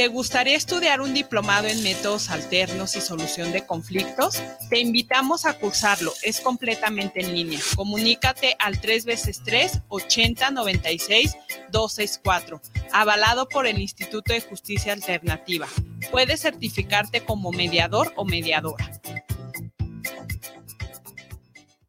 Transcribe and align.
¿Te 0.00 0.08
gustaría 0.08 0.56
estudiar 0.56 1.02
un 1.02 1.12
diplomado 1.12 1.68
en 1.68 1.82
métodos 1.82 2.30
alternos 2.30 2.96
y 2.96 3.02
solución 3.02 3.52
de 3.52 3.66
conflictos? 3.66 4.42
Te 4.70 4.78
invitamos 4.78 5.44
a 5.44 5.58
cursarlo. 5.58 6.14
Es 6.22 6.40
completamente 6.40 7.20
en 7.20 7.34
línea. 7.34 7.60
Comunícate 7.76 8.56
al 8.58 8.80
3 8.80 9.04
veces 9.04 9.42
3 9.44 9.82
80 9.88 10.52
96 10.52 11.36
264, 11.70 12.62
avalado 12.94 13.46
por 13.46 13.66
el 13.66 13.78
Instituto 13.78 14.32
de 14.32 14.40
Justicia 14.40 14.94
Alternativa. 14.94 15.68
Puedes 16.10 16.40
certificarte 16.40 17.22
como 17.22 17.52
mediador 17.52 18.14
o 18.16 18.24
mediadora. 18.24 18.90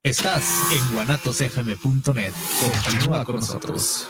Estás 0.04 0.44
en 0.74 0.96
guanatosfm.net. 0.96 2.34
Continúa 2.84 3.24
con 3.24 3.38
nosotros. 3.38 4.10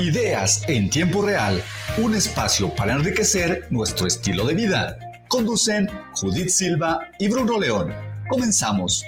Ideas 0.00 0.62
en 0.68 0.88
tiempo 0.88 1.22
real, 1.22 1.60
un 1.96 2.14
espacio 2.14 2.72
para 2.72 2.92
enriquecer 2.92 3.66
nuestro 3.70 4.06
estilo 4.06 4.46
de 4.46 4.54
vida. 4.54 4.96
Conducen 5.28 5.90
Judith 6.14 6.50
Silva 6.50 7.00
y 7.18 7.28
Bruno 7.28 7.58
León. 7.58 7.92
Comenzamos. 8.30 9.04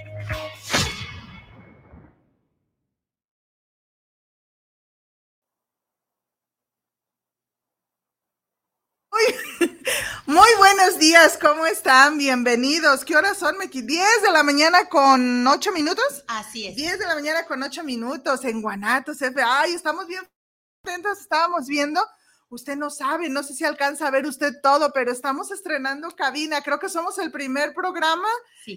Muy 10.26 10.48
buenos 10.58 10.98
días, 10.98 11.38
¿cómo 11.40 11.66
están? 11.66 12.18
Bienvenidos. 12.18 13.04
¿Qué 13.04 13.14
horas 13.14 13.38
son, 13.38 13.56
Meki? 13.58 13.82
10 13.82 14.22
de 14.22 14.32
la 14.32 14.42
mañana 14.42 14.88
con 14.88 15.46
8 15.46 15.70
minutos. 15.70 16.24
Así 16.26 16.66
es. 16.66 16.74
10 16.74 16.98
de 16.98 17.06
la 17.06 17.14
mañana 17.14 17.44
con 17.46 17.62
8 17.62 17.84
minutos 17.84 18.44
en 18.44 18.60
Guanatos, 18.60 19.22
F. 19.22 19.40
Ay, 19.40 19.74
estamos 19.74 20.08
bien 20.08 20.22
contentos, 20.82 21.20
estábamos 21.20 21.66
viendo. 21.66 22.00
Usted 22.48 22.76
no 22.76 22.90
sabe, 22.90 23.28
no 23.28 23.44
sé 23.44 23.54
si 23.54 23.64
alcanza 23.64 24.08
a 24.08 24.10
ver 24.10 24.26
usted 24.26 24.54
todo, 24.60 24.92
pero 24.92 25.12
estamos 25.12 25.52
estrenando 25.52 26.10
cabina. 26.16 26.62
Creo 26.62 26.80
que 26.80 26.88
somos 26.88 27.16
el 27.18 27.30
primer 27.30 27.74
programa 27.74 28.26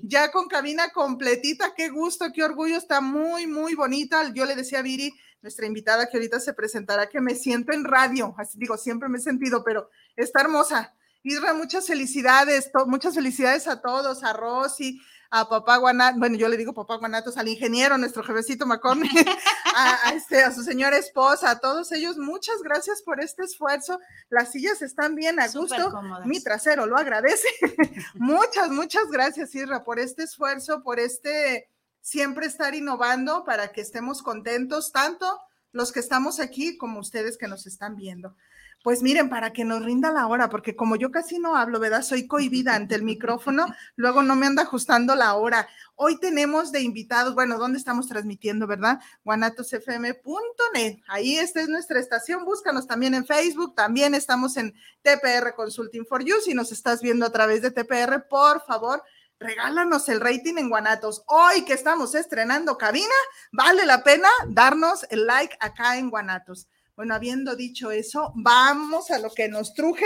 ya 0.03 0.31
con 0.31 0.47
cabina 0.47 0.90
completita. 0.92 1.74
Qué 1.75 1.90
gusto, 1.90 2.31
qué 2.31 2.44
orgullo. 2.44 2.78
Está 2.78 3.02
muy, 3.02 3.47
muy 3.47 3.74
bonita. 3.74 4.31
Yo 4.31 4.46
le 4.46 4.56
decía 4.56 4.80
a 4.80 4.81
Viri, 4.84 5.12
nuestra 5.42 5.66
invitada 5.66 6.08
que 6.08 6.18
ahorita 6.18 6.40
se 6.40 6.53
presentará, 6.53 7.09
que 7.09 7.19
me 7.19 7.34
siento 7.34 7.74
en 7.74 7.84
radio. 7.84 8.36
Así 8.38 8.59
digo, 8.59 8.78
siempre 8.78 9.09
me 9.09 9.18
he 9.18 9.22
sentido, 9.22 9.63
pero 9.63 9.90
está 10.16 10.42
hermosa. 10.42 10.94
Isra, 11.24 11.53
muchas 11.53 11.88
felicidades, 11.88 12.69
muchas 12.86 13.16
felicidades 13.16 13.68
a 13.68 13.81
todos, 13.81 14.24
a 14.24 14.34
Rosy, 14.34 15.02
a 15.35 15.49
papá 15.49 15.77
Guanatos, 15.77 16.19
bueno, 16.19 16.38
yo 16.38 16.47
le 16.47 16.57
digo 16.57 16.75
papá 16.75 16.97
Guanatos, 16.97 17.38
al 17.38 17.47
ingeniero, 17.47 17.97
nuestro 17.97 18.21
jefecito 18.21 18.67
Macón, 18.67 19.01
a, 19.75 20.13
este, 20.13 20.44
a 20.44 20.51
su 20.51 20.61
señora 20.61 20.95
esposa, 20.95 21.49
a 21.49 21.59
todos 21.59 21.91
ellos, 21.91 22.19
muchas 22.19 22.61
gracias 22.61 23.01
por 23.01 23.19
este 23.19 23.41
esfuerzo. 23.41 23.99
Las 24.29 24.51
sillas 24.51 24.83
están 24.83 25.16
bien 25.16 25.39
a 25.39 25.47
gusto, 25.47 25.91
mi 26.25 26.39
trasero 26.39 26.85
lo 26.85 26.97
agradece. 26.97 27.47
muchas, 28.13 28.69
muchas 28.69 29.09
gracias, 29.09 29.55
Isra, 29.55 29.83
por 29.83 29.97
este 29.97 30.21
esfuerzo, 30.21 30.83
por 30.83 30.99
este 30.99 31.67
siempre 32.00 32.45
estar 32.45 32.75
innovando 32.75 33.44
para 33.44 33.69
que 33.69 33.81
estemos 33.81 34.21
contentos, 34.21 34.91
tanto 34.91 35.41
los 35.71 35.91
que 35.91 36.00
estamos 36.00 36.39
aquí 36.39 36.77
como 36.77 37.00
ustedes 37.00 37.39
que 37.39 37.47
nos 37.47 37.65
están 37.65 37.95
viendo. 37.95 38.35
Pues 38.83 39.01
miren, 39.01 39.29
para 39.29 39.53
que 39.53 39.63
nos 39.63 39.81
rinda 39.81 40.11
la 40.11 40.27
hora, 40.27 40.49
porque 40.49 40.75
como 40.75 40.97
yo 40.97 41.09
casi 41.09 41.39
no 41.39 41.55
hablo, 41.55 41.79
¿verdad? 41.79 42.01
Soy 42.01 42.27
cohibida 42.27 42.75
ante 42.75 42.95
el 42.95 43.03
micrófono, 43.03 43.66
luego 43.95 44.23
no 44.23 44.35
me 44.35 44.45
anda 44.45 44.63
ajustando 44.63 45.16
la 45.16 45.35
hora. 45.35 45.69
Hoy 45.95 46.19
tenemos 46.19 46.73
de 46.73 46.81
invitados, 46.81 47.33
bueno, 47.33 47.57
¿dónde 47.57 47.77
estamos 47.77 48.09
transmitiendo, 48.09 48.67
verdad? 48.67 48.99
guanatosfm.net. 49.23 50.97
Ahí 51.07 51.38
esta 51.38 51.61
es 51.61 51.69
nuestra 51.69 51.97
estación, 51.97 52.44
búscanos 52.44 52.85
también 52.85 53.13
en 53.13 53.25
Facebook, 53.25 53.73
también 53.73 54.16
estamos 54.16 54.57
en 54.57 54.73
TPR 55.01 55.55
Consulting 55.55 56.05
for 56.05 56.21
You. 56.21 56.35
Si 56.44 56.53
nos 56.53 56.73
estás 56.73 57.01
viendo 57.01 57.25
a 57.25 57.31
través 57.31 57.61
de 57.61 57.71
TPR, 57.71 58.27
por 58.27 58.65
favor, 58.65 59.01
regálanos 59.39 60.09
el 60.09 60.19
rating 60.19 60.57
en 60.57 60.67
Guanatos. 60.67 61.23
Hoy 61.27 61.63
que 61.63 61.71
estamos 61.71 62.15
estrenando 62.15 62.77
cabina, 62.77 63.15
vale 63.53 63.85
la 63.85 64.03
pena 64.03 64.27
darnos 64.50 65.05
el 65.09 65.25
like 65.25 65.55
acá 65.61 65.97
en 65.97 66.09
Guanatos. 66.09 66.67
Bueno, 66.96 67.16
habiendo 67.16 67.56
dicho 67.56 67.90
eso, 67.90 68.31
vamos 68.36 69.09
a 69.09 69.18
lo 69.18 69.31
que 69.31 69.48
nos 69.48 69.74
truje, 69.74 70.06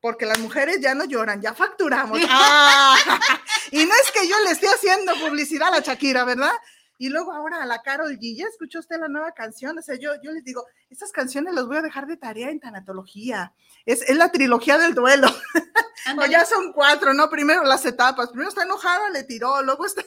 porque 0.00 0.26
las 0.26 0.38
mujeres 0.38 0.80
ya 0.80 0.94
no 0.94 1.04
lloran, 1.04 1.40
ya 1.40 1.54
facturamos. 1.54 2.20
¡Ah! 2.28 2.94
y 3.72 3.84
no 3.84 3.94
es 3.94 4.10
que 4.12 4.28
yo 4.28 4.36
le 4.44 4.50
esté 4.50 4.68
haciendo 4.68 5.14
publicidad 5.14 5.68
a 5.68 5.78
la 5.78 5.80
Shakira, 5.80 6.24
¿verdad? 6.24 6.52
Y 6.98 7.10
luego 7.10 7.32
ahora 7.32 7.62
a 7.62 7.66
la 7.66 7.82
Carol 7.82 8.18
G, 8.18 8.36
¿ya 8.36 8.46
escuchó 8.46 8.78
usted 8.78 8.98
la 8.98 9.08
nueva 9.08 9.32
canción? 9.32 9.78
O 9.78 9.82
sea, 9.82 9.96
yo, 9.96 10.12
yo 10.22 10.30
les 10.32 10.44
digo, 10.44 10.64
estas 10.88 11.12
canciones 11.12 11.54
las 11.54 11.66
voy 11.66 11.76
a 11.76 11.82
dejar 11.82 12.06
de 12.06 12.16
tarea 12.16 12.50
en 12.50 12.60
tanatología. 12.60 13.54
Es, 13.84 14.02
es 14.02 14.16
la 14.16 14.32
trilogía 14.32 14.78
del 14.78 14.94
duelo. 14.94 15.28
o 16.18 16.26
ya 16.26 16.46
son 16.46 16.72
cuatro, 16.72 17.12
¿no? 17.12 17.28
Primero 17.28 17.64
las 17.64 17.84
etapas. 17.84 18.28
Primero 18.28 18.48
está 18.48 18.62
enojada, 18.62 19.10
le 19.10 19.24
tiró, 19.24 19.62
luego 19.62 19.84
está... 19.84 20.02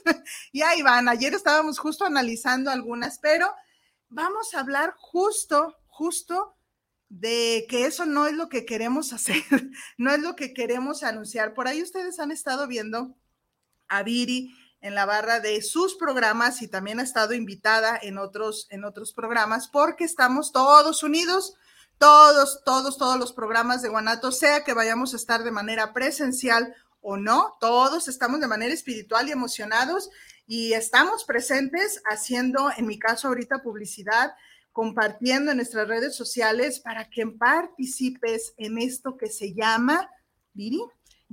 y 0.52 0.62
ahí 0.62 0.82
van. 0.82 1.10
Ayer 1.10 1.34
estábamos 1.34 1.78
justo 1.78 2.06
analizando 2.06 2.72
algunas, 2.72 3.20
pero 3.20 3.54
vamos 4.10 4.56
a 4.56 4.60
hablar 4.60 4.96
justo 4.98 5.75
justo 6.00 6.56
de 7.10 7.66
que 7.68 7.86
eso 7.86 8.06
no 8.06 8.25
es 8.25 8.34
lo 8.34 8.48
que 8.48 8.66
queremos 8.66 9.12
hacer, 9.12 9.44
no 9.98 10.12
es 10.12 10.22
lo 10.22 10.38
que 10.38 10.54
queremos 10.54 11.04
anunciar. 11.04 11.54
Por 11.54 11.68
ahí 11.68 11.84
ustedes 11.84 12.19
han 12.19 12.31
estado 12.31 12.68
viendo 12.68 13.18
a 13.90 14.01
Viri 14.04 14.56
en 14.80 14.96
la 14.96 15.06
barra 15.06 15.42
de 15.42 15.62
sus 15.62 15.96
programas 15.96 16.62
y 16.62 16.69
también 16.69 17.01
ha 17.01 17.04
estado 17.04 17.34
invitada 17.34 18.00
en 18.01 18.18
otros, 18.18 18.68
en 18.69 18.86
otros 18.86 19.12
programas 19.12 19.68
porque 19.68 20.06
estamos 20.06 20.54
todos 20.54 21.04
unidos, 21.04 21.56
todos, 21.98 22.63
todos, 22.63 22.98
todos 22.98 23.19
los 23.19 23.34
programas 23.34 23.81
de 23.81 23.90
Guanato, 23.90 24.31
sea 24.31 24.63
que 24.63 24.74
vayamos 24.74 25.13
a 25.13 25.18
estar 25.18 25.44
de 25.44 25.51
manera 25.51 25.92
presencial 25.92 26.74
o 27.01 27.18
no, 27.18 27.57
todos 27.60 28.07
estamos 28.07 28.40
de 28.40 28.48
manera 28.48 28.74
espiritual 28.74 29.28
y 29.28 29.34
emocionados 29.34 30.10
y 30.48 30.72
estamos 30.72 31.25
presentes 31.25 32.01
haciendo, 32.10 32.72
en 32.78 32.88
mi 32.88 32.98
caso 32.98 33.28
ahorita, 33.28 33.62
publicidad 33.62 34.31
compartiendo 34.80 35.52
en 35.52 35.58
nuestras 35.58 35.90
redes 35.90 36.16
sociales 36.16 36.80
para 36.80 37.10
que 37.10 37.28
participes 37.28 38.54
en 38.56 38.78
esto 38.78 39.18
que 39.18 39.28
se 39.28 39.54
llama, 39.54 40.10
Viri, 40.54 40.81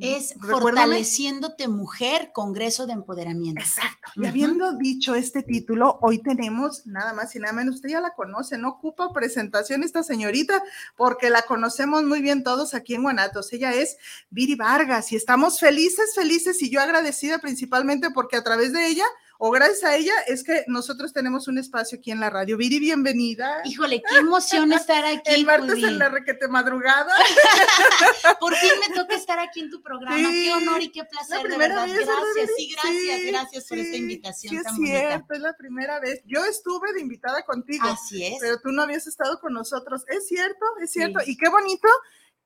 es 0.00 0.34
Recuérdame. 0.34 0.62
Fortaleciéndote 0.62 1.68
Mujer, 1.68 2.32
Congreso 2.34 2.88
de 2.88 2.94
Empoderamiento. 2.94 3.60
Exacto. 3.60 4.10
Y 4.16 4.26
habiendo 4.26 4.72
dicho 4.72 5.14
este 5.14 5.44
título, 5.44 6.00
hoy 6.02 6.18
tenemos 6.18 6.88
nada 6.88 7.12
más 7.12 7.36
y 7.36 7.38
nada 7.38 7.52
menos, 7.52 7.76
usted 7.76 7.90
ya 7.90 8.00
la 8.00 8.14
conoce, 8.14 8.58
no 8.58 8.70
ocupa 8.70 9.12
presentación 9.12 9.84
esta 9.84 10.02
señorita, 10.02 10.60
porque 10.96 11.30
la 11.30 11.42
conocemos 11.42 12.02
muy 12.02 12.22
bien 12.22 12.42
todos 12.42 12.74
aquí 12.74 12.96
en 12.96 13.04
Guanatos. 13.04 13.52
Ella 13.52 13.72
es 13.74 13.96
Viri 14.28 14.56
Vargas 14.56 15.12
y 15.12 15.16
estamos 15.16 15.60
felices, 15.60 16.16
felices 16.16 16.60
y 16.62 16.68
yo 16.68 16.80
agradecida 16.80 17.38
principalmente 17.38 18.10
porque 18.10 18.34
a 18.34 18.42
través 18.42 18.72
de 18.72 18.88
ella 18.88 19.04
o 19.38 19.50
gracias 19.50 19.84
a 19.84 19.96
ella 19.96 20.12
es 20.26 20.42
que 20.42 20.64
nosotros 20.66 21.12
tenemos 21.12 21.46
un 21.48 21.58
espacio 21.58 21.98
aquí 21.98 22.10
en 22.10 22.20
la 22.20 22.30
radio. 22.30 22.56
Viri, 22.56 22.78
bienvenida. 22.78 23.60
Híjole, 23.64 24.02
qué 24.08 24.16
emoción 24.16 24.72
estar 24.72 25.04
aquí. 25.04 25.20
El 25.26 25.44
martes 25.44 25.74
Judy. 25.74 25.84
en 25.84 25.98
la 25.98 26.08
requete 26.08 26.48
madrugada. 26.48 27.12
Por 28.40 28.54
fin 28.56 28.70
me 28.88 28.94
toca 28.94 29.14
estar 29.14 29.38
aquí 29.38 29.60
en 29.60 29.70
tu 29.70 29.82
programa. 29.82 30.16
Sí, 30.16 30.44
Qué 30.46 30.52
honor 30.52 30.82
y 30.82 30.88
qué 30.90 31.04
placer, 31.04 31.42
la 31.44 31.48
de 31.50 31.56
verdad. 31.58 31.86
vez, 31.86 31.96
¿verdad, 31.98 32.14
Gracias, 32.34 32.50
sí, 32.56 32.72
gracias, 32.72 33.20
Sí, 33.20 33.26
gracias 33.30 33.68
por 33.68 33.78
esta 33.78 33.96
invitación 33.96 34.50
Sí, 34.50 34.56
es 34.56 34.62
tan 34.64 34.76
bonita. 34.76 34.98
cierto, 35.08 35.34
es 35.34 35.40
la 35.40 35.56
primera 35.56 36.00
vez. 36.00 36.22
Yo 36.24 36.44
estuve 36.44 36.92
de 36.92 37.00
invitada 37.00 37.42
contigo. 37.44 37.86
Así 37.88 38.24
es. 38.24 38.38
Pero 38.40 38.60
tú 38.60 38.70
no 38.72 38.82
habías 38.82 39.06
estado 39.06 39.38
con 39.40 39.52
nosotros. 39.52 40.04
Es 40.08 40.26
cierto, 40.28 40.64
es 40.82 40.90
cierto. 40.90 41.20
Y 41.26 41.36
qué 41.36 41.48
bonito 41.48 41.88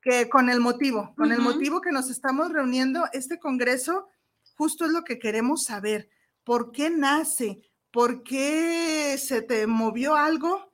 que 0.02 0.28
con 0.28 0.48
el 0.48 0.60
motivo, 0.60 1.12
con 1.16 1.30
el 1.32 1.40
motivo 1.40 1.80
que 1.80 1.92
nos 1.92 2.10
estamos 2.10 2.50
reuniendo, 2.50 3.04
este 3.12 3.38
congreso, 3.38 4.08
justo 4.56 4.86
es 4.86 4.92
lo 4.92 5.04
que 5.04 5.18
queremos 5.18 5.64
saber. 5.64 6.08
¿Por 6.44 6.72
qué 6.72 6.90
nace? 6.90 7.62
¿Por 7.90 8.22
qué 8.22 9.18
se 9.18 9.42
te 9.42 9.66
movió 9.66 10.14
algo 10.14 10.72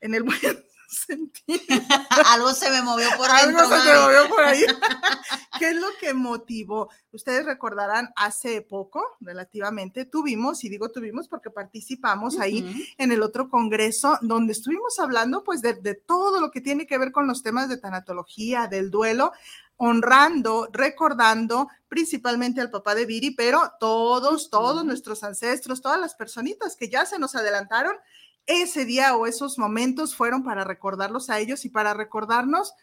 en 0.00 0.14
el 0.14 0.22
buen 0.24 0.64
sentido? 0.88 1.60
Algo 2.26 2.52
se 2.54 2.70
me 2.70 2.82
movió 2.82 3.08
por 3.16 3.30
Algo 3.30 3.60
dentro, 3.60 3.78
se 3.78 3.88
te 3.88 3.98
movió 3.98 4.28
por 4.28 4.40
ahí. 4.40 4.64
¿Qué 5.58 5.70
es 5.70 5.76
lo 5.76 5.88
que 6.00 6.14
motivó? 6.14 6.88
Ustedes 7.12 7.44
recordarán, 7.44 8.10
hace 8.16 8.62
poco, 8.62 9.02
relativamente, 9.20 10.04
tuvimos, 10.04 10.64
y 10.64 10.68
digo 10.68 10.90
tuvimos 10.90 11.28
porque 11.28 11.50
participamos 11.50 12.38
ahí 12.38 12.86
en 12.96 13.12
el 13.12 13.22
otro 13.22 13.48
congreso, 13.48 14.18
donde 14.22 14.52
estuvimos 14.52 14.98
hablando 14.98 15.44
pues 15.44 15.62
de, 15.62 15.74
de 15.74 15.94
todo 15.94 16.40
lo 16.40 16.50
que 16.50 16.60
tiene 16.60 16.86
que 16.86 16.98
ver 16.98 17.12
con 17.12 17.26
los 17.26 17.42
temas 17.42 17.68
de 17.68 17.78
tanatología, 17.78 18.66
del 18.66 18.90
duelo, 18.90 19.32
honrando, 19.78 20.68
recordando 20.72 21.68
principalmente 21.88 22.60
al 22.60 22.70
papá 22.70 22.94
de 22.94 23.06
Viri, 23.06 23.30
pero 23.30 23.72
todos, 23.80 24.50
todos 24.50 24.84
nuestros 24.84 25.24
ancestros, 25.24 25.80
todas 25.80 26.00
las 26.00 26.14
personitas 26.14 26.76
que 26.76 26.88
ya 26.88 27.06
se 27.06 27.18
nos 27.18 27.34
adelantaron, 27.34 27.96
ese 28.44 28.84
día 28.84 29.16
o 29.16 29.26
esos 29.26 29.58
momentos 29.58 30.14
fueron 30.14 30.42
para 30.42 30.64
recordarlos 30.64 31.30
a 31.30 31.38
ellos 31.38 31.64
y 31.64 31.70
para 31.70 31.94
recordarnos 31.94 32.74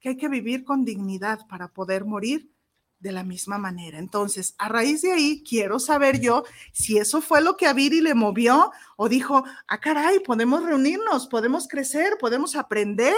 que 0.00 0.10
hay 0.10 0.16
que 0.16 0.28
vivir 0.28 0.64
con 0.64 0.84
dignidad 0.84 1.46
para 1.48 1.68
poder 1.68 2.04
morir 2.04 2.50
de 2.98 3.12
la 3.12 3.24
misma 3.24 3.58
manera. 3.58 3.98
Entonces, 3.98 4.54
a 4.58 4.68
raíz 4.68 5.02
de 5.02 5.12
ahí, 5.12 5.44
quiero 5.48 5.78
saber 5.78 6.20
yo 6.20 6.44
si 6.72 6.98
eso 6.98 7.20
fue 7.20 7.40
lo 7.40 7.56
que 7.56 7.66
a 7.66 7.72
Viri 7.72 8.00
le 8.00 8.14
movió 8.14 8.72
o 8.96 9.08
dijo, 9.08 9.44
ah, 9.66 9.80
caray, 9.80 10.20
podemos 10.20 10.64
reunirnos, 10.64 11.28
podemos 11.28 11.68
crecer, 11.68 12.16
podemos 12.18 12.56
aprender, 12.56 13.14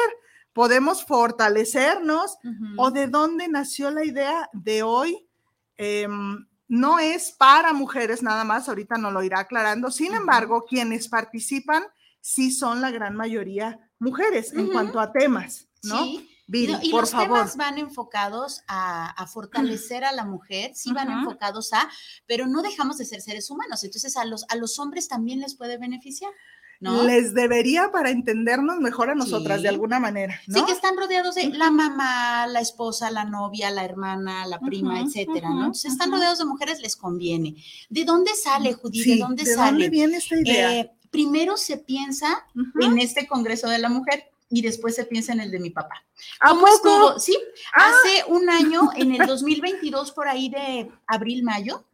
podemos 0.52 1.05
fortalecernos, 1.05 2.37
o 2.76 2.91
de 2.91 3.06
dónde 3.06 3.49
nació 3.49 3.91
la 3.91 4.05
idea 4.05 4.49
de 4.52 4.82
hoy. 4.82 5.26
Em, 5.76 6.47
no 6.69 6.99
es 6.99 7.32
para 7.32 7.73
mujeres 7.73 8.23
nada 8.23 8.44
más, 8.44 8.69
ahorita 8.69 8.97
nos 8.97 9.12
lo 9.12 9.23
irá 9.23 9.41
aclarando. 9.41 9.91
Sin 9.91 10.14
embargo, 10.14 10.64
quienes 10.69 11.08
participan 11.08 11.82
sí 12.20 12.50
son 12.50 12.81
la 12.81 12.91
gran 12.91 13.17
mayoría 13.17 13.79
mujeres 13.99 14.52
en 14.52 14.69
cuanto 14.69 15.00
a 15.00 15.12
temas, 15.12 15.69
¿no? 15.82 16.05
Sí. 16.05 16.26
No, 16.52 16.81
y 16.82 16.91
por 16.91 17.02
los 17.02 17.12
favor. 17.12 17.38
temas 17.38 17.56
van 17.56 17.79
enfocados 17.79 18.62
a, 18.67 19.11
a 19.11 19.26
fortalecer 19.29 20.05
a 20.05 20.11
la 20.11 20.25
mujer, 20.25 20.73
sí 20.75 20.93
van 20.93 21.08
enfocados 21.08 21.73
a, 21.73 21.88
pero 22.26 22.49
no 22.49 22.61
dejamos 22.61 22.99
de 22.99 23.05
ser 23.05 23.20
seres 23.20 23.50
humanos. 23.50 23.85
Entonces 23.85 24.17
a 24.17 24.25
los, 24.25 24.44
a 24.49 24.56
los 24.56 24.81
hombres 24.81 25.06
también 25.06 25.38
les 25.38 25.55
puede 25.55 25.79
beneficiar, 25.79 26.32
¿no? 26.81 27.05
Les 27.05 27.35
debería 27.35 27.91
para 27.93 28.11
entendernos 28.11 28.79
mejor 28.79 29.11
a 29.11 29.15
nosotras 29.15 29.59
Sí. 29.59 29.62
de 29.65 29.69
alguna 29.69 30.00
manera, 30.00 30.41
¿no? 30.47 30.59
Sí, 30.59 30.65
que 30.65 30.73
están 30.73 30.97
rodeados 30.97 31.35
de 31.35 31.50
la 31.50 31.71
mamá, 31.71 32.47
la 32.47 32.61
esposa, 32.61 33.11
la 33.11 33.25
novia, 33.25 33.71
la 33.71 33.85
hermana, 33.85 34.47
la 34.47 34.59
prima, 34.59 35.00
etcétera, 35.00 35.50
¿no? 35.50 35.59
Entonces 35.67 35.93
están 35.93 36.11
rodeados 36.11 36.38
de 36.38 36.47
mujeres, 36.47 36.81
les 36.81 36.97
conviene. 36.97 37.55
¿De 37.91 38.05
dónde 38.05 38.31
sale, 38.35 38.73
Judith? 38.73 39.05
Sí, 39.05 39.15
¿De 39.15 39.19
dónde 39.21 39.44
¿de 39.44 39.55
sale? 39.55 39.71
dónde 39.73 39.91
viene 39.91 40.17
esta 40.17 40.41
idea? 40.41 40.73
Eh, 40.81 40.91
primero 41.11 41.56
se 41.56 41.77
piensa 41.77 42.47
en 42.81 42.99
este 42.99 43.26
Congreso 43.26 43.69
de 43.69 43.79
la 43.79 43.88
Mujer 43.88 44.25
y 44.52 44.62
después 44.62 44.97
se 44.97 45.05
piensa 45.05 45.32
en 45.32 45.41
el 45.41 45.50
de 45.50 45.61
mi 45.61 45.70
papá. 45.70 46.05
¿A 46.41 46.49
¿Cómo 46.50 46.62
poco? 46.62 46.75
estuvo? 46.75 47.19
Sí, 47.20 47.38
Ah. 47.73 47.88
hace 47.88 48.25
un 48.32 48.50
año, 48.50 48.91
en 48.97 49.14
el 49.14 49.26
2022, 49.26 50.11
por 50.12 50.26
ahí 50.29 50.49
de 50.50 50.91
abril, 51.06 51.43
mayo, 51.44 51.85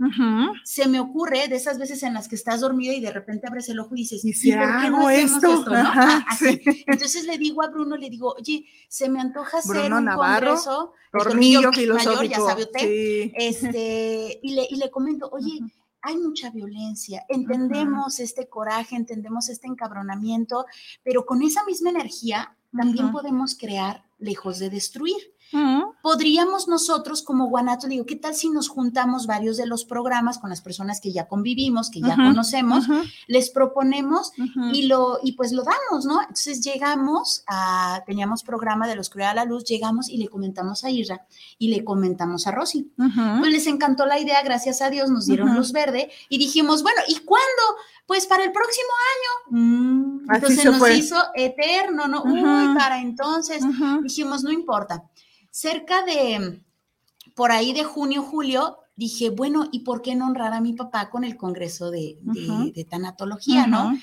se 0.65 0.89
me 0.89 0.99
ocurre 0.99 1.49
de 1.49 1.57
esas 1.57 1.79
veces 1.79 2.03
en 2.03 2.15
las 2.15 2.27
que 2.29 2.35
estás 2.35 2.61
dormida 2.63 2.95
y 2.95 3.01
de 3.01 3.13
repente 3.13 3.47
abres 3.47 3.69
el 3.69 3.79
ojo 3.79 3.95
y 3.95 3.99
dices, 4.01 4.25
Y 4.25 4.31
¿y 4.31 4.33
si 4.33 4.53
por 4.53 4.61
qué 4.81 4.91
no 4.91 5.07
hacemos 5.07 5.13
esto? 5.13 5.53
esto? 5.59 5.71
no? 5.71 5.77
Ajá, 5.77 6.07
Ah, 6.19 6.25
así. 6.29 6.61
sí. 6.65 6.85
Entonces 6.87 7.25
le 7.25 7.37
digo 7.39 7.63
a 7.63 7.69
Bruno, 7.69 7.97
le 7.97 8.09
digo, 8.11 8.35
oye, 8.39 8.65
se 8.89 9.09
me 9.09 9.21
antoja 9.21 9.59
hacer 9.59 9.77
Bruno 9.83 9.99
un 9.99 10.05
Navarro, 10.07 10.47
congreso, 10.55 10.93
el 11.13 11.23
tornillo 11.23 11.71
mayor, 11.95 12.25
ya 12.27 12.37
sabe 12.41 12.63
usted, 12.65 12.81
sí. 12.81 13.33
este, 13.37 14.41
y 14.43 14.55
le, 14.55 14.67
y 14.71 14.77
le 14.77 14.91
comento, 14.91 15.29
oye, 15.33 15.61
hay 16.07 16.17
mucha 16.19 16.51
violencia, 16.51 17.25
entendemos 17.29 18.21
este 18.21 18.49
coraje, 18.49 18.95
entendemos 18.95 19.49
este 19.49 19.67
encabronamiento, 19.67 20.67
pero 21.03 21.27
con 21.27 21.43
esa 21.43 21.65
misma 21.65 21.91
energía 21.91 22.57
también 22.77 23.11
podemos 23.11 23.57
crear 23.59 24.05
lejos 24.19 24.61
de 24.61 24.71
destruir. 24.71 25.17
Podríamos 26.07 26.69
nosotros 26.69 27.21
como 27.21 27.49
Guanato, 27.49 27.89
digo, 27.89 28.07
¿qué 28.07 28.15
tal 28.15 28.33
si 28.33 28.49
nos 28.49 28.69
juntamos 28.69 29.27
varios 29.27 29.57
de 29.57 29.67
los 29.67 29.85
programas 29.85 30.39
con 30.39 30.51
las 30.51 30.61
personas 30.61 31.01
que 31.01 31.11
ya 31.11 31.27
convivimos, 31.27 31.91
que 31.91 32.01
ya 32.01 32.15
Ujú, 32.15 32.29
conocemos, 32.29 32.89
ujú. 32.89 33.03
les 33.27 33.51
proponemos 33.51 34.31
Ujú. 34.39 34.69
y 34.73 34.83
lo 34.83 35.19
y 35.25 35.33
pues 35.33 35.51
lo 35.51 35.65
damos, 35.65 36.05
¿no? 36.05 36.21
Entonces 36.21 36.61
llegamos 36.61 37.43
a 37.49 38.05
teníamos 38.07 38.45
programa 38.45 38.87
de 38.87 38.95
los 38.95 39.09
Oscuridad 39.09 39.33
a 39.33 39.35
la 39.35 39.45
Luz, 39.47 39.65
llegamos 39.65 40.09
y 40.09 40.19
le 40.19 40.29
comentamos 40.29 40.85
a 40.85 40.91
Isra 40.91 41.27
y 41.59 41.71
le 41.71 41.83
comentamos 41.83 42.47
a 42.47 42.53
Rosy. 42.53 42.89
Pues 43.41 43.51
les 43.51 43.67
encantó 43.67 44.07
la 44.07 44.21
idea, 44.21 44.41
gracias 44.45 44.83
a 44.83 44.91
Dios 44.91 45.11
nos 45.11 45.27
dieron 45.27 45.57
luz 45.57 45.73
verde 45.73 46.13
y 46.29 46.39
dijimos, 46.39 46.85
bueno, 46.85 47.01
¿y 47.09 47.17
cuándo? 47.25 47.63
Pues 48.07 48.27
para 48.27 48.45
el 48.45 48.53
próximo 48.53 48.91
año. 49.51 49.59
Mm, 49.61 50.31
entonces 50.33 50.65
nos 50.67 50.79
fue. 50.79 50.95
hizo 50.95 51.17
eterno, 51.35 52.07
¿no? 52.07 52.23
Uy, 52.23 52.77
para 52.79 53.01
entonces 53.01 53.65
dijimos, 54.05 54.45
no 54.45 54.53
importa. 54.53 55.03
Cerca 55.57 56.05
de, 56.05 56.61
por 57.35 57.51
ahí 57.51 57.73
de 57.73 57.83
junio, 57.83 58.23
julio, 58.23 58.77
dije, 58.95 59.31
bueno, 59.31 59.71
¿y 59.73 59.81
por 59.81 60.03
qué 60.03 60.15
no 60.15 60.27
honrar 60.27 60.53
a 60.53 60.61
mi 60.61 60.75
papá 60.75 61.09
con 61.09 61.25
el 61.25 61.39
Congreso 61.39 61.91
de, 61.91 62.19
de- 62.75 62.85
Tanatología, 62.85 63.67
no? 63.67 63.99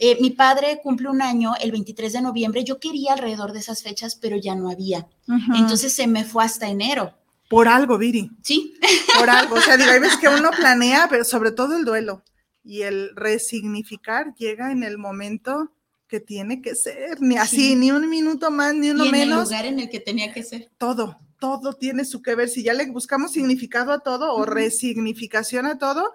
Eh, 0.00 0.18
mi 0.20 0.30
padre 0.30 0.80
cumple 0.82 1.08
un 1.08 1.22
año 1.22 1.52
el 1.60 1.70
23 1.70 2.12
de 2.12 2.22
noviembre, 2.22 2.64
yo 2.64 2.80
quería 2.80 3.12
alrededor 3.12 3.52
de 3.52 3.60
esas 3.60 3.84
fechas, 3.84 4.16
pero 4.16 4.36
ya 4.36 4.56
no 4.56 4.68
había. 4.68 5.06
Entonces 5.54 5.92
se 5.92 6.08
me 6.08 6.24
fue 6.24 6.42
hasta 6.42 6.66
enero. 6.68 7.14
Por 7.48 7.68
algo, 7.68 7.98
Viri. 7.98 8.28
Sí. 8.42 8.74
Por 9.16 9.30
algo. 9.30 9.54
O 9.54 9.60
sea, 9.60 9.76
digo, 9.76 9.92
hay 9.92 10.00
veces 10.00 10.18
que 10.18 10.26
uno 10.28 10.50
planea, 10.50 11.06
pero 11.08 11.22
sobre 11.22 11.52
todo 11.52 11.76
el 11.76 11.84
duelo 11.84 12.24
y 12.64 12.82
el 12.82 13.14
resignificar 13.14 14.34
llega 14.34 14.72
en 14.72 14.82
el 14.82 14.98
momento 14.98 15.70
que 16.08 16.20
tiene 16.20 16.62
que 16.62 16.74
ser, 16.74 17.20
ni 17.20 17.36
así, 17.36 17.70
Sí. 17.70 17.74
ni 17.76 17.90
un 17.90 18.08
minuto 18.08 18.50
más, 18.50 18.74
ni 18.74 18.90
uno 18.90 19.04
y 19.04 19.08
en 19.08 19.14
el 19.14 19.20
menos. 19.28 19.44
lugar 19.44 19.66
en 19.66 19.80
el 19.80 19.88
que 19.90 20.00
tenía 20.00 20.32
que 20.32 20.42
ser. 20.42 20.70
todo, 20.78 21.18
todo 21.40 21.72
tiene 21.74 22.04
su 22.04 22.22
que 22.22 22.34
ver. 22.34 22.48
Si 22.48 22.62
ya 22.62 22.72
le 22.74 22.86
buscamos 22.90 23.32
significado 23.32 23.92
a 23.92 24.00
todo 24.00 24.34
o 24.34 24.44
resignificación 24.46 25.66
a 25.66 25.78
todo, 25.78 26.12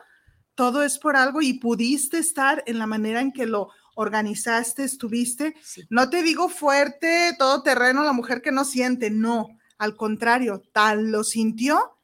todo 0.56 0.84
es 0.84 0.98
por 1.00 1.16
algo 1.16 1.42
y 1.42 1.54
pudiste 1.54 2.18
estar 2.18 2.64
en 2.68 2.80
la 2.80 2.88
manera 2.88 3.22
en 3.22 3.32
que 3.32 3.46
lo 3.46 3.70
organizaste, 3.96 4.84
estuviste. 4.84 5.56
Sí. 5.64 5.84
No 5.90 6.10
te 6.10 6.24
digo 6.24 6.50
fuerte, 6.50 7.36
todo 7.38 7.62
terreno, 7.64 8.04
la 8.04 8.14
mujer 8.14 8.42
que 8.42 8.52
no 8.52 8.64
siente, 8.66 9.10
no, 9.12 9.48
al 9.78 9.96
contrario, 9.96 10.62
tal 10.72 11.12
lo 11.12 11.24
sintió 11.24 11.98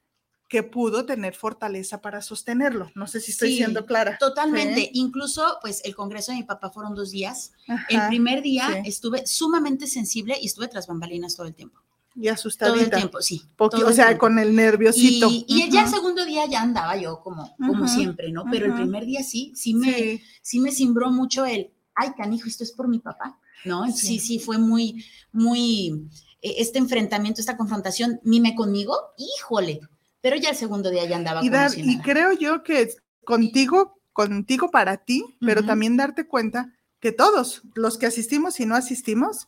que 0.48 0.64
pudo 0.64 1.06
tener 1.06 1.36
fortaleza 1.36 2.02
para 2.02 2.22
sostenerlo. 2.22 2.90
No 2.96 3.06
sé 3.08 3.20
si 3.20 3.32
estoy 3.32 3.50
Sí, 3.50 3.58
siendo 3.58 3.86
clara. 3.86 4.18
Totalmente. 4.18 4.90
Incluso, 4.94 5.58
pues, 5.62 5.82
el 5.84 5.94
congreso 5.96 6.32
de 6.32 6.38
mi 6.38 6.44
papá 6.44 6.70
fueron 6.70 6.96
dos 6.96 7.12
días. 7.12 7.52
El 7.90 7.98
Ajá, 7.98 8.08
primer 8.08 8.42
día 8.42 8.68
sí. 8.84 8.90
estuve 8.90 9.28
sumamente 9.28 9.88
sensible 9.88 10.38
y 10.42 10.46
estuve 10.46 10.68
tras 10.70 10.88
bambalinas 10.88 11.36
todo 11.36 11.48
el 11.48 11.54
tiempo. 11.54 11.82
Y 12.16 12.22
Todo 12.22 12.30
el 12.30 12.34
asustadita. 12.34 12.98
tiempo, 12.98 13.22
sí. 13.22 13.44
O 13.58 13.88
el 13.90 13.94
sea, 13.94 14.18
con 14.18 14.40
el 14.40 14.56
nerviosito. 14.56 15.28
Y, 15.30 15.46
y 15.48 15.70
ya 15.70 15.84
el 15.84 15.90
segundo 15.90 16.26
día 16.26 16.46
ya 16.50 16.62
andaba 16.62 16.96
yo 16.98 17.20
como, 17.22 17.56
como 17.58 17.88
siempre, 17.88 18.32
¿no? 18.32 18.46
Pero 18.50 18.66
el 18.68 18.74
primer 18.74 19.06
día 19.06 19.24
sí, 19.24 19.52
sí 19.56 19.74
me, 19.76 19.94
Sí. 19.94 20.22
sí 20.42 20.60
me 20.60 20.72
cimbró 20.72 21.12
mucho 21.12 21.46
el, 21.46 21.72
ay, 21.94 22.14
canijo, 22.18 22.48
esto 22.48 22.64
es 22.64 22.72
por 22.72 22.88
mi 22.88 22.98
papá, 23.00 23.38
¿no? 23.66 23.92
Sí. 23.92 24.18
Sí, 24.20 24.40
fue 24.40 24.58
muy, 24.58 25.06
muy, 25.32 26.08
eh, 26.42 26.56
este 26.58 26.80
enfrentamiento, 26.80 27.40
esta 27.42 27.56
confrontación, 27.58 28.20
mime 28.24 28.56
conmigo, 28.56 28.98
híjole, 29.18 29.82
pero 30.22 30.36
ya 30.36 30.50
el 30.50 30.56
segundo 30.56 30.90
día 30.90 31.06
ya 31.06 31.18
andaba 31.18 31.44
y, 31.44 31.50
dar, 31.50 31.72
si 31.72 31.82
y 31.82 32.00
creo 32.00 32.34
yo 32.34 32.64
que 32.64 32.90
contigo, 33.24 34.00
contigo 34.14 34.72
para 34.72 34.98
ti, 34.98 35.38
pero 35.40 35.62
Ujú. 35.62 35.68
también 35.68 35.98
darte 35.98 36.28
cuenta 36.28 36.74
que 37.00 37.12
todos, 37.12 37.62
los 37.76 37.98
que 37.98 38.08
asistimos 38.08 38.60
y 38.60 38.66
no 38.66 38.76
asistimos, 38.76 39.48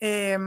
eh, 0.00 0.38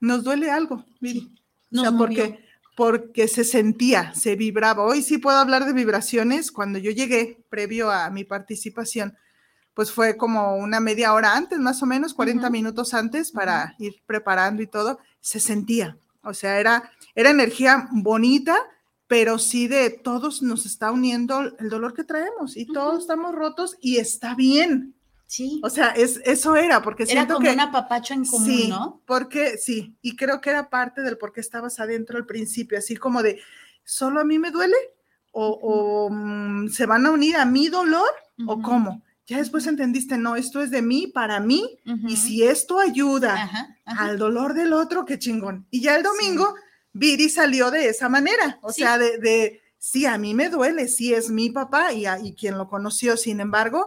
nos 0.00 0.24
duele 0.24 0.50
algo, 0.50 0.84
Viri. 1.00 1.34
o 1.74 1.80
sea, 1.80 1.92
porque, 1.92 2.44
porque 2.76 3.28
se 3.28 3.44
sentía, 3.44 4.14
se 4.14 4.36
vibraba. 4.36 4.84
Hoy 4.84 5.02
sí 5.02 5.18
puedo 5.18 5.38
hablar 5.38 5.64
de 5.64 5.72
vibraciones. 5.72 6.52
Cuando 6.52 6.78
yo 6.78 6.90
llegué, 6.90 7.44
previo 7.48 7.90
a 7.90 8.10
mi 8.10 8.24
participación, 8.24 9.16
pues 9.74 9.90
fue 9.90 10.16
como 10.16 10.56
una 10.56 10.80
media 10.80 11.14
hora 11.14 11.36
antes, 11.36 11.58
más 11.58 11.82
o 11.82 11.86
menos, 11.86 12.14
40 12.14 12.50
minutos 12.50 12.94
antes 12.94 13.30
para 13.32 13.74
ir 13.78 14.02
preparando 14.06 14.62
y 14.62 14.66
todo, 14.66 14.98
se 15.20 15.40
sentía. 15.40 15.96
O 16.22 16.34
sea, 16.34 16.58
era, 16.60 16.90
era 17.14 17.30
energía 17.30 17.88
bonita, 17.90 18.56
pero 19.12 19.38
sí 19.38 19.68
de 19.68 19.90
todos 19.90 20.40
nos 20.40 20.64
está 20.64 20.90
uniendo 20.90 21.42
el 21.58 21.68
dolor 21.68 21.92
que 21.92 22.02
traemos 22.02 22.56
y 22.56 22.64
todos 22.64 23.00
estamos 23.00 23.34
rotos 23.34 23.76
y 23.78 23.98
está 23.98 24.34
bien. 24.34 24.94
Sí. 25.26 25.60
O 25.62 25.68
sea, 25.68 25.88
es, 25.88 26.18
eso 26.24 26.56
era, 26.56 26.80
porque 26.80 27.02
era 27.02 27.12
siento 27.12 27.34
como 27.34 27.46
que... 27.46 27.52
un 27.52 27.60
apapacho 27.60 28.14
en 28.14 28.24
común, 28.24 28.46
sí, 28.46 28.68
¿no? 28.70 29.02
porque 29.04 29.58
sí, 29.58 29.94
y 30.00 30.16
creo 30.16 30.40
que 30.40 30.48
era 30.48 30.70
parte 30.70 31.02
del 31.02 31.18
por 31.18 31.34
qué 31.34 31.42
estabas 31.42 31.78
adentro 31.78 32.16
al 32.16 32.24
principio, 32.24 32.78
así 32.78 32.96
como 32.96 33.22
de, 33.22 33.38
¿solo 33.84 34.18
a 34.18 34.24
mí 34.24 34.38
me 34.38 34.50
duele? 34.50 34.78
¿O, 35.30 35.46
o, 35.46 36.08
mm, 36.10 36.68
se 36.68 36.86
van 36.86 37.04
a 37.04 37.10
unir 37.10 37.36
a 37.36 37.44
mi 37.44 37.68
dolor? 37.68 38.08
¿O 38.46 38.62
cómo? 38.62 39.02
Ya 39.26 39.36
después 39.36 39.66
entendiste, 39.66 40.16
no, 40.16 40.36
esto 40.36 40.62
es 40.62 40.70
de 40.70 40.80
mí, 40.80 41.06
para 41.06 41.38
mí, 41.38 41.78
y 42.08 42.16
si 42.16 42.44
esto 42.44 42.78
ayuda 42.78 43.76
al 43.84 44.16
dolor 44.16 44.54
del 44.54 44.72
otro, 44.72 45.04
qué 45.04 45.18
chingón. 45.18 45.66
Y 45.70 45.82
ya 45.82 45.96
el 45.96 46.02
domingo, 46.02 46.54
Viri 46.92 47.28
salió 47.28 47.70
de 47.70 47.88
esa 47.88 48.08
manera, 48.08 48.58
o 48.62 48.72
sea, 48.72 48.98
de, 48.98 49.18
de, 49.18 49.62
sí, 49.78 50.06
a 50.06 50.18
mí 50.18 50.34
me 50.34 50.48
duele, 50.50 50.88
sí 50.88 51.14
es 51.14 51.30
mi 51.30 51.50
papá 51.50 51.92
y, 51.92 52.06
a- 52.06 52.18
y 52.18 52.34
quien 52.34 52.58
lo 52.58 52.68
conoció, 52.68 53.16
sin 53.16 53.40
embargo, 53.40 53.86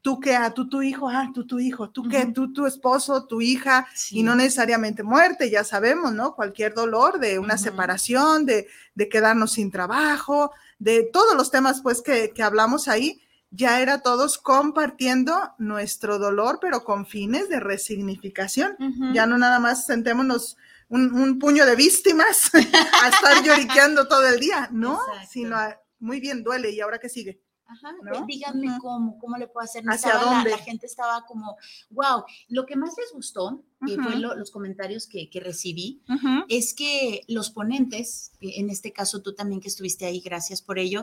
tú 0.00 0.20
que, 0.20 0.36
ah, 0.36 0.54
tú 0.54 0.68
tu 0.68 0.82
hijo, 0.82 1.08
ah, 1.08 1.30
tú 1.34 1.46
tu 1.46 1.58
hijo, 1.58 1.90
tú 1.90 2.08
que, 2.08 2.26
tú 2.26 2.52
tu 2.52 2.64
esposo, 2.66 3.26
tu 3.26 3.40
hija, 3.40 3.86
y 4.10 4.22
no 4.22 4.34
necesariamente 4.36 5.02
muerte, 5.02 5.50
ya 5.50 5.64
sabemos, 5.64 6.12
¿no? 6.14 6.34
Cualquier 6.36 6.74
dolor 6.74 7.18
de 7.18 7.38
una 7.40 7.54
separación, 7.58 8.46
de, 8.46 8.68
de 8.94 9.08
quedarnos 9.08 9.52
sin 9.52 9.70
trabajo, 9.72 10.52
de 10.78 11.02
todos 11.12 11.34
los 11.36 11.50
temas, 11.50 11.80
pues, 11.82 12.02
que, 12.02 12.30
que 12.30 12.42
hablamos 12.44 12.86
ahí, 12.88 13.20
ya 13.50 13.80
era 13.80 14.00
todos 14.02 14.38
compartiendo 14.38 15.52
nuestro 15.58 16.18
dolor, 16.18 16.58
pero 16.60 16.84
con 16.84 17.04
fines 17.06 17.48
de 17.48 17.58
resignificación. 17.60 18.76
Ya 19.14 19.26
no 19.26 19.38
nada 19.38 19.58
más 19.60 19.86
sentémonos 19.86 20.56
un, 20.88 21.12
un 21.14 21.38
puño 21.38 21.66
de 21.66 21.76
víctimas 21.76 22.50
a 23.02 23.08
estar 23.08 23.42
lloriqueando 23.44 24.06
todo 24.08 24.26
el 24.26 24.38
día, 24.40 24.68
¿no? 24.72 24.98
Sino 25.30 25.56
a- 25.56 25.76
muy 25.98 26.20
bien, 26.20 26.42
duele, 26.44 26.70
¿y 26.70 26.80
ahora 26.80 26.98
qué 26.98 27.08
sigue? 27.08 27.42
Ajá, 27.68 27.92
¿no? 28.00 28.26
díganme 28.26 28.68
cómo, 28.80 29.18
cómo 29.18 29.36
le 29.38 29.48
puedo 29.48 29.64
hacer. 29.64 29.82
¿Hacia 29.88 30.12
estaba 30.12 30.24
dónde? 30.36 30.50
La, 30.50 30.58
gente 30.58 30.86
estaba 30.86 31.24
como, 31.26 31.56
wow, 31.90 32.22
lo 32.48 32.64
que 32.64 32.76
más 32.76 32.94
les 32.96 33.12
gustó, 33.12 33.64
fue 33.80 34.16
lo- 34.16 34.36
los 34.36 34.52
comentarios 34.52 35.08
que, 35.08 35.28
que 35.30 35.40
recibí, 35.40 36.00
es 36.48 36.74
que 36.74 37.22
los 37.26 37.50
ponentes, 37.50 38.30
eh, 38.40 38.60
en 38.60 38.70
este 38.70 38.92
caso 38.92 39.20
tú 39.20 39.34
también 39.34 39.60
que 39.60 39.66
estuviste 39.68 40.06
ahí, 40.06 40.20
gracias 40.20 40.62
por 40.62 40.78
ello, 40.78 41.02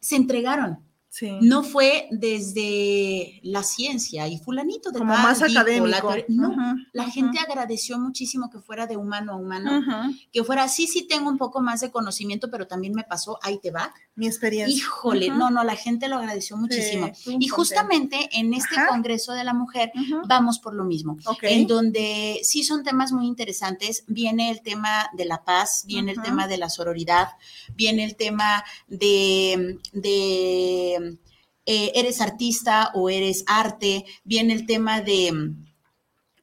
se 0.00 0.14
entregaron. 0.14 0.78
Sí. 1.18 1.38
No 1.40 1.62
fue 1.62 2.08
desde 2.10 3.40
la 3.42 3.62
ciencia 3.62 4.28
y 4.28 4.36
fulanito 4.38 4.90
de 4.90 4.98
Como 4.98 5.14
tal 5.14 5.22
más 5.22 5.38
dijo, 5.38 5.48
la 5.48 5.60
académico. 5.60 6.08
teoría- 6.08 6.24
no, 6.28 6.54
la 6.92 7.04
gente 7.10 7.38
agradeció 7.38 7.98
muchísimo 7.98 8.50
que 8.50 8.58
fuera 8.58 8.86
de 8.86 8.98
humano 8.98 9.32
a 9.32 9.36
humano, 9.36 9.82
que 10.30 10.44
fuera, 10.44 10.68
sí, 10.68 10.86
sí 10.86 11.06
tengo 11.08 11.30
un 11.30 11.38
poco 11.38 11.62
más 11.62 11.80
de 11.80 11.90
conocimiento, 11.90 12.50
pero 12.50 12.66
también 12.66 12.92
me 12.92 13.02
pasó, 13.02 13.38
ahí 13.42 13.58
te 13.58 13.70
va. 13.70 13.94
Mi 14.16 14.26
experiencia. 14.26 14.74
Híjole, 14.74 15.28
no, 15.28 15.50
no, 15.50 15.62
la 15.62 15.76
gente 15.76 16.08
lo 16.08 16.16
agradeció 16.16 16.56
muchísimo. 16.56 17.12
y 17.26 17.48
justamente 17.48 18.30
en 18.32 18.54
este 18.54 18.74
Ajá. 18.76 18.88
Congreso 18.88 19.34
de 19.34 19.44
la 19.44 19.52
Mujer 19.52 19.92
vamos 20.26 20.58
por 20.58 20.74
lo 20.74 20.84
mismo, 20.84 21.18
Ok. 21.26 21.42
en 21.42 21.66
donde 21.66 22.40
sí 22.42 22.64
son 22.64 22.82
temas 22.82 23.12
muy 23.12 23.26
interesantes. 23.26 24.04
Viene 24.06 24.50
el 24.50 24.62
tema 24.62 25.10
de 25.12 25.26
la 25.26 25.44
paz, 25.44 25.84
viene 25.86 26.12
el 26.12 26.22
tema 26.22 26.48
de 26.48 26.56
la 26.56 26.70
sororidad, 26.70 27.28
viene 27.74 28.04
el 28.04 28.16
tema 28.16 28.64
de, 28.88 29.78
de 29.92 31.18
eh, 31.66 31.92
eres 31.94 32.20
artista 32.22 32.92
o 32.94 33.10
eres 33.10 33.44
arte, 33.46 34.06
viene 34.24 34.54
el 34.54 34.66
tema 34.66 35.02
de 35.02 35.52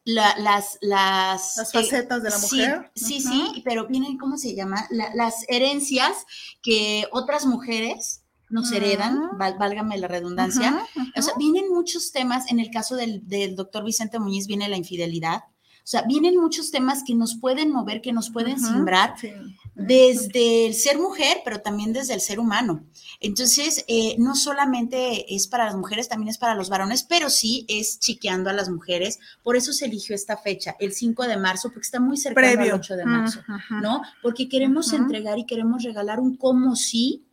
la- 0.06 0.38
las, 0.38 0.78
las, 0.82 1.56
Las 1.58 1.70
eh, 1.76 1.80
facetas 1.80 2.24
de 2.24 2.30
la 2.30 2.38
sí, 2.38 2.58
mujer. 2.58 2.92
Sí, 2.96 3.22
sí, 3.22 3.62
pero 3.64 3.88
vienen, 3.88 4.18
¿cómo 4.18 4.38
se 4.38 4.54
llama? 4.56 4.86
La- 4.90 5.14
las 5.16 5.46
herencias 5.48 6.26
que 6.62 7.08
otras 7.12 7.46
mujeres 7.46 8.22
nos 8.50 8.72
heredan, 8.72 9.38
val- 9.40 9.58
válgame 9.58 9.98
la 9.98 10.08
redundancia. 10.08 10.86
O 11.18 11.22
sea, 11.22 11.34
vienen 11.38 11.72
muchos 11.72 12.12
temas, 12.12 12.52
en 12.52 12.60
el 12.60 12.70
caso 12.70 12.96
del, 12.96 13.28
del 13.28 13.56
doctor 13.56 13.84
Vicente 13.84 14.20
Muñiz 14.20 14.46
viene 14.48 14.68
la 14.70 14.78
infidelidad. 14.78 15.44
O 15.48 15.86
sea, 15.86 16.04
vienen 16.04 16.38
muchos 16.38 16.70
temas 16.72 17.04
que 17.04 17.16
nos 17.16 17.36
pueden 17.36 17.72
mover, 17.72 18.02
que 18.02 18.14
nos 18.14 18.30
pueden 18.30 18.56
Ujú, 18.56 18.68
simbrar 18.68 19.16
sí. 19.20 19.32
Desde 19.76 20.68
el 20.68 20.74
ser 20.74 21.00
mujer, 21.00 21.38
pero 21.44 21.62
también 21.62 21.94
desde 21.94 22.14
el 22.14 22.22
ser 22.22 22.40
humano. 22.40 22.84
Entonces, 23.20 23.86
eh, 23.88 24.16
no 24.20 24.36
solamente 24.36 25.34
es 25.34 25.48
para 25.48 25.66
las 25.66 25.76
mujeres, 25.76 26.10
también 26.10 26.30
es 26.30 26.38
para 26.38 26.56
los 26.56 26.70
varones, 26.70 27.04
pero 27.04 27.30
sí 27.30 27.66
es 27.70 28.00
chiqueando 28.00 28.50
a 28.50 28.54
las 28.54 28.70
mujeres. 28.70 29.20
Por 29.44 29.56
eso 29.56 29.74
se 29.74 29.86
eligió 29.86 30.14
esta 30.14 30.38
fecha, 30.38 30.76
el 30.80 30.94
5 30.94 31.24
de 31.24 31.38
marzo, 31.38 31.70
porque 31.70 31.86
está 31.86 32.00
muy 32.00 32.18
cercano 32.18 32.54
Previo. 32.54 32.74
al 32.74 32.80
8 32.80 32.96
de 32.98 33.06
marzo. 33.06 33.40
¿no? 33.82 34.02
Porque 34.22 34.50
queremos 34.50 34.92
entregar 34.94 35.40
y 35.40 35.46
queremos 35.46 35.84
regalar 35.84 36.20
un 36.20 36.36
como 36.38 36.76
sí 36.76 37.26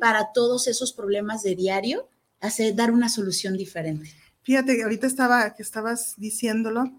para 0.00 0.32
todos 0.32 0.66
esos 0.66 0.92
problemas 0.92 1.42
de 1.42 1.54
diario, 1.54 2.08
hacer, 2.40 2.74
dar 2.74 2.90
una 2.90 3.08
solución 3.08 3.56
diferente. 3.56 4.10
Fíjate 4.42 4.82
ahorita 4.82 5.06
estaba, 5.06 5.54
que 5.54 5.62
estabas 5.62 6.14
diciéndolo. 6.16 6.92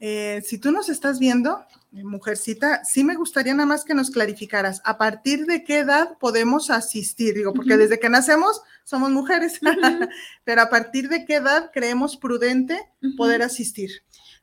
eh, 0.00 0.42
si 0.44 0.58
tú 0.58 0.70
nos 0.70 0.88
estás 0.88 1.18
viendo, 1.18 1.64
mujercita, 2.02 2.84
sí 2.84 3.04
me 3.04 3.14
gustaría 3.14 3.54
nada 3.54 3.66
más 3.66 3.84
que 3.84 3.94
nos 3.94 4.10
clarificaras 4.10 4.82
a 4.84 4.98
partir 4.98 5.46
de 5.46 5.62
qué 5.62 5.78
edad 5.78 6.18
podemos 6.18 6.70
asistir. 6.70 7.34
Digo, 7.34 7.52
porque 7.54 7.76
desde 7.76 8.00
que 8.00 8.08
nacemos 8.08 8.62
somos 8.84 9.10
mujeres, 9.10 9.60
pero 10.44 10.62
a 10.62 10.70
partir 10.70 11.08
de 11.08 11.24
qué 11.24 11.36
edad 11.36 11.70
creemos 11.72 12.16
prudente 12.16 12.80
poder 13.16 13.42
asistir. 13.42 13.90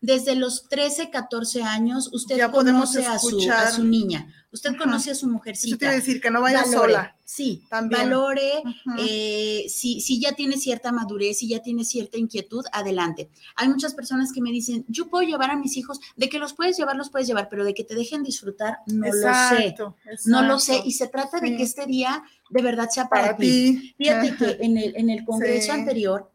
Desde 0.02 0.36
los 0.36 0.68
13, 0.68 1.12
14 1.12 1.62
años, 1.62 2.10
usted 2.12 2.36
Ya 2.36 2.52
podemos 2.52 2.90
conoce 2.90 3.08
a 3.08 3.20
su, 3.20 3.52
a 3.52 3.70
su 3.70 3.84
niña, 3.84 4.34
usted 4.52 4.76
conoce 4.76 5.12
a 5.12 5.16
su 5.16 5.28
mujercita. 5.28 5.86
Eso 5.86 5.94
a 5.94 5.96
decir, 5.96 6.20
que 6.20 6.32
no 6.32 6.42
vaya 6.42 6.64
Valore, 6.64 6.76
sola. 6.76 7.16
Sí, 7.24 7.64
También. 7.70 8.10
valore, 8.10 8.64
eh, 8.98 9.66
si, 9.70 10.02
si 10.02 10.20
ya 10.20 10.34
tiene 10.34 10.58
cierta 10.58 10.92
madurez, 10.92 11.38
si 11.38 11.48
ya 11.48 11.62
tiene 11.62 11.86
cierta 11.86 12.18
inquietud, 12.18 12.66
adelante. 12.74 13.30
Hay 13.56 13.70
muchas 13.70 13.94
personas 13.94 14.34
que 14.34 14.42
me 14.42 14.52
dicen, 14.52 14.86
yo 14.88 15.08
puedo 15.08 15.24
llevar 15.24 15.52
a 15.52 15.56
mis 15.56 15.78
hijos, 15.78 16.00
de 16.16 16.30
que 16.30 16.40
los 16.40 16.54
puedes 16.54 16.78
llevar, 16.78 16.96
los 16.96 17.12
puedes 17.12 17.28
llevar, 17.28 17.41
pero 17.50 17.64
de 17.64 17.74
que 17.74 17.84
te 17.84 17.96
dejen 17.96 18.24
disfrutar, 18.24 18.78
no 18.88 19.06
Exacto, 19.08 19.96
lo 20.06 20.18
sé. 20.18 20.30
No 20.30 20.42
lo 20.44 20.60
sé. 20.60 20.72
exacto. 20.74 20.90
Y 20.90 20.92
se 20.94 21.08
trata 21.08 21.40
de 21.40 21.48
Sí. 21.50 21.58
que 21.58 21.64
este 21.64 21.86
día 21.86 22.24
de 22.50 22.62
verdad 22.62 22.90
sea 22.90 23.08
para, 23.08 23.24
Para 23.28 23.38
ti. 23.38 23.94
Fíjate 23.98 24.28
Ajá. 24.30 24.38
que 24.38 24.58
en 24.66 24.78
el, 24.78 24.96
en 24.96 25.10
el 25.10 25.24
congreso 25.26 25.74
Sí. 25.74 25.80
anterior, 25.80 26.32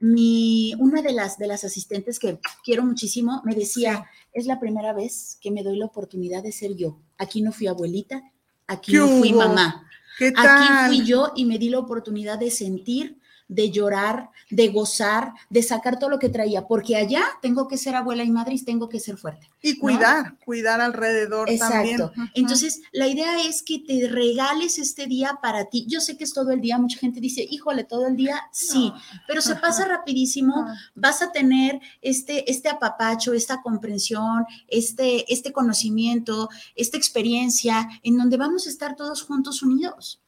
mi, 0.00 0.74
una 0.78 1.02
de 1.02 1.12
las, 1.12 1.38
de 1.38 1.46
las 1.48 1.64
asistentes 1.64 2.18
que 2.18 2.38
quiero 2.64 2.84
muchísimo 2.84 3.42
me 3.44 3.54
decía, 3.54 4.06
es 4.32 4.46
la 4.46 4.60
primera 4.60 4.92
vez 4.92 5.38
que 5.40 5.50
me 5.50 5.62
doy 5.62 5.76
la 5.78 5.86
oportunidad 5.86 6.42
de 6.42 6.52
ser 6.52 6.76
yo. 6.76 7.00
Aquí 7.18 7.42
no 7.42 7.50
fui 7.52 7.66
abuelita, 7.66 8.22
aquí 8.66 8.92
¿Qué 8.92 8.98
no 8.98 9.08
fui 9.08 9.32
mamá. 9.32 9.84
¿Qué 10.18 10.32
Aquí 10.36 10.86
fui 10.88 11.04
yo 11.06 11.32
y 11.36 11.44
me 11.44 11.58
di 11.58 11.68
la 11.70 11.78
oportunidad 11.78 12.38
de 12.38 12.50
sentir, 12.50 13.18
de 13.48 13.70
llorar, 13.70 14.30
de 14.50 14.68
gozar, 14.68 15.32
de 15.48 15.62
sacar 15.62 15.98
todo 15.98 16.10
lo 16.10 16.18
que 16.18 16.28
traía, 16.28 16.66
porque 16.66 16.96
allá 16.96 17.22
tengo 17.40 17.66
que 17.66 17.78
ser 17.78 17.94
abuela 17.96 18.22
y 18.22 18.30
madre 18.30 18.54
y 18.54 18.62
tengo 18.62 18.88
que 18.88 19.00
ser 19.00 19.16
fuerte. 19.16 19.48
Y 19.62 19.72
¿no? 19.72 19.80
cuidar, 19.80 20.38
cuidar 20.44 20.80
alrededor 20.80 21.48
también. 21.58 22.00
Exacto. 22.00 22.12
Entonces, 22.34 22.82
la 22.92 23.08
idea 23.08 23.42
es 23.42 23.62
que 23.62 23.78
te 23.78 24.08
regales 24.08 24.78
este 24.78 25.06
día 25.06 25.38
para 25.42 25.64
ti. 25.64 25.86
Yo 25.88 26.00
sé 26.00 26.16
que 26.16 26.24
es 26.24 26.32
todo 26.32 26.50
el 26.52 26.60
día, 26.60 26.78
mucha 26.78 26.98
gente 26.98 27.20
dice, 27.20 27.46
híjole, 27.48 27.84
todo 27.84 28.06
el 28.06 28.16
día, 28.16 28.42
sí, 28.52 28.92
pero 29.26 29.40
se 29.40 29.56
pasa 29.56 29.86
rapidísimo. 29.86 30.66
Vas 30.94 31.22
a 31.22 31.32
tener 31.32 31.80
este, 32.02 32.50
este 32.50 32.68
apapacho, 32.68 33.32
esta 33.32 33.62
comprensión, 33.62 34.44
este, 34.68 35.32
este 35.32 35.52
conocimiento, 35.52 36.50
esta 36.76 36.96
experiencia, 36.98 37.88
en 38.02 38.18
donde 38.18 38.36
vamos 38.36 38.66
a 38.66 38.70
estar 38.70 38.94
todos 38.94 39.22
juntos 39.22 39.62
unidos. 39.62 40.20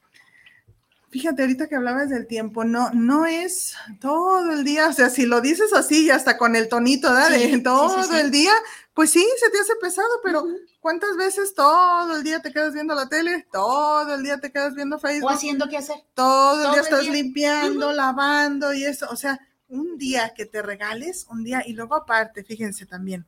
Fíjate, 1.11 1.41
ahorita 1.41 1.67
que 1.67 1.75
hablabas 1.75 2.09
del 2.09 2.25
tiempo, 2.25 2.63
no, 2.63 2.89
no 2.91 3.25
es 3.25 3.75
todo 3.99 4.49
el 4.53 4.63
día, 4.63 4.87
o 4.87 4.93
sea, 4.93 5.09
si 5.09 5.25
lo 5.25 5.41
dices 5.41 5.73
así 5.73 6.05
y 6.05 6.09
hasta 6.09 6.37
con 6.37 6.55
el 6.55 6.69
tonito, 6.69 7.09
¿verdad? 7.11 7.27
Sí, 7.35 7.51
de 7.51 7.57
sí, 7.57 7.61
todo 7.63 8.01
sí. 8.03 8.15
el 8.15 8.31
día, 8.31 8.53
pues 8.93 9.09
sí, 9.11 9.27
se 9.37 9.49
te 9.49 9.59
hace 9.59 9.73
pesado, 9.81 10.07
pero 10.23 10.45
¿cuántas 10.79 11.17
veces 11.17 11.53
todo 11.53 12.15
el 12.15 12.23
día 12.23 12.41
te 12.41 12.53
quedas 12.53 12.73
viendo 12.73 12.95
la 12.95 13.09
tele? 13.09 13.45
Todo 13.51 14.15
el 14.15 14.23
día 14.23 14.39
te 14.39 14.53
quedas 14.53 14.73
viendo 14.73 14.99
Facebook. 14.99 15.25
O 15.25 15.29
haciendo 15.29 15.67
qué 15.67 15.77
hacer. 15.77 15.97
Todo 16.13 16.63
el 16.63 16.71
día 16.71 16.79
el 16.79 16.85
estás 16.85 17.01
día. 17.01 17.11
limpiando, 17.11 17.91
lavando 17.91 18.73
y 18.73 18.85
eso, 18.85 19.07
o 19.09 19.17
sea, 19.17 19.37
un 19.67 19.97
día 19.97 20.33
que 20.33 20.45
te 20.45 20.61
regales, 20.61 21.27
un 21.29 21.43
día, 21.43 21.61
y 21.65 21.73
luego 21.73 21.95
aparte, 21.95 22.43
fíjense 22.45 22.85
también, 22.85 23.25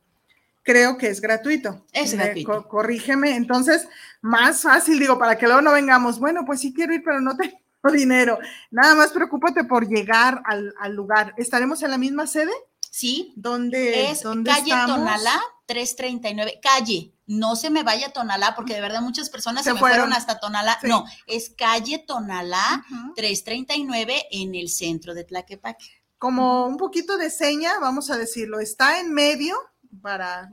creo 0.63 0.97
que 0.97 1.07
es 1.07 1.19
gratuito. 1.19 1.85
Es 1.91 2.13
gratuito. 2.13 2.49
co- 2.51 2.67
corrígeme, 2.69 3.35
entonces, 3.35 3.87
más 4.21 4.61
fácil, 4.61 4.99
digo, 4.99 5.17
para 5.19 5.37
que 5.37 5.45
luego 5.47 5.61
no 5.61 5.71
vengamos, 5.73 6.19
bueno, 6.19 6.45
pues 6.45 6.61
sí 6.61 6.73
quiero 6.73 6.93
ir, 6.93 7.01
pero 7.03 7.19
no 7.21 7.35
tengo 7.35 7.57
dinero. 7.91 8.39
Nada 8.71 8.95
más 8.95 9.11
preocúpate 9.11 9.63
por 9.63 9.87
llegar 9.87 10.41
al, 10.45 10.73
al 10.79 10.93
lugar. 10.93 11.33
¿Estaremos 11.37 11.81
en 11.83 11.91
la 11.91 11.97
misma 11.97 12.27
sede? 12.27 12.51
Sí. 12.89 13.33
¿Dónde 13.35 14.11
es 14.11 14.21
dónde 14.21 14.51
calle 14.51 14.69
estamos? 14.69 14.97
Tonalá 14.97 15.41
339, 15.65 16.59
calle. 16.61 17.13
No 17.25 17.55
se 17.55 17.69
me 17.69 17.83
vaya 17.83 18.07
a 18.07 18.11
Tonalá 18.11 18.53
porque 18.55 18.73
de 18.73 18.81
verdad 18.81 19.01
muchas 19.01 19.29
personas 19.29 19.63
se, 19.63 19.69
Se 19.69 19.73
me 19.73 19.79
fueron. 19.79 19.97
fueron. 19.99 20.13
hasta 20.13 20.39
Tonalá. 20.39 20.77
Sí. 20.81 20.87
No, 20.87 21.05
es 21.25 21.49
calle 21.57 21.99
Tonalá 22.05 22.85
339 23.15 24.27
en 24.31 24.55
el 24.55 24.69
centro 24.69 25.13
de 25.13 25.23
Tlaquepaque. 25.23 25.85
Como 26.17 26.67
un 26.67 26.77
poquito 26.77 27.17
de 27.17 27.29
seña, 27.29 27.79
vamos 27.79 28.09
a 28.11 28.17
decirlo, 28.17 28.59
está 28.59 28.99
en 28.99 29.13
medio 29.13 29.57
para 30.01 30.49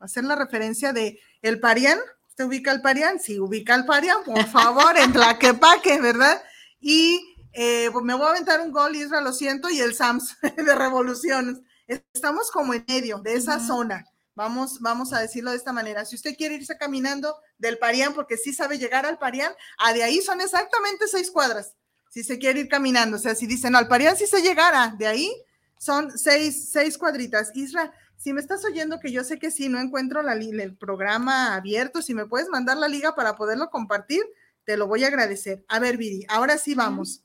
hacer 0.00 0.24
la 0.24 0.34
referencia 0.34 0.92
de 0.92 1.20
el 1.42 1.60
Parián. 1.60 1.98
¿Usted 2.36 2.48
ubica 2.48 2.70
el 2.70 2.82
Parián? 2.82 3.18
Sí, 3.18 3.40
ubica 3.40 3.74
el 3.74 3.86
Parián, 3.86 4.18
por 4.22 4.44
favor, 4.48 4.94
en 4.98 5.10
Tlaquepaque, 5.10 5.98
¿verdad? 6.02 6.42
Y 6.78 7.34
eh, 7.54 7.88
pues 7.90 8.04
me 8.04 8.12
voy 8.12 8.26
a 8.26 8.30
aventar 8.32 8.60
un 8.60 8.72
gol, 8.72 8.94
Isra, 8.94 9.22
lo 9.22 9.32
siento, 9.32 9.70
y 9.70 9.80
el 9.80 9.94
Sams 9.94 10.36
de 10.42 10.74
Revoluciones. 10.74 11.62
Estamos 11.86 12.50
como 12.50 12.74
en 12.74 12.84
medio 12.86 13.20
de 13.20 13.36
esa 13.36 13.58
zona. 13.58 14.04
Vamos, 14.34 14.80
vamos 14.80 15.14
a 15.14 15.20
decirlo 15.20 15.50
de 15.50 15.56
esta 15.56 15.72
manera. 15.72 16.04
Si 16.04 16.14
usted 16.14 16.36
quiere 16.36 16.56
irse 16.56 16.76
caminando 16.76 17.34
del 17.56 17.78
Parián, 17.78 18.12
porque 18.12 18.36
sí 18.36 18.52
sabe 18.52 18.76
llegar 18.76 19.06
al 19.06 19.16
Parián, 19.16 19.54
a 19.78 19.94
de 19.94 20.02
ahí 20.02 20.20
son 20.20 20.42
exactamente 20.42 21.08
seis 21.08 21.30
cuadras. 21.30 21.72
Si 22.10 22.22
se 22.22 22.38
quiere 22.38 22.60
ir 22.60 22.68
caminando, 22.68 23.16
o 23.16 23.18
sea, 23.18 23.34
si 23.34 23.46
dicen, 23.46 23.72
no, 23.72 23.78
al 23.78 23.88
Parián 23.88 24.14
sí 24.14 24.26
se 24.26 24.42
llegara, 24.42 24.94
de 24.98 25.06
ahí 25.06 25.32
son 25.78 26.18
seis, 26.18 26.68
seis 26.70 26.98
cuadritas. 26.98 27.50
Isra, 27.54 27.94
si 28.16 28.32
me 28.32 28.40
estás 28.40 28.64
oyendo, 28.64 28.98
que 29.00 29.12
yo 29.12 29.24
sé 29.24 29.38
que 29.38 29.50
sí, 29.50 29.68
no 29.68 29.78
encuentro 29.78 30.22
la, 30.22 30.34
el 30.34 30.76
programa 30.76 31.54
abierto, 31.54 32.02
si 32.02 32.14
me 32.14 32.26
puedes 32.26 32.48
mandar 32.48 32.76
la 32.76 32.88
liga 32.88 33.14
para 33.14 33.36
poderlo 33.36 33.70
compartir, 33.70 34.22
te 34.64 34.76
lo 34.76 34.86
voy 34.86 35.04
a 35.04 35.08
agradecer. 35.08 35.64
A 35.68 35.78
ver, 35.78 35.96
Viri, 35.96 36.26
ahora 36.28 36.58
sí 36.58 36.74
vamos. 36.74 37.22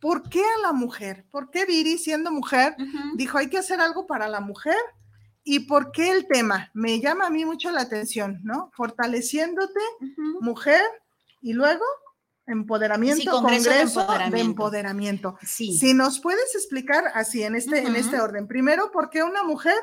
¿Por 0.00 0.28
qué 0.28 0.42
a 0.42 0.62
la 0.62 0.72
mujer? 0.72 1.24
¿Por 1.30 1.50
qué 1.50 1.64
Viri, 1.66 1.98
siendo 1.98 2.30
mujer, 2.30 2.76
dijo 3.14 3.38
hay 3.38 3.48
que 3.48 3.58
hacer 3.58 3.80
algo 3.80 4.06
para 4.06 4.28
la 4.28 4.40
mujer? 4.40 4.76
¿Y 5.42 5.60
por 5.60 5.92
qué 5.92 6.10
el 6.10 6.26
tema? 6.28 6.70
Me 6.74 7.00
llama 7.00 7.26
a 7.26 7.30
mí 7.30 7.44
mucho 7.44 7.70
la 7.70 7.80
atención, 7.80 8.40
¿no? 8.44 8.70
Fortaleciéndote, 8.76 9.80
mujer, 10.40 10.82
y 11.40 11.52
luego 11.52 11.84
empoderamiento, 12.48 13.22
Sí, 13.22 13.28
Congreso 13.28 13.70
de 13.70 13.76
de 13.76 13.82
Empoderamiento. 13.82 14.38
empoderamiento. 14.50 15.38
Sí. 15.46 15.76
Si 15.78 15.94
nos 15.94 16.20
puedes 16.20 16.54
explicar 16.54 17.04
así, 17.14 17.42
en 17.42 17.54
este, 17.54 17.80
en 17.80 17.94
este 17.96 18.20
orden. 18.20 18.46
Primero, 18.46 18.90
¿por 18.90 19.10
qué 19.10 19.22
una 19.22 19.42
mujer 19.42 19.76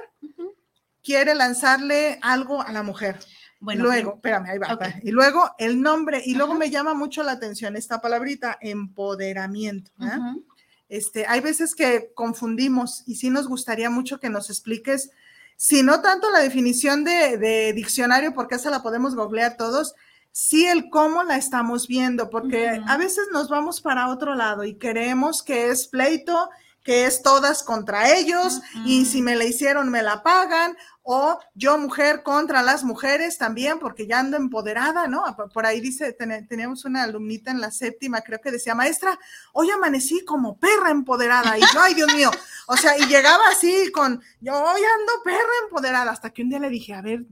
quiere 1.04 1.36
lanzarle 1.36 2.20
algo 2.22 2.62
a 2.62 2.72
la 2.72 2.84
mujer? 2.84 3.18
Bueno, 3.60 3.86
luego, 3.86 4.16
espérame, 4.16 4.46
ahí 4.50 4.58
va. 4.58 4.78
Y 5.02 5.12
luego 5.12 5.52
el 5.58 5.82
nombre, 5.82 6.22
y 6.24 6.36
luego 6.36 6.54
me 6.54 6.70
llama 6.70 6.94
mucho 6.94 7.24
la 7.24 7.32
atención 7.32 7.76
esta 7.76 8.02
palabrita, 8.02 8.58
empoderamiento. 8.62 9.92
Ujú. 10.00 10.46
Este, 10.88 11.26
hay 11.26 11.40
veces 11.40 11.74
que 11.74 12.12
confundimos 12.14 13.04
y 13.08 13.16
sí 13.16 13.30
nos 13.32 13.48
gustaría 13.48 13.90
mucho 13.90 14.20
que 14.20 14.30
nos 14.30 14.50
expliques, 14.50 15.10
si 15.58 15.84
no 15.84 16.02
tanto 16.02 16.30
la 16.32 16.40
definición 16.40 17.04
de, 17.04 17.38
de 17.38 17.74
diccionario, 17.74 18.34
porque 18.34 18.56
esa 18.56 18.70
la 18.70 18.84
podemos 18.84 19.16
googlear 19.16 19.58
todos, 19.58 19.96
sí 20.38 20.66
el 20.68 20.90
cómo 20.90 21.24
la 21.24 21.38
estamos 21.38 21.88
viendo, 21.88 22.30
porque 22.30 22.82
a 22.88 22.98
veces 22.98 23.28
nos 23.32 23.48
vamos 23.48 23.80
para 23.80 24.10
otro 24.10 24.36
lado 24.36 24.66
y 24.66 24.78
creemos 24.78 25.42
que 25.42 25.70
es 25.70 25.88
pleito, 25.88 26.50
que 26.84 27.06
es 27.06 27.22
todas 27.24 27.64
contra 27.64 28.12
ellos, 28.18 28.62
y 28.86 29.06
si 29.06 29.22
me 29.22 29.38
la 29.38 29.46
hicieron, 29.46 29.90
me 29.90 30.04
la 30.04 30.22
pagan, 30.24 30.76
o 31.04 31.40
yo 31.54 31.78
mujer 31.78 32.22
contra 32.22 32.62
las 32.62 32.84
mujeres 32.84 33.38
también, 33.38 33.80
porque 33.80 34.08
ya 34.08 34.20
ando 34.20 34.36
empoderada, 34.36 35.08
¿no? 35.08 35.24
Por- 35.38 35.50
Por 35.54 35.66
ahí 35.66 35.80
dice, 35.80 36.12
ten- 36.14 36.46
teníamos 36.48 36.84
una 36.84 37.04
alumnita 37.04 37.50
en 37.50 37.62
la 37.62 37.72
séptima, 37.72 38.20
creo 38.22 38.40
que 38.42 38.52
decía, 38.52 38.76
maestra, 38.76 39.18
hoy 39.54 39.70
amanecí 39.72 40.26
como 40.26 40.58
perra 40.60 40.92
empoderada, 40.92 41.58
y 41.58 41.62
yo, 41.62 41.82
ay 41.82 41.94
Dios 41.94 42.14
mío, 42.14 42.30
o 42.68 42.76
sea, 42.76 42.98
y 42.98 43.06
llegaba 43.08 43.48
así 43.52 43.90
con, 43.94 44.22
yo 44.42 44.54
hoy 44.54 44.82
ando 44.82 45.14
perra 45.24 45.56
empoderada, 45.64 46.12
hasta 46.12 46.30
que 46.32 46.42
un 46.44 46.50
día 46.50 46.60
le 46.60 46.70
dije, 46.70 46.94
a 46.94 47.02
ver, 47.02 47.24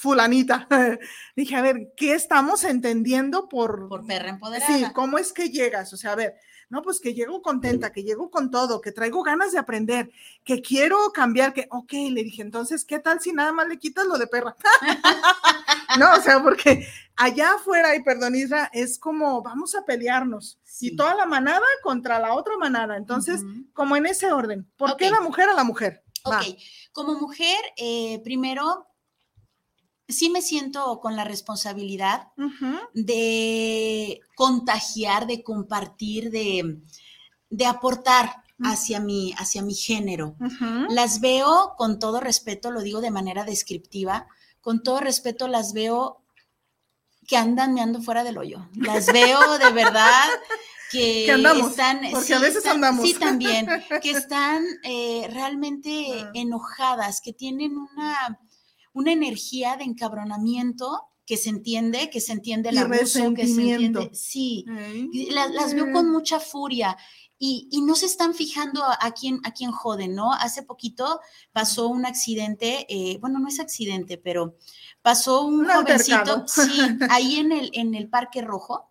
fulanita, 0.00 0.66
dije, 1.36 1.56
a 1.56 1.62
ver, 1.62 1.92
¿qué 1.94 2.14
estamos 2.14 2.64
entendiendo 2.64 3.48
por... 3.48 3.88
Por 3.88 4.06
perra 4.06 4.30
empoderada. 4.30 4.74
Sí, 4.74 4.84
¿cómo 4.94 5.18
es 5.18 5.32
que 5.32 5.50
llegas? 5.50 5.92
O 5.92 5.98
sea, 5.98 6.12
a 6.12 6.16
ver, 6.16 6.36
no, 6.70 6.80
pues 6.82 7.00
que 7.00 7.12
llego 7.12 7.42
contenta, 7.42 7.92
que 7.92 8.02
llego 8.02 8.30
con 8.30 8.50
todo, 8.50 8.80
que 8.80 8.92
traigo 8.92 9.22
ganas 9.22 9.52
de 9.52 9.58
aprender, 9.58 10.10
que 10.42 10.62
quiero 10.62 11.12
cambiar, 11.12 11.52
que, 11.52 11.66
ok, 11.70 11.92
le 12.10 12.24
dije, 12.24 12.40
entonces, 12.40 12.84
¿qué 12.84 12.98
tal 12.98 13.20
si 13.20 13.32
nada 13.32 13.52
más 13.52 13.68
le 13.68 13.78
quitas 13.78 14.06
lo 14.06 14.16
de 14.16 14.26
perra? 14.26 14.56
no, 15.98 16.14
o 16.14 16.20
sea, 16.22 16.42
porque 16.42 16.86
allá 17.16 17.54
afuera, 17.54 17.94
y 17.94 18.02
perdón, 18.02 18.36
Isra, 18.36 18.70
es 18.72 18.98
como, 18.98 19.42
vamos 19.42 19.74
a 19.74 19.84
pelearnos, 19.84 20.58
y 20.80 20.96
toda 20.96 21.14
la 21.14 21.26
manada 21.26 21.66
contra 21.82 22.18
la 22.18 22.34
otra 22.34 22.56
manada, 22.56 22.96
entonces, 22.96 23.42
como 23.74 23.96
en 23.96 24.06
ese 24.06 24.32
orden, 24.32 24.66
¿por 24.76 24.96
qué 24.96 25.10
la 25.10 25.20
mujer 25.20 25.50
a 25.50 25.54
la 25.54 25.64
mujer? 25.64 26.02
Va. 26.26 26.38
Ok, 26.38 26.56
como 26.92 27.14
mujer, 27.18 27.58
eh, 27.76 28.20
primero, 28.22 28.89
sí 30.10 30.30
me 30.30 30.42
siento 30.42 31.00
con 31.00 31.16
la 31.16 31.24
responsabilidad 31.24 32.28
de 32.94 34.20
contagiar, 34.34 35.26
de 35.26 35.42
compartir, 35.42 36.30
de, 36.30 36.78
de 37.50 37.66
aportar 37.66 38.42
hacia 38.62 39.00
mi, 39.00 39.32
hacia 39.38 39.62
mi 39.62 39.74
género. 39.74 40.36
Las 40.90 41.20
veo 41.20 41.74
con 41.78 41.98
todo 41.98 42.20
respeto, 42.20 42.70
lo 42.70 42.82
digo 42.82 43.00
de 43.00 43.10
manera 43.10 43.44
descriptiva, 43.44 44.26
con 44.60 44.82
todo 44.82 45.00
respeto 45.00 45.48
las 45.48 45.72
veo 45.72 46.22
que 47.26 47.36
andan 47.36 47.74
meando 47.74 48.02
fuera 48.02 48.24
del 48.24 48.38
hoyo. 48.38 48.68
Las 48.74 49.06
veo 49.12 49.58
de 49.58 49.70
verdad 49.70 50.28
que, 50.90 51.22
Que 51.26 51.32
andamos, 51.32 51.70
están, 51.70 52.00
porque 52.10 52.34
a 52.34 52.38
veces 52.40 52.56
están- 52.58 52.74
andamos. 52.76 53.06
sí 53.06 53.14
también, 53.14 53.66
que 54.02 54.10
están 54.10 54.64
eh, 54.82 55.28
realmente 55.32 56.26
enojadas, 56.34 57.20
que 57.20 57.32
tienen 57.32 57.76
una, 57.78 58.38
una 58.92 59.12
energía 59.12 59.76
de 59.76 59.84
encabronamiento 59.84 61.02
que 61.26 61.36
se 61.36 61.50
entiende, 61.50 62.10
que 62.10 62.20
se 62.20 62.32
entiende 62.32 62.70
el 62.70 62.74
Y 62.74 62.78
abuso, 62.78 63.34
que 63.34 63.46
se 63.46 63.52
entiende, 63.74 64.10
sí, 64.14 64.64
y 65.12 65.30
la- 65.30 65.46
las, 65.48 65.74
veo 65.74 65.92
con 65.92 66.10
mucha 66.10 66.40
furia. 66.40 66.96
Y, 67.42 67.68
y 67.70 67.80
no 67.82 67.94
se 67.94 68.04
están 68.04 68.34
fijando 68.34 68.82
a, 68.84 69.12
quién, 69.12 69.40
a 69.44 69.52
quién 69.52 69.70
joden, 69.70 70.14
¿no? 70.14 70.32
Hace 70.34 70.62
poquito 70.62 71.20
pasó 71.52 71.88
un 71.88 72.04
accidente, 72.04 72.84
eh, 72.90 73.16
bueno, 73.18 73.38
no 73.38 73.48
es 73.48 73.60
accidente, 73.60 74.18
pero 74.18 74.56
pasó 75.00 75.46
un, 75.46 75.64
jovencito, 75.82 76.46
sí, 76.46 76.80
ahí 77.10 77.36
en 77.36 77.52
el, 77.52 77.70
en 77.72 77.94
el 77.94 78.08
Parque 78.10 78.42
Rojo, 78.42 78.90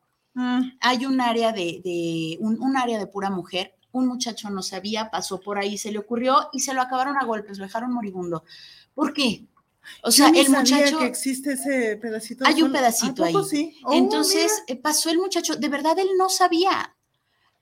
hay 0.82 1.06
un 1.06 1.20
área 1.22 1.52
de, 1.52 1.82
de- 1.84 2.38
un, 2.40 2.60
un 2.62 2.78
área 2.78 2.98
de 2.98 3.06
pura 3.08 3.30
mujer. 3.30 3.76
Un 3.92 4.08
muchacho 4.08 4.50
no 4.50 4.62
sabía, 4.64 5.12
pasó 5.12 5.40
por 5.42 5.58
ahí, 5.60 5.78
se 5.78 5.92
le 5.92 6.00
ocurrió 6.00 6.48
y 6.54 6.62
se 6.62 6.74
lo 6.74 6.82
acabaron 6.82 7.18
a 7.18 7.26
golpes, 7.26 7.58
lo 7.58 7.66
dejaron 7.66 7.92
moribundo. 7.92 8.44
¿Por 8.94 9.14
qué? 9.14 9.46
O 10.04 10.10
Yo 10.10 10.12
sea, 10.12 10.28
el 10.30 10.48
sabía 10.48 10.60
muchacho. 10.60 11.00
que 11.00 11.06
existe 11.06 11.54
ese 11.54 11.98
pedacito. 11.98 12.44
de 12.44 12.50
Hay 12.50 12.62
un 12.62 12.70
suelo. 12.70 12.76
¿A 12.78 12.82
pedacito 12.82 13.24
ahí. 13.24 13.34
sí? 13.50 13.76
Oh, 13.84 13.94
Entonces 13.94 14.52
mira. 14.68 14.80
eh, 14.80 14.82
pasó 14.82 15.10
el 15.10 15.18
muchacho, 15.20 15.56
de 15.56 15.70
verdad 15.70 15.98
él 16.00 16.10
no 16.18 16.30
sabía. 16.30 16.96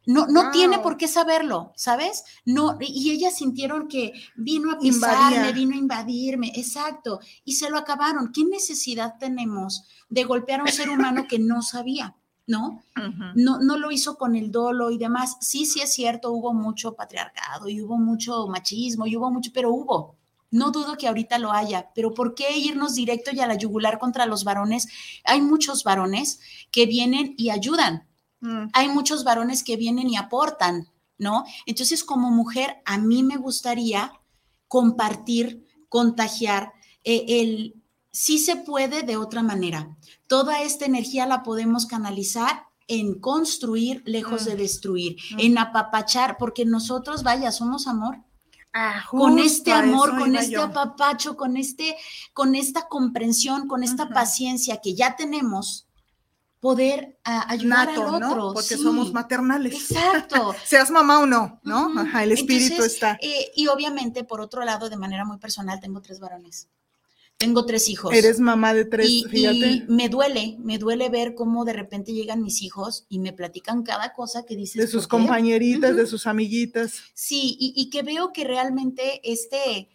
No, 0.06 0.26
no 0.28 0.52
tiene 0.52 0.78
Wow. 0.78 0.84
por 0.84 0.96
qué 0.98 1.06
saberlo, 1.10 1.74
¿sabes? 1.76 2.24
No, 2.46 2.78
y 2.80 3.12
ellas 3.12 3.36
sintieron 3.36 3.90
que 3.90 4.14
vino 4.38 4.72
a 4.72 4.80
pisarme, 4.80 5.36
Invadía. 5.36 5.52
vino 5.52 5.76
a 5.76 5.78
invadirme, 5.80 6.54
exacto, 6.56 7.20
y 7.44 7.56
se 7.56 7.70
lo 7.70 7.78
acabaron. 7.78 8.32
¿Qué 8.32 8.46
necesidad 8.46 9.16
tenemos 9.20 9.84
de 10.08 10.24
golpear 10.24 10.62
a 10.62 10.64
un 10.64 10.70
ser 10.70 10.90
humano 10.90 11.26
que 11.28 11.40
no 11.40 11.62
sabía? 11.62 12.16
¿No? 12.50 12.82
No, 13.36 13.60
no 13.60 13.78
lo 13.78 13.92
hizo 13.92 14.18
con 14.18 14.38
el 14.38 14.50
dolo 14.50 14.92
y 14.92 14.98
demás. 14.98 15.36
Sí, 15.42 15.66
sí 15.66 15.82
es 15.82 15.92
cierto, 15.92 16.32
hubo 16.32 16.54
mucho 16.54 16.94
patriarcado 16.94 17.68
y 17.68 17.82
hubo 17.82 17.98
mucho 17.98 18.48
machismo 18.48 19.06
y 19.08 19.18
hubo 19.18 19.30
mucho, 19.30 19.52
pero 19.54 19.74
hubo. 19.74 20.16
No 20.50 20.72
dudo 20.72 20.98
que 20.98 21.08
ahorita 21.08 21.40
lo 21.40 21.52
haya, 21.52 21.92
pero 21.94 22.14
¿por 22.14 22.36
qué 22.36 22.58
irnos 22.58 22.96
directo 22.96 23.32
y 23.34 23.40
a 23.40 23.48
la 23.48 23.56
yugular 23.56 24.00
contra 24.00 24.26
los 24.26 24.44
varones? 24.44 24.88
Hay 25.24 25.42
muchos 25.42 25.84
varones 25.84 26.40
que 26.72 26.86
vienen 26.86 27.34
y 27.38 27.50
ayudan. 27.50 28.08
Mm. 28.40 28.68
Hay 28.74 28.88
muchos 28.90 29.24
varones 29.24 29.64
que 29.64 29.78
vienen 29.78 30.10
y 30.10 30.16
aportan, 30.16 30.88
¿no? 31.18 31.44
Entonces, 31.66 32.04
como 32.04 32.32
mujer, 32.32 32.78
a 32.86 32.98
mí 32.98 33.24
me 33.24 33.38
gustaría 33.38 34.14
compartir, 34.68 35.66
contagiar 35.90 36.74
eh, 37.04 37.26
el 37.28 37.82
sí 38.18 38.40
se 38.40 38.56
puede 38.56 39.04
de 39.04 39.16
otra 39.16 39.44
manera. 39.44 39.96
Toda 40.28 40.62
esta 40.64 40.86
energía 40.86 41.28
la 41.28 41.44
podemos 41.44 41.86
canalizar 41.86 42.64
en 42.88 43.20
construir 43.20 44.02
lejos 44.06 44.46
de 44.46 44.56
destruir, 44.56 45.18
en 45.38 45.58
apapachar, 45.58 46.38
porque 46.38 46.66
nosotros, 46.66 47.22
vaya, 47.22 47.52
somos 47.52 47.86
amor. 47.86 48.24
Con 49.10 49.34
justo 49.38 49.44
este 49.46 49.72
amor, 49.72 50.18
con 50.18 50.36
este 50.36 50.52
yo. 50.54 50.64
apapacho, 50.64 51.36
con 51.38 51.58
este, 51.58 51.96
con 52.34 52.56
esta 52.56 52.88
comprensión, 52.88 53.68
con 53.68 53.84
esta 53.84 54.10
paciencia 54.10 54.78
que 54.82 54.96
ya 54.96 55.16
tenemos, 55.16 55.88
poder 56.60 57.20
a- 57.24 57.52
ayudar 57.52 57.88
Nato, 57.90 58.16
al. 58.16 58.54
Porque 58.54 58.76
sí. 58.78 58.82
somos 58.84 59.14
maternales. 59.14 59.74
Exacto. 59.92 60.56
Seas 60.66 60.90
mamá 60.90 61.20
o 61.20 61.26
no, 61.26 61.60
¿no? 61.64 61.94
Ajá, 62.00 62.24
el 62.24 62.32
espíritu 62.32 62.74
Entonces, 62.74 62.94
está. 62.96 63.18
eh, 63.22 63.52
y 63.56 63.68
obviamente, 63.68 64.24
por 64.24 64.42
otro 64.42 64.64
lado, 64.66 64.90
de 64.90 64.98
manera 64.98 65.24
muy 65.24 65.38
personal, 65.38 65.80
tengo 65.80 66.02
tres 66.02 66.20
varones. 66.20 66.68
Tengo 67.38 67.66
tres 67.66 67.88
hijos. 67.88 68.14
Eres 68.14 68.40
mamá 68.40 68.74
de 68.74 68.86
tres, 68.86 69.08
y, 69.08 69.24
fíjate. 69.26 69.58
y 69.58 69.86
me 69.88 70.10
duele, 70.10 70.58
me 70.60 70.80
duele 70.80 71.10
ver 71.10 71.36
cómo 71.36 71.66
de 71.66 71.74
repente 71.74 72.12
llegan 72.12 72.42
mis 72.42 72.64
hijos 72.64 73.06
y 73.10 73.20
me 73.20 73.32
platican 73.32 73.84
cada 73.84 74.14
cosa 74.14 74.44
que 74.44 74.56
dices. 74.56 74.82
de 74.82 74.88
sus 74.88 75.08
compañeritas, 75.08 75.96
de 75.96 76.08
sus 76.08 76.26
amiguitas. 76.26 77.04
Sí, 77.14 77.56
y, 77.60 77.74
y 77.76 77.92
que 77.92 78.02
veo 78.02 78.34
que 78.34 78.44
realmente 78.44 79.22
este, 79.24 79.88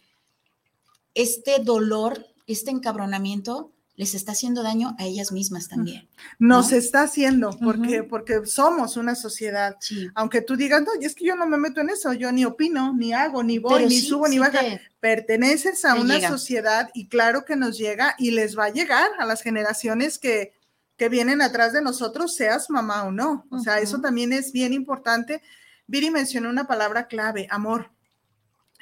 este 1.13 1.59
dolor, 1.59 2.25
este 2.47 2.71
encabronamiento 2.71 3.72
les 3.95 4.15
está 4.15 4.31
haciendo 4.31 4.63
daño 4.63 4.95
a 4.97 5.05
ellas 5.05 5.31
mismas 5.31 5.67
también. 5.67 6.07
Nos 6.39 6.71
¿no? 6.71 6.77
está 6.77 7.03
haciendo, 7.03 7.51
porque, 7.63 8.01
porque 8.03 8.45
somos 8.45 8.97
una 8.97 9.13
sociedad. 9.13 9.75
Aunque 10.15 10.41
tú 10.41 10.55
digas, 10.55 10.81
no, 10.81 10.89
y 10.99 11.05
es 11.05 11.13
que 11.13 11.25
yo 11.25 11.35
no 11.35 11.45
me 11.45 11.57
meto 11.57 11.79
en 11.81 11.89
eso, 11.89 12.11
yo 12.13 12.31
ni 12.31 12.43
opino, 12.43 12.93
ni 12.95 13.13
hago, 13.13 13.43
ni 13.43 13.59
voy, 13.59 13.75
Pero 13.75 13.89
ni 13.89 13.99
sí, 13.99 14.07
subo, 14.07 14.27
ni 14.27 14.33
sí 14.33 14.39
baja. 14.39 14.59
te- 14.59 14.81
Perteneces 14.99 15.85
a 15.85 15.93
te 15.93 16.01
una 16.01 16.15
llega. 16.15 16.29
sociedad 16.29 16.89
y 16.93 17.07
claro 17.07 17.45
que 17.45 17.55
nos 17.55 17.77
llega 17.77 18.15
y 18.17 18.31
les 18.31 18.57
va 18.57 18.65
a 18.65 18.69
llegar 18.73 19.11
a 19.19 19.25
las 19.25 19.41
generaciones 19.43 20.17
que, 20.17 20.53
que 20.97 21.07
vienen 21.09 21.41
atrás 21.41 21.71
de 21.73 21.81
nosotros, 21.81 22.35
seas 22.35 22.69
mamá 22.71 23.03
o 23.03 23.11
no. 23.11 23.45
O 23.51 23.59
sea, 23.59 23.79
eso 23.79 24.01
también 24.01 24.33
es 24.33 24.51
bien 24.51 24.73
importante. 24.73 25.41
Viri 25.85 26.09
mencionó 26.09 26.49
una 26.49 26.65
palabra 26.65 27.07
clave, 27.07 27.47
amor. 27.51 27.91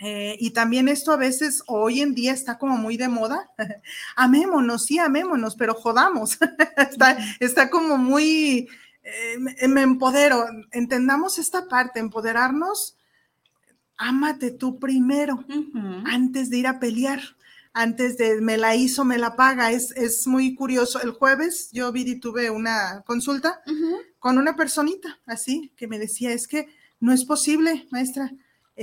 Eh, 0.03 0.35
y 0.39 0.49
también 0.49 0.87
esto 0.87 1.11
a 1.11 1.17
veces 1.17 1.61
hoy 1.67 2.01
en 2.01 2.15
día 2.15 2.33
está 2.33 2.57
como 2.57 2.75
muy 2.75 2.97
de 2.97 3.07
moda. 3.07 3.51
amémonos, 4.15 4.85
sí, 4.85 4.97
amémonos, 4.97 5.55
pero 5.55 5.75
jodamos. 5.75 6.39
está, 6.77 7.17
está 7.39 7.69
como 7.69 7.97
muy, 7.97 8.67
eh, 9.03 9.37
me, 9.37 9.67
me 9.67 9.81
empodero. 9.81 10.47
Entendamos 10.71 11.37
esta 11.37 11.67
parte, 11.67 11.99
empoderarnos. 11.99 12.97
Ámate 13.95 14.49
tú 14.49 14.79
primero, 14.79 15.45
antes 16.05 16.49
de 16.49 16.57
ir 16.57 16.65
a 16.65 16.79
pelear, 16.79 17.21
antes 17.71 18.17
de 18.17 18.41
me 18.41 18.57
la 18.57 18.75
hizo, 18.75 19.05
me 19.05 19.19
la 19.19 19.35
paga. 19.35 19.71
Es, 19.71 19.91
es 19.91 20.25
muy 20.25 20.55
curioso. 20.55 20.99
El 21.03 21.11
jueves 21.11 21.69
yo 21.71 21.91
vi 21.91 22.01
y 22.09 22.19
tuve 22.19 22.49
una 22.49 23.03
consulta 23.05 23.61
con 24.17 24.39
una 24.39 24.55
personita 24.55 25.19
así 25.27 25.71
que 25.77 25.87
me 25.87 25.99
decía, 25.99 26.31
es 26.31 26.47
que 26.47 26.67
no 26.99 27.13
es 27.13 27.25
posible, 27.25 27.87
maestra 27.91 28.31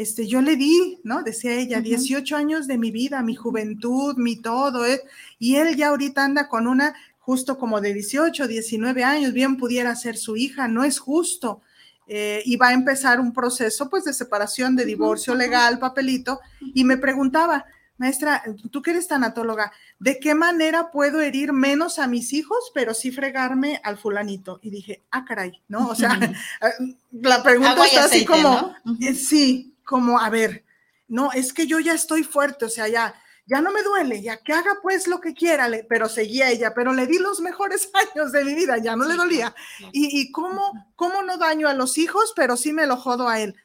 este, 0.00 0.28
yo 0.28 0.40
le 0.42 0.54
di, 0.54 1.00
¿no? 1.02 1.22
Decía 1.22 1.54
ella, 1.54 1.80
18 1.80 2.36
años 2.36 2.68
de 2.68 2.78
mi 2.78 2.92
vida, 2.92 3.20
mi 3.22 3.34
juventud, 3.34 4.16
mi 4.16 4.36
todo, 4.36 4.86
¿eh? 4.86 5.02
y 5.40 5.56
él 5.56 5.76
ya 5.76 5.88
ahorita 5.88 6.24
anda 6.24 6.48
con 6.48 6.68
una 6.68 6.94
justo 7.18 7.58
como 7.58 7.80
de 7.80 7.92
18, 7.92 8.46
19 8.46 9.02
años, 9.02 9.32
bien 9.32 9.56
pudiera 9.56 9.94
ser 9.96 10.16
su 10.16 10.36
hija, 10.36 10.68
no 10.68 10.84
es 10.84 10.98
justo. 10.98 11.62
Eh, 12.06 12.42
y 12.46 12.56
va 12.56 12.68
a 12.68 12.72
empezar 12.72 13.20
un 13.20 13.32
proceso 13.32 13.90
pues 13.90 14.04
de 14.04 14.14
separación, 14.14 14.76
de 14.76 14.86
divorcio 14.86 15.34
legal, 15.34 15.78
papelito, 15.78 16.40
y 16.60 16.84
me 16.84 16.96
preguntaba, 16.96 17.66
maestra, 17.98 18.42
tú 18.70 18.80
que 18.80 18.92
eres 18.92 19.08
tanatóloga, 19.08 19.72
¿de 19.98 20.20
qué 20.20 20.34
manera 20.34 20.90
puedo 20.90 21.20
herir 21.20 21.52
menos 21.52 21.98
a 21.98 22.06
mis 22.06 22.32
hijos, 22.32 22.70
pero 22.72 22.94
sí 22.94 23.10
fregarme 23.10 23.80
al 23.82 23.98
fulanito? 23.98 24.60
Y 24.62 24.70
dije, 24.70 25.02
ah, 25.10 25.24
caray, 25.24 25.60
¿no? 25.68 25.88
O 25.88 25.94
sea, 25.94 26.18
la 27.12 27.42
pregunta 27.42 27.72
Agua 27.72 27.86
está 27.86 28.04
así 28.04 28.24
como, 28.24 28.74
¿no? 28.84 28.96
eh, 29.00 29.14
sí, 29.14 29.74
como, 29.88 30.20
a 30.20 30.28
ver, 30.28 30.64
no, 31.08 31.32
es 31.32 31.54
que 31.54 31.66
yo 31.66 31.78
ya 31.80 31.94
estoy 31.94 32.22
fuerte, 32.22 32.66
o 32.66 32.68
sea, 32.68 32.88
ya, 32.88 33.14
ya 33.46 33.62
no 33.62 33.72
me 33.72 33.82
duele, 33.82 34.20
ya 34.20 34.36
que 34.36 34.52
haga 34.52 34.72
pues 34.82 35.06
lo 35.06 35.18
que 35.22 35.32
quiera, 35.32 35.66
le- 35.66 35.84
pero 35.84 36.06
seguía 36.10 36.50
ella, 36.50 36.74
pero 36.74 36.92
le 36.92 37.06
di 37.06 37.18
los 37.18 37.40
mejores 37.40 37.90
años 38.14 38.30
de 38.32 38.44
mi 38.44 38.54
vida, 38.54 38.76
ya 38.76 38.94
no 38.96 39.06
le 39.06 39.14
dolía. 39.14 39.54
Y, 39.92 40.20
y 40.20 40.30
cómo, 40.30 40.92
cómo 40.94 41.22
no 41.22 41.38
daño 41.38 41.66
a 41.68 41.72
los 41.72 41.96
hijos, 41.96 42.34
pero 42.36 42.58
sí 42.58 42.74
me 42.74 42.86
lo 42.86 42.98
jodo 42.98 43.26
a 43.28 43.40
él. 43.40 43.56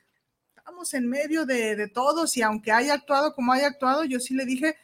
Estamos 0.55 0.93
en 0.93 1.09
medio 1.09 1.45
de, 1.45 1.75
de 1.75 1.87
todos 1.89 2.37
y 2.37 2.41
aunque 2.41 2.71
haya 2.71 2.93
actuado 2.93 3.35
como 3.35 3.51
haya 3.51 3.67
actuado, 3.67 4.05
yo 4.05 4.21
sí 4.21 4.33
le 4.33 4.45
dije, 4.45 4.77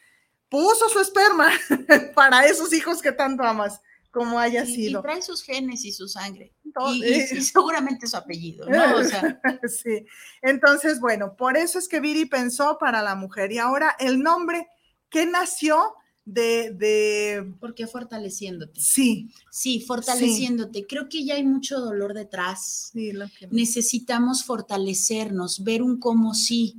puso 0.50 0.90
su 0.90 1.00
esperma 1.00 1.50
para 2.14 2.44
esos 2.44 2.70
hijos 2.74 3.00
que 3.00 3.12
tanto 3.12 3.42
amas, 3.44 3.80
como 4.10 4.38
haya 4.38 4.64
Y- 4.64 4.74
sido. 4.74 5.00
Y 5.00 5.02
trae 5.02 5.22
sus 5.22 5.42
genes 5.42 5.84
y 5.84 5.92
su 5.92 6.08
sangre. 6.08 6.52
Todo- 6.74 6.94
Y, 6.94 7.20
seguramente 7.42 8.06
su 8.06 8.16
apellido, 8.16 8.66
¿no? 8.68 8.96
O 8.96 9.04
sea, 9.04 9.40
sí. 9.68 10.04
Entonces, 10.42 11.00
bueno, 11.00 11.36
por 11.36 11.56
eso 11.56 11.78
es 11.78 11.88
que 11.88 12.00
Viri 12.00 12.24
pensó 12.26 12.76
para 12.78 13.02
la 13.02 13.14
mujer. 13.14 13.52
Y 13.52 13.58
ahora 13.58 13.94
el 13.98 14.20
nombre 14.20 14.66
que 15.08 15.26
nació 15.26 15.94
de, 16.24 16.70
de... 16.72 17.54
porque 17.58 17.86
fortaleciéndote. 17.88 18.80
Sí. 18.80 19.30
Sí, 19.50 19.80
fortaleciéndote. 19.80 20.86
Creo 20.86 21.08
que 21.08 21.24
ya 21.24 21.34
hay 21.34 21.42
mucho 21.44 21.80
dolor 21.80 22.14
detrás. 22.14 22.90
Sí, 22.92 23.10
lo 23.12 23.26
que- 23.36 23.48
Necesitamos 23.50 24.44
fortalecernos, 24.44 25.64
ver 25.64 25.82
un 25.82 25.98
cómo 25.98 26.34
sí, 26.34 26.76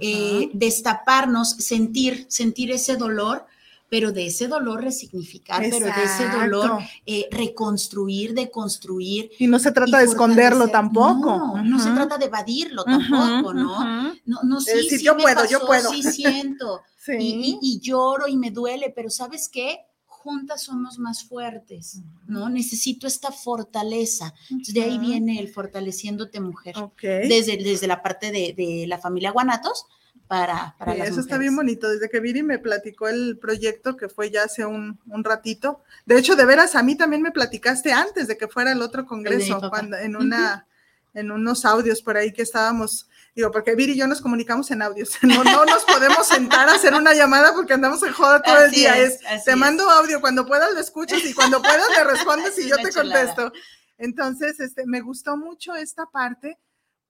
eh, 0.00 0.50
destaparnos, 0.52 1.50
sentir, 1.52 2.26
sentir 2.28 2.70
ese 2.70 2.96
dolor, 2.96 3.46
pero 3.92 4.10
de 4.10 4.24
ese 4.28 4.48
dolor 4.48 4.80
resignificar, 4.82 5.60
pero 5.68 5.84
de 5.84 5.92
ese 6.02 6.26
dolor 6.26 6.64
Exacto. 6.80 6.84
eh, 7.04 7.28
reconstruir, 7.30 8.32
deconstruir. 8.32 9.30
Y 9.38 9.46
no 9.46 9.58
se 9.58 9.70
trata 9.70 9.98
de 9.98 10.04
esconderlo 10.06 10.68
tampoco. 10.68 11.36
No, 11.58 11.62
no 11.62 11.78
se 11.78 11.90
trata 11.90 12.16
de 12.16 12.24
evadirlo 12.24 12.84
tampoco, 12.84 13.52
¿no? 13.52 13.72
ujú. 13.76 14.18
No, 14.24 14.38
no, 14.44 14.58
Es 14.58 14.64
sí, 14.64 14.76
decir, 14.78 14.98
sí 15.00 15.04
yo 15.04 15.14
me 15.14 15.24
puedo, 15.24 15.44
yo 15.44 15.58
pasó, 15.58 15.66
puedo. 15.66 15.90
Sí 15.90 16.02
siento. 16.10 16.80
Sí. 16.96 17.12
Y, 17.18 17.28
y- 17.50 17.58
y 17.60 17.80
lloro 17.80 18.26
y 18.28 18.38
me 18.38 18.50
duele, 18.50 18.90
pero 18.96 19.10
¿sabes 19.10 19.50
qué? 19.50 19.80
Juntas 20.06 20.62
somos 20.62 20.98
más 20.98 21.24
fuertes, 21.24 22.00
¿no? 22.26 22.48
Necesito 22.48 23.06
esta 23.06 23.30
fortaleza. 23.30 24.32
Entonces, 24.48 24.72
de 24.72 24.84
ahí 24.84 24.96
viene 24.96 25.38
el 25.38 25.48
fortaleciéndote 25.48 26.40
mujer. 26.40 26.78
Ok. 26.78 27.02
Desde, 27.02 27.58
desde 27.58 27.86
la 27.86 28.00
parte 28.02 28.30
de, 28.32 28.54
de 28.56 28.86
la 28.86 28.96
familia 28.96 29.32
Guanatos 29.32 29.84
para, 30.28 30.74
para 30.78 30.92
Sí, 30.92 30.98
las 30.98 31.08
eso 31.08 31.20
está 31.20 31.38
bien 31.38 31.54
bonito. 31.56 31.88
Desde 31.88 32.08
que 32.08 32.20
Viri 32.20 32.42
me 32.42 32.58
platicó 32.58 33.08
el 33.08 33.38
proyecto, 33.38 33.96
que 33.96 34.08
fue 34.08 34.30
ya 34.30 34.44
hace 34.44 34.64
un, 34.64 34.98
un 35.06 35.24
ratito. 35.24 35.82
De 36.06 36.18
hecho, 36.18 36.36
de 36.36 36.44
veras, 36.44 36.74
a 36.74 36.82
mí 36.82 36.96
también 36.96 37.22
me 37.22 37.30
platicaste 37.32 37.92
antes 37.92 38.28
de 38.28 38.36
que 38.38 38.48
fuera 38.48 38.72
el 38.72 38.82
otro 38.82 39.06
congreso, 39.06 39.60
cuando, 39.70 39.96
en, 39.96 40.16
una, 40.16 40.66
en 41.14 41.30
unos 41.30 41.64
audios 41.64 42.02
por 42.02 42.16
ahí 42.16 42.32
que 42.32 42.42
estábamos. 42.42 43.08
Digo, 43.34 43.50
porque 43.50 43.74
Viri 43.74 43.92
y 43.92 43.96
yo 43.98 44.06
nos 44.06 44.20
comunicamos 44.20 44.70
en 44.70 44.82
audios. 44.82 45.16
No, 45.22 45.42
no 45.44 45.64
nos 45.64 45.84
podemos 45.84 46.26
sentar 46.26 46.68
a 46.68 46.74
hacer 46.74 46.94
una 46.94 47.14
llamada 47.14 47.52
porque 47.54 47.72
andamos 47.74 48.02
en 48.02 48.12
joda 48.12 48.42
todo 48.42 48.64
el 48.64 48.70
día. 48.70 48.96
es, 48.98 49.20
Es, 49.30 49.44
te 49.44 49.52
es. 49.52 49.56
mando 49.56 49.88
audio, 49.90 50.20
cuando 50.20 50.46
puedas 50.46 50.72
lo 50.72 50.80
escuchas 50.80 51.24
y 51.24 51.32
cuando 51.34 51.60
puedas 51.62 51.86
me 51.96 52.04
respondes 52.04 52.58
y 52.58 52.68
yo 52.68 52.76
te 52.76 52.90
chulada. 52.90 53.26
contesto. 53.26 53.52
Entonces, 53.98 54.58
este, 54.60 54.84
me 54.86 55.00
gustó 55.00 55.36
mucho 55.36 55.74
esta 55.74 56.06
parte 56.06 56.58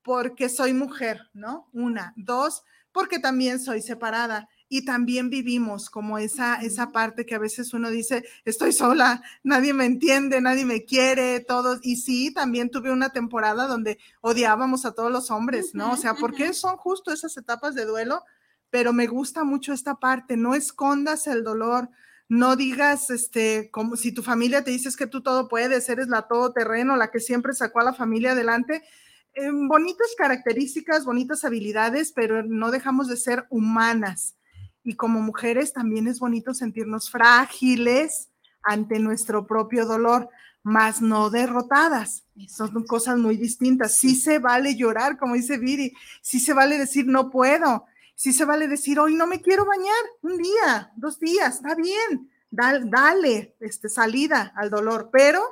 porque 0.02 0.48
soy 0.48 0.72
mujer, 0.74 1.20
¿no? 1.32 1.68
Una, 1.72 2.12
dos, 2.16 2.64
porque 2.92 3.18
también 3.18 3.60
soy 3.60 3.82
separada 3.82 4.48
y 4.68 4.84
también 4.84 5.28
vivimos 5.30 5.90
como 5.90 6.18
esa, 6.18 6.56
esa 6.62 6.92
parte 6.92 7.26
que 7.26 7.34
a 7.34 7.38
veces 7.38 7.74
uno 7.74 7.90
dice, 7.90 8.24
estoy 8.44 8.72
sola, 8.72 9.22
nadie 9.42 9.74
me 9.74 9.84
entiende, 9.84 10.40
nadie 10.40 10.64
me 10.64 10.84
quiere, 10.84 11.40
todos. 11.40 11.80
Y 11.82 11.96
sí, 11.96 12.32
también 12.32 12.70
tuve 12.70 12.90
una 12.90 13.10
temporada 13.10 13.66
donde 13.66 13.98
odiábamos 14.22 14.86
a 14.86 14.92
todos 14.92 15.12
los 15.12 15.30
hombres, 15.30 15.74
¿no? 15.74 15.92
O 15.92 15.96
sea, 15.96 16.14
porque 16.14 16.52
son 16.54 16.76
justo 16.78 17.12
esas 17.12 17.36
etapas 17.36 17.74
de 17.74 17.84
duelo, 17.84 18.24
pero 18.70 18.92
me 18.92 19.06
gusta 19.06 19.44
mucho 19.44 19.72
esta 19.72 19.96
parte, 19.96 20.36
no 20.36 20.54
escondas 20.54 21.26
el 21.26 21.44
dolor. 21.44 21.90
No 22.28 22.56
digas, 22.56 23.10
este, 23.10 23.70
como 23.70 23.96
si 23.96 24.12
tu 24.12 24.22
familia 24.22 24.64
te 24.64 24.70
dice 24.70 24.88
"Es 24.88 24.96
que 24.96 25.06
tú 25.06 25.22
todo 25.22 25.48
puedes, 25.48 25.86
eres 25.90 26.08
la 26.08 26.22
todoterreno, 26.22 26.96
la 26.96 27.10
que 27.10 27.20
siempre 27.20 27.52
sacó 27.52 27.80
a 27.80 27.84
la 27.84 27.92
familia 27.92 28.32
adelante 28.32 28.82
eh, 29.34 29.50
bonitas 29.50 30.14
características, 30.16 31.04
bonitas 31.04 31.44
habilidades, 31.44 32.12
pero 32.12 32.42
no 32.42 32.70
dejamos 32.70 33.08
de 33.08 33.16
ser 33.16 33.46
humanas. 33.50 34.36
Y 34.84 34.96
como 34.96 35.20
mujeres 35.20 35.72
también 35.72 36.06
es 36.08 36.18
bonito 36.18 36.54
sentirnos 36.54 37.10
frágiles 37.10 38.28
ante 38.62 38.98
nuestro 38.98 39.46
propio 39.46 39.86
dolor, 39.86 40.28
más 40.62 41.00
no 41.00 41.30
derrotadas. 41.30 42.24
Son 42.48 42.84
cosas 42.84 43.18
muy 43.18 43.36
distintas. 43.36 43.96
Sí 43.96 44.14
se 44.14 44.38
vale 44.38 44.76
llorar, 44.76 45.18
como 45.18 45.34
dice 45.34 45.58
Viri, 45.58 45.92
sí 46.20 46.40
se 46.40 46.52
vale 46.52 46.78
decir 46.78 47.06
no 47.06 47.30
puedo, 47.30 47.86
sí 48.14 48.32
se 48.32 48.44
vale 48.44 48.68
decir 48.68 49.00
hoy 49.00 49.14
no 49.14 49.26
me 49.26 49.40
quiero 49.40 49.64
bañar, 49.64 50.04
un 50.22 50.36
día, 50.36 50.92
dos 50.96 51.18
días, 51.18 51.56
está 51.56 51.74
bien, 51.74 52.30
dale, 52.50 52.82
dale 52.88 53.56
este, 53.60 53.88
salida 53.88 54.52
al 54.56 54.70
dolor, 54.70 55.10
pero 55.12 55.42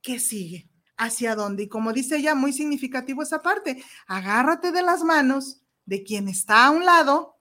¿qué 0.00 0.18
sigue? 0.18 0.68
¿Hacia 0.98 1.34
dónde? 1.36 1.62
Y 1.62 1.68
como 1.68 1.92
dice 1.92 2.16
ella, 2.16 2.34
muy 2.34 2.52
significativo 2.52 3.22
esa 3.22 3.40
parte, 3.40 3.82
agárrate 4.08 4.72
de 4.72 4.82
las 4.82 5.02
manos 5.04 5.62
de 5.86 6.02
quien 6.02 6.28
está 6.28 6.66
a 6.66 6.70
un 6.70 6.84
lado, 6.84 7.36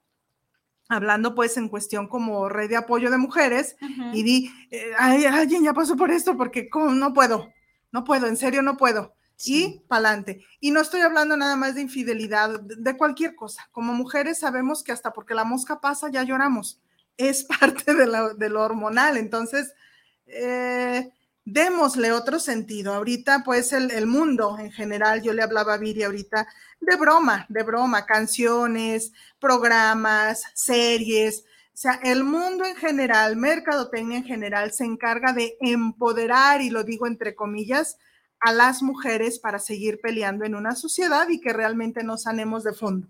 hablando 0.89 1.36
pues 1.36 1.58
en 1.58 1.67
cuestión 1.67 2.08
como 2.08 2.48
red 2.50 2.70
de 2.70 2.78
apoyo 2.78 3.10
de 3.12 3.17
mujeres, 3.17 3.76
y 4.13 4.24
di, 4.24 4.52
eh, 4.72 4.91
"Ay, 4.98 5.26
alguien 5.26 5.63
ya 5.63 5.74
pasó 5.74 5.98
por 5.98 6.12
esto 6.12 6.38
porque 6.38 6.70
¿cómo? 6.70 6.91
no 6.91 7.13
puedo, 7.13 7.50
no 7.91 8.04
puedo, 8.04 8.28
en 8.28 8.38
serio 8.38 8.62
no 8.62 8.78
puedo. 8.78 9.13
Y 9.46 9.82
pa'lante. 9.88 10.43
Y 10.60 10.72
no 10.72 10.82
estoy 10.82 11.02
hablando 11.02 11.38
nada 11.38 11.56
más 11.56 11.76
de 11.76 11.82
infidelidad, 11.82 12.60
de, 12.60 12.76
de 12.78 12.98
cualquier 12.98 13.36
cosa. 13.36 13.67
Como 13.72 13.93
mujeres 13.93 14.39
sabemos 14.39 14.84
que 14.84 14.91
hasta 14.91 15.13
porque 15.13 15.36
la 15.36 15.43
mosca 15.43 15.80
pasa 15.80 16.10
ya 16.10 16.24
lloramos. 16.24 16.82
Es 17.17 17.43
parte 17.84 17.93
de, 17.93 18.08
la- 18.08 18.34
de 18.34 18.50
lo 18.50 18.63
hormonal. 18.63 19.15
Entonces, 19.17 19.74
eh, 20.26 21.12
démosle 21.48 22.12
otro 22.12 22.40
sentido. 22.40 22.94
Ahorita, 22.94 23.44
pues, 23.46 23.72
el, 23.72 24.06
mundo 24.06 24.58
en 24.60 24.70
general, 24.70 25.22
yo 25.22 25.32
le 25.32 25.42
hablaba 25.42 25.76
a 25.76 25.78
Viri 25.78 26.04
ahorita 26.04 26.46
de 26.82 26.96
broma, 26.98 27.46
de 27.48 27.64
broma, 27.64 28.06
canciones, 28.06 29.14
programas, 29.40 30.44
series, 30.54 31.46
O 31.74 31.78
sea, 31.80 32.02
el 32.04 32.26
mundo 32.26 32.66
en 32.66 32.76
general, 32.76 33.38
mercadotecnia 33.38 34.18
en 34.18 34.26
general, 34.26 34.74
se 34.74 34.84
encarga 34.84 35.32
de 35.32 35.56
empoderar, 35.62 36.62
y 36.62 36.70
lo 36.70 36.84
digo 36.84 37.08
entre 37.08 37.34
comillas, 37.34 37.98
a 38.42 38.52
las 38.52 38.84
mujeres 38.84 39.40
para 39.40 39.60
seguir 39.60 40.02
peleando 40.02 40.44
en 40.44 40.54
una 40.54 40.76
sociedad 40.76 41.30
y 41.30 41.40
que 41.40 41.54
realmente 41.54 42.04
nos 42.04 42.24
sanemos 42.24 42.66
de 42.66 42.74
fondo. 42.74 43.08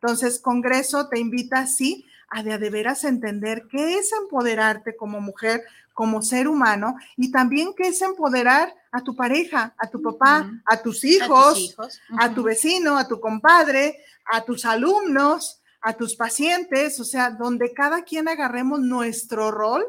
Entonces, 0.00 0.40
Congreso 0.40 1.08
te 1.08 1.20
invita, 1.20 1.68
sí, 1.68 2.04
a 2.28 2.42
de, 2.42 2.58
de 2.58 2.70
veras 2.70 3.04
entender 3.04 3.66
qué 3.70 3.98
es 3.98 4.12
empoderarte 4.12 4.96
como 4.96 5.20
mujer, 5.20 5.62
como 5.94 6.22
ser 6.22 6.48
humano, 6.48 6.96
y 7.16 7.30
también 7.30 7.72
qué 7.76 7.88
es 7.88 8.02
empoderar 8.02 8.74
a 8.92 9.02
tu 9.02 9.16
pareja, 9.16 9.74
a 9.78 9.88
tu 9.88 10.02
papá, 10.02 10.50
a 10.64 10.82
tus 10.82 11.04
hijos, 11.04 11.48
a, 11.48 11.54
tus 11.54 11.70
hijos. 11.70 12.00
a 12.18 12.34
tu 12.34 12.42
vecino, 12.42 12.98
a 12.98 13.08
tu 13.08 13.20
compadre, 13.20 13.98
a 14.24 14.42
tus 14.42 14.64
alumnos, 14.64 15.62
a 15.80 15.94
tus 15.94 16.16
pacientes, 16.16 16.98
o 17.00 17.04
sea, 17.04 17.30
donde 17.30 17.72
cada 17.72 18.02
quien 18.02 18.28
agarremos 18.28 18.80
nuestro 18.80 19.50
rol 19.50 19.86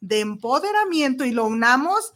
de 0.00 0.20
empoderamiento 0.20 1.24
y 1.24 1.32
lo 1.32 1.46
unamos, 1.46 2.12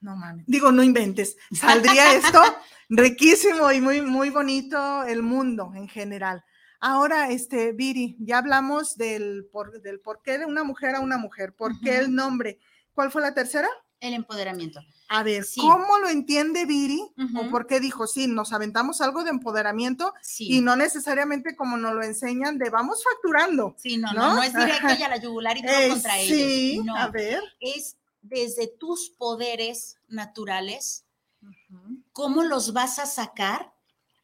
no 0.00 0.16
mames, 0.16 0.44
digo, 0.46 0.70
no 0.70 0.82
inventes, 0.82 1.36
saldría 1.52 2.14
esto 2.14 2.40
riquísimo 2.88 3.70
y 3.72 3.80
muy, 3.80 4.02
muy 4.02 4.30
bonito 4.30 5.04
el 5.04 5.22
mundo 5.22 5.72
en 5.74 5.88
general. 5.88 6.44
Ahora, 6.80 7.30
este, 7.30 7.72
Viri, 7.72 8.16
ya 8.18 8.38
hablamos 8.38 8.96
del 8.96 9.46
por, 9.52 9.82
del 9.82 10.00
por 10.00 10.22
qué 10.22 10.38
de 10.38 10.46
una 10.46 10.64
mujer 10.64 10.94
a 10.94 11.00
una 11.00 11.18
mujer, 11.18 11.54
por 11.54 11.78
qué 11.80 11.98
el 11.98 12.14
nombre. 12.14 12.58
¿Cuál 12.94 13.10
fue 13.12 13.20
la 13.22 13.34
tercera? 13.34 13.68
El 14.00 14.14
empoderamiento. 14.14 14.80
A 15.10 15.22
ver, 15.22 15.44
¿cómo 15.56 15.98
lo 15.98 16.08
entiende 16.08 16.64
Viri? 16.64 17.02
¿O 17.36 17.50
por 17.50 17.66
qué 17.66 17.80
dijo, 17.80 18.06
sí, 18.06 18.28
nos 18.28 18.52
aventamos 18.52 19.00
algo 19.00 19.24
de 19.24 19.30
empoderamiento 19.30 20.14
y 20.38 20.60
no 20.62 20.74
necesariamente 20.76 21.54
como 21.54 21.76
nos 21.76 21.94
lo 21.94 22.02
enseñan 22.02 22.56
de 22.56 22.70
vamos 22.70 23.04
facturando? 23.04 23.74
Sí, 23.76 23.98
no, 23.98 24.12
no, 24.12 24.36
no, 24.36 24.42
es 24.42 24.54
directo 24.54 24.86
y 24.98 25.02
a 25.02 25.08
la 25.08 25.16
yugular 25.18 25.58
y 25.58 25.62
todo 25.62 25.74
Eh, 25.74 25.88
contra 25.90 26.14
sí, 26.14 26.72
ellos. 26.72 26.84
No, 26.86 26.96
a 26.96 27.08
ver. 27.08 27.42
Es 27.60 27.96
desde 28.22 28.68
tus 28.68 29.10
poderes 29.10 29.98
naturales, 30.08 31.04
cómo 32.12 32.42
los 32.42 32.72
vas 32.72 32.98
a 32.98 33.06
sacar 33.06 33.72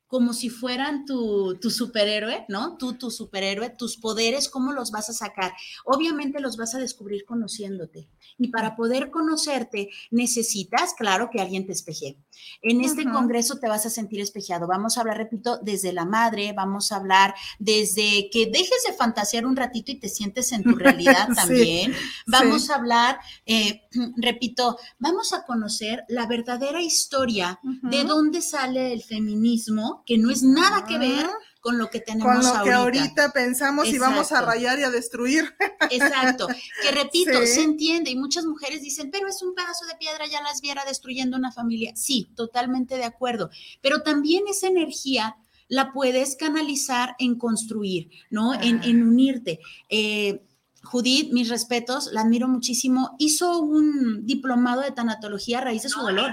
como 0.06 0.32
si 0.32 0.50
fueran 0.50 1.04
tu, 1.04 1.58
tu 1.60 1.70
superhéroe, 1.70 2.44
¿no? 2.48 2.76
Tú, 2.76 2.94
tu 2.94 3.10
superhéroe, 3.10 3.70
tus 3.70 3.96
poderes, 3.96 4.48
¿cómo 4.48 4.72
los 4.72 4.90
vas 4.90 5.08
a 5.08 5.12
sacar? 5.12 5.52
Obviamente 5.84 6.40
los 6.40 6.56
vas 6.56 6.74
a 6.74 6.78
descubrir 6.78 7.24
conociéndote. 7.24 8.08
Y 8.38 8.48
para 8.48 8.76
poder 8.76 9.10
conocerte 9.10 9.90
necesitas, 10.10 10.94
claro, 10.94 11.28
que 11.30 11.40
alguien 11.40 11.66
te 11.66 11.72
espeje. 11.72 12.18
En 12.62 12.82
este 12.82 13.04
congreso 13.04 13.58
te 13.58 13.68
vas 13.68 13.86
a 13.86 13.90
sentir 13.90 14.20
espejeado. 14.20 14.66
Vamos 14.66 14.96
a 14.96 15.00
hablar, 15.00 15.16
repito, 15.16 15.58
desde 15.62 15.92
la 15.92 16.04
madre, 16.04 16.52
vamos 16.52 16.92
a 16.92 16.96
hablar 16.96 17.34
desde 17.58 18.28
que 18.30 18.46
dejes 18.46 18.84
de 18.86 18.92
fantasear 18.94 19.46
un 19.46 19.56
ratito 19.56 19.90
y 19.90 19.98
te 19.98 20.08
sientes 20.08 20.52
en 20.52 20.62
tu 20.62 20.74
realidad 20.74 21.28
Sí, 21.28 21.34
también. 21.34 21.94
Vamos 22.26 22.66
sí. 22.66 22.72
a 22.72 22.76
hablar, 22.76 23.18
eh, 23.46 23.82
repito, 24.16 24.78
vamos 24.98 25.32
a 25.32 25.44
conocer 25.44 26.04
la 26.08 26.26
verdadera 26.26 26.82
historia 26.82 27.60
de 27.62 28.04
dónde 28.04 28.42
sale 28.42 28.92
el 28.92 29.02
feminismo, 29.02 29.95
que 30.04 30.18
no 30.18 30.30
es 30.30 30.42
nada 30.42 30.84
que 30.86 30.98
ver 30.98 31.26
con 31.60 31.78
lo 31.78 31.90
que 31.90 32.00
tenemos 32.00 32.32
Con 32.32 32.44
lo 32.44 32.64
que 32.64 32.72
ahorita. 32.72 33.02
ahorita 33.02 33.32
pensamos 33.32 33.88
y 33.88 33.98
vamos 33.98 34.30
a 34.32 34.40
rayar 34.40 34.78
y 34.78 34.84
a 34.84 34.90
destruir. 34.90 35.52
Exacto, 35.90 36.46
que 36.82 36.90
repito, 36.92 37.32
Sí. 37.44 37.46
se 37.46 37.62
entiende 37.62 38.10
y 38.10 38.16
muchas 38.16 38.44
mujeres 38.44 38.82
dicen, 38.82 39.10
pero 39.10 39.28
es 39.28 39.42
un 39.42 39.54
pedazo 39.54 39.84
de 39.86 39.96
piedra, 39.96 40.26
ya 40.30 40.40
las 40.42 40.60
viera 40.60 40.84
destruyendo 40.84 41.36
una 41.36 41.50
familia. 41.52 41.92
Sí, 41.96 42.28
totalmente 42.36 42.96
de 42.96 43.04
acuerdo, 43.04 43.50
pero 43.80 44.02
también 44.02 44.44
esa 44.48 44.68
energía 44.68 45.36
la 45.68 45.92
puedes 45.92 46.36
canalizar 46.36 47.16
en 47.18 47.36
construir, 47.36 48.10
¿no? 48.30 48.54
En, 48.54 48.84
en 48.84 49.02
unirte. 49.02 49.58
Eh, 49.88 50.42
Judith, 50.84 51.32
mis 51.32 51.48
respetos, 51.48 52.10
la 52.12 52.20
admiro 52.20 52.46
muchísimo, 52.46 53.16
hizo 53.18 53.58
un 53.58 54.24
diplomado 54.24 54.82
de 54.82 54.92
tanatología 54.92 55.58
a 55.58 55.62
raíz 55.62 55.82
de 55.82 55.88
su 55.88 56.00
dolor. 56.00 56.32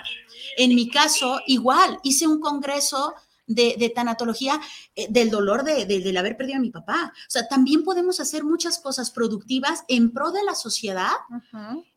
En 0.57 0.75
mi 0.75 0.87
caso, 0.91 1.39
igual, 1.47 1.97
hice 2.03 2.27
un 2.27 2.39
congreso 2.39 3.15
de, 3.45 3.75
de 3.77 3.89
tanatología 3.89 4.59
eh, 4.95 5.07
del 5.09 5.29
dolor 5.29 5.63
de, 5.63 5.85
de- 5.85 5.99
del 5.99 6.17
haber 6.17 6.37
perdido 6.37 6.57
a 6.57 6.61
mi 6.61 6.69
papá. 6.71 7.11
O 7.15 7.29
sea, 7.31 7.47
también 7.47 7.83
podemos 7.83 8.19
hacer 8.19 8.43
muchas 8.43 8.79
cosas 8.79 9.11
productivas 9.11 9.83
en 9.87 10.11
pro 10.11 10.31
de 10.31 10.43
la 10.43 10.55
sociedad 10.55 11.11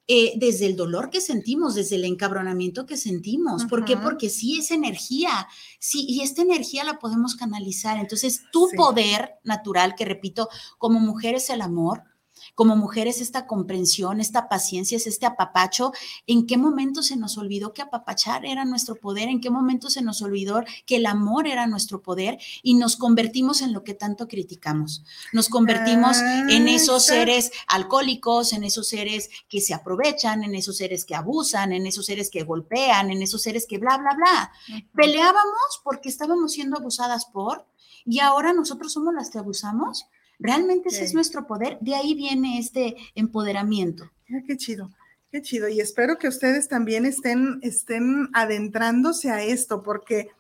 eh, 0.09 0.35
desde 0.37 0.67
el 0.67 0.77
dolor 0.77 1.11
que 1.11 1.21
sentimos, 1.21 1.75
desde 1.75 1.97
el 1.97 2.05
encabronamiento 2.05 2.87
que 2.87 2.97
sentimos. 2.97 3.65
¿Por 3.65 3.85
qué? 3.85 3.97
Porque 3.97 4.29
sí 4.31 4.59
es 4.59 4.71
energía, 4.71 5.49
sí, 5.81 6.05
y 6.09 6.23
esta 6.23 6.43
energía 6.43 6.85
la 6.85 6.99
podemos 6.99 7.35
canalizar. 7.35 7.99
Entonces, 7.99 8.43
tu 8.53 8.69
Sí. 8.69 8.77
poder 8.77 9.35
natural, 9.45 9.95
que 9.97 10.05
repito, 10.05 10.49
como 10.79 11.01
mujer 11.01 11.35
es 11.35 11.51
el 11.51 11.61
amor, 11.61 12.05
como 12.55 12.77
mujer 12.77 13.07
es 13.09 13.21
esta 13.21 13.47
comprensión, 13.47 14.21
esta 14.21 14.49
paciencia, 14.49 14.97
es 14.97 15.07
este 15.07 15.27
apapacho. 15.27 15.93
¿En 16.27 16.47
qué 16.47 16.57
momento 16.57 17.03
se 17.03 17.17
nos 17.17 17.39
olvidó 17.39 17.73
que 17.73 17.83
apapachar 17.83 18.45
era 18.45 18.65
nuestro 18.65 18.97
poder? 18.97 19.29
¿En 19.29 19.41
qué 19.41 19.51
momento 19.51 19.91
se 19.91 20.03
nos 20.03 20.23
olvidó 20.23 20.63
que 20.85 20.97
el 20.97 21.07
amor 21.07 21.47
era 21.47 21.67
nuestro 21.67 22.03
poder? 22.03 22.39
Y 22.63 22.75
nos 22.75 22.97
convertimos 22.97 23.63
en 23.63 23.73
lo 23.73 23.85
que 23.85 23.95
tanto 23.95 24.29
criticamos. 24.29 25.05
Nos 25.33 25.49
convertimos 25.49 26.19
en 26.49 26.67
Ah, 26.67 26.71
esos 26.71 27.05
seres 27.05 27.51
alcohólicos, 27.67 28.53
en 28.53 28.65
esos 28.65 28.89
seres 28.89 29.31
que 29.49 29.61
se 29.61 29.75
aprovechan, 29.75 30.45
en 30.45 30.55
esos 30.55 30.77
seres 30.77 31.05
que 31.05 31.15
abusan, 31.15 31.73
en 31.73 31.87
esos 31.87 32.07
seres 32.07 32.31
que 32.31 32.43
golpean, 32.43 33.11
en 33.11 33.23
esos 33.23 33.43
seres 33.43 33.67
que 33.67 33.79
bla, 33.79 33.97
bla, 33.99 34.15
bla. 34.15 34.53
Peleábamos 34.95 35.81
porque 35.85 36.09
estábamos 36.09 36.53
siendo 36.53 36.77
abusadas 36.77 37.27
por, 37.27 37.67
y 38.05 38.21
ahora 38.21 38.53
nosotros 38.53 38.93
somos 38.93 39.15
las 39.15 39.31
que 39.31 39.39
abusamos. 39.39 40.07
Realmente 40.39 40.89
ese 40.91 41.05
es 41.05 41.15
nuestro 41.15 41.47
poder, 41.47 41.79
de 41.81 41.95
ahí 41.95 42.15
viene 42.15 42.59
este 42.59 42.97
empoderamiento. 43.15 44.11
Mira, 44.29 44.43
qué 44.47 44.57
chido, 44.57 44.91
qué 45.31 45.41
chido. 45.41 45.69
Y 45.69 45.81
espero 45.81 46.19
que 46.19 46.29
ustedes 46.29 46.69
también 46.69 47.07
estén, 47.07 47.59
estén 47.63 48.29
adentrándose 48.35 49.31
a 49.31 49.43
esto, 49.43 49.83
porque 49.83 50.31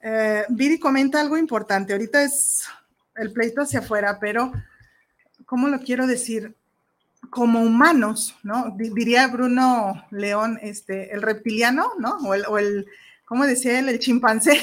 eh, 0.00 0.44
Viri 0.50 0.78
comenta 0.78 1.20
algo 1.20 1.36
importante. 1.36 1.92
Ahorita 1.92 2.22
es 2.22 2.64
el 3.16 3.32
pleito 3.32 3.62
hacia 3.62 3.80
afuera, 3.80 4.18
pero 4.20 4.52
¿cómo 5.44 5.68
lo 5.68 5.80
quiero 5.80 6.06
decir? 6.06 6.54
Como 7.30 7.60
humanos, 7.62 8.36
¿no? 8.44 8.70
Di- 8.76 8.90
Diría 8.90 9.26
Bruno 9.26 10.04
León, 10.12 10.58
este, 10.62 11.12
el 11.12 11.22
reptiliano, 11.22 11.90
¿no? 11.98 12.16
O 12.18 12.34
el, 12.34 12.44
o 12.46 12.58
el 12.58 12.86
¿cómo 13.24 13.44
decía 13.44 13.78
él? 13.80 13.88
El 13.88 13.98
chimpancé. 13.98 14.62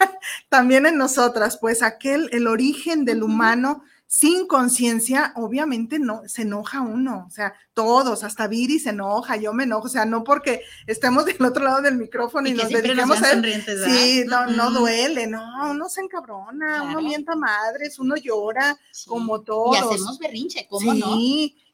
También 0.48 0.86
en 0.86 0.96
nosotras, 0.96 1.58
pues 1.60 1.82
aquel, 1.82 2.28
el 2.32 2.46
origen 2.46 3.04
del 3.04 3.24
humano 3.24 3.82
sin 4.16 4.46
conciencia, 4.46 5.32
obviamente 5.34 5.98
no, 5.98 6.22
se 6.28 6.42
enoja 6.42 6.82
uno, 6.82 7.24
o 7.26 7.30
sea, 7.30 7.52
todos, 7.72 8.22
hasta 8.22 8.46
Viri 8.46 8.78
se 8.78 8.90
enoja, 8.90 9.34
yo 9.34 9.52
me 9.52 9.64
enojo, 9.64 9.86
o 9.86 9.90
sea, 9.90 10.04
no 10.04 10.22
porque 10.22 10.60
estemos 10.86 11.24
del 11.24 11.44
otro 11.44 11.64
lado 11.64 11.82
del 11.82 11.96
micrófono 11.96 12.48
y, 12.48 12.52
nos 12.52 12.68
dediquemos 12.68 13.20
a 13.20 13.32
él. 13.32 13.64
Sí, 13.84 14.22
no, 14.24 14.46
no 14.46 14.70
duele, 14.70 15.26
no, 15.26 15.42
uno 15.68 15.88
se 15.88 16.00
encabrona, 16.02 16.84
uno 16.84 17.02
mienta 17.02 17.34
madres, 17.34 17.98
uno 17.98 18.14
llora, 18.14 18.78
como 19.04 19.40
todos. 19.40 19.74
Y 19.74 19.78
hacemos 19.80 20.16
berrinche, 20.20 20.68
¿cómo 20.70 20.92
sí, 20.92 21.00
no? 21.00 21.16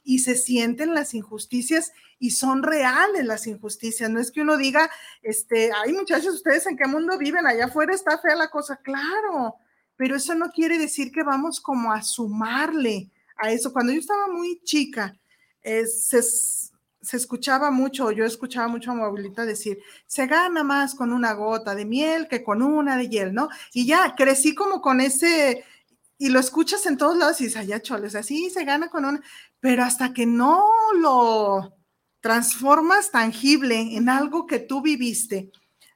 y 0.03 0.21
se 0.21 0.35
sienten 0.35 0.95
las 0.95 1.13
injusticias 1.13 1.93
y 2.19 2.31
son 2.31 2.63
reales 2.63 3.27
las 3.27 3.47
injusticias. 3.47 4.09
No 4.09 4.19
es 4.19 4.31
que 4.31 4.41
uno 4.41 4.57
diga, 4.57 4.91
este, 5.21 5.73
ay 5.85 5.93
muchachos, 5.93 6.37
¿ustedes 6.37 6.67
en 6.67 6.79
qué 6.79 6.89
mundo 6.89 7.19
viven? 7.19 7.47
Allá 7.47 7.67
afuera 7.67 7.95
está 7.95 8.17
fea 8.17 8.35
la 8.35 8.49
cosa. 8.49 8.77
Claro, 8.77 9.57
pero 10.01 10.17
eso 10.17 10.35
no 10.35 10.51
quiere 10.51 10.79
decir 10.79 11.13
que 11.13 11.23
vamos 11.23 11.61
como 11.61 11.93
a 11.93 12.01
sumarle 12.01 13.11
a 13.37 13.51
eso. 13.53 13.71
Cuando 13.71 13.93
yo 13.93 14.01
estaba 14.01 14.29
muy 14.29 14.59
chica, 14.65 15.15
eh, 15.61 15.85
se, 15.87 16.23
se 16.23 17.17
escuchaba 17.19 17.71
mucho, 17.71 18.11
yo 18.11 18.25
escuchaba 18.25 18.67
mucho 18.67 18.93
a 18.93 18.95
mi 18.95 19.03
abuelita 19.03 19.45
decir, 19.45 19.79
se 20.07 20.27
gana 20.27 20.65
más 20.65 20.95
con 20.95 21.13
una 21.13 21.35
gota 21.35 21.75
de 21.75 21.85
miel 21.85 22.29
que 22.29 22.43
con 22.43 22.63
una 22.63 22.97
de 22.97 23.11
hiel, 23.11 23.35
¿no? 23.35 23.51
Y 23.75 23.85
ya 23.85 24.15
crecí 24.15 24.55
como 24.55 24.81
con 24.81 25.03
ese, 25.03 25.67
y 26.17 26.31
lo 26.31 26.41
escuchas 26.41 26.87
en 26.87 26.97
todos 26.97 27.19
lados 27.19 27.39
y 27.43 27.45
dices, 27.45 27.61
allá 27.61 27.83
choles, 27.83 28.15
así 28.15 28.49
se 28.49 28.65
gana 28.65 28.89
con 28.89 29.05
una, 29.05 29.21
pero 29.61 29.85
hasta 29.85 30.15
que 30.15 30.25
no 30.25 30.65
lo 30.99 31.75
transformas 32.23 33.11
tangible 33.11 33.79
en 33.99 34.09
algo 34.09 34.47
que 34.47 34.61
tú 34.61 34.81
viviste. 34.81 35.51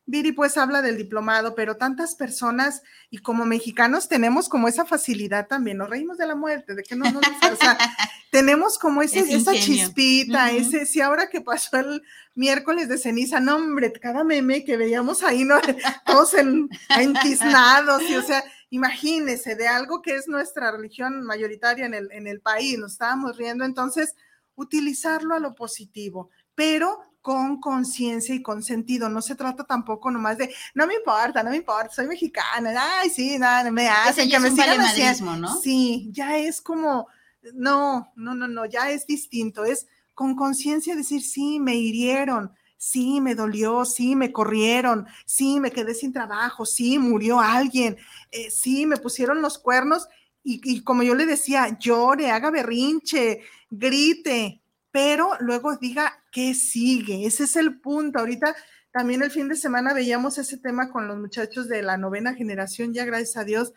Viri 0.07 0.33
pues 0.33 0.59
habla 0.59 0.83
del 0.83 0.99
diplomado, 0.99 1.55
pero 1.55 1.79
tantas 1.79 2.15
personas 2.15 2.83
y 3.09 3.19
como 3.19 3.47
mexicanos 3.47 4.07
tenemos 4.07 4.51
como 4.51 4.69
esa 4.69 4.85
facilidad 4.85 5.47
también, 5.47 5.79
nos 5.79 5.89
reímos 5.89 6.19
de 6.19 6.27
la 6.27 6.35
muerte, 6.35 6.75
de 6.75 6.83
que 6.83 6.95
no 6.95 7.11
nos 7.11 7.25
o 7.25 7.57
sea, 7.57 7.79
tenemos 8.31 8.79
como 8.79 9.01
ese, 9.01 9.21
esa 9.21 9.53
chispita, 9.53 10.49
Ujú. 10.49 10.57
ese, 10.59 10.85
si 10.85 11.01
ahora 11.01 11.31
que 11.31 11.41
pasó 11.41 11.79
el 11.79 12.03
miércoles 12.35 12.89
de 12.89 12.99
ceniza, 12.99 13.41
no 13.41 13.57
hombre, 13.57 13.93
cada 13.93 14.25
meme 14.25 14.65
que 14.65 14.77
veíamos 14.77 15.23
ahí, 15.23 15.45
¿no? 15.45 15.57
todos 16.05 16.35
en, 16.35 16.69
entiznados, 16.99 18.03
y 18.03 18.17
o 18.17 18.23
sea, 18.23 18.45
imagínese 18.69 19.55
de 19.55 19.69
algo 19.69 20.03
que 20.03 20.17
es 20.17 20.29
nuestra 20.29 20.71
religión 20.71 21.23
mayoritaria 21.23 21.87
en 21.87 21.95
el, 21.95 22.13
en 22.13 22.27
el 22.27 22.41
país, 22.43 22.79
nos 22.79 22.93
estábamos 22.93 23.39
riendo, 23.39 23.65
entonces 23.65 24.15
utilizarlo 24.55 25.35
a 25.35 25.39
lo 25.39 25.55
positivo, 25.55 26.29
pero 26.55 27.01
con 27.25 27.59
conciencia 27.59 28.35
y 28.35 28.43
con 28.43 28.63
sentido. 28.63 29.09
No 29.09 29.23
se 29.23 29.35
trata 29.35 29.65
tampoco 29.65 30.11
nomás 30.11 30.37
de, 30.37 30.55
no 30.75 30.87
me 30.87 30.97
importa, 30.97 31.43
no 31.43 31.49
me 31.49 31.57
importa, 31.57 31.89
soy 31.89 32.07
mexicana, 32.07 32.99
ay, 32.99 33.09
sí, 33.09 33.39
nada, 33.39 33.71
me 33.71 33.89
hacen 33.89 34.29
que 34.29 34.39
me 34.39 34.51
sigan 34.51 34.79
haciendo. 34.79 35.35
¿no? 35.39 35.59
Sí, 35.63 36.11
ya 36.13 36.37
es 36.37 36.61
como 36.61 37.09
No, 37.55 38.13
no, 38.15 38.35
no, 38.35 38.47
no, 38.47 38.67
ya 38.67 38.91
es 38.91 39.07
distinto, 39.07 39.65
es 39.65 39.87
con 40.13 40.37
conciencia 40.37 40.95
decir, 40.95 41.23
sí, 41.23 41.59
me 41.61 41.77
hirieron, 41.77 42.53
sí, 42.77 43.23
me 43.23 43.35
dolió, 43.35 43.87
sí, 43.87 44.15
me 44.17 44.31
corrieron, 44.31 45.07
sí, 45.25 45.61
me 45.61 45.71
quedé 45.71 45.95
sin 45.95 46.13
trabajo, 46.13 46.67
sí, 46.67 46.99
murió 46.99 47.41
alguien, 47.41 47.97
eh, 48.33 48.51
sí, 48.51 48.85
me 48.85 48.99
pusieron 48.99 49.41
los 49.41 49.57
cuernos 49.57 50.09
y, 50.43 50.61
y, 50.63 50.83
como 50.83 51.03
yo 51.03 51.15
le 51.15 51.25
decía, 51.25 51.79
llore, 51.81 52.31
haga 52.31 52.51
berrinche, 52.51 53.41
grite, 53.71 54.61
pero 54.95 55.31
luego 55.41 55.77
diga 55.77 56.23
qué 56.31 56.55
sigue. 56.55 57.27
Ese 57.27 57.45
es 57.45 57.57
el 57.57 57.81
punto. 57.81 58.21
Ahorita 58.21 58.55
también 58.93 59.25
el 59.25 59.33
fin 59.33 59.49
de 59.49 59.57
semana 59.57 59.93
veíamos 59.93 60.39
ese 60.39 60.57
tema 60.57 60.93
con 60.93 61.09
los 61.09 61.19
muchachos 61.19 61.67
de 61.67 61.83
la 61.83 61.97
novena 61.97 62.35
generación, 62.35 62.95
ya 62.95 63.05
gracias 63.05 63.37
a 63.37 63.43
Dios, 63.43 63.73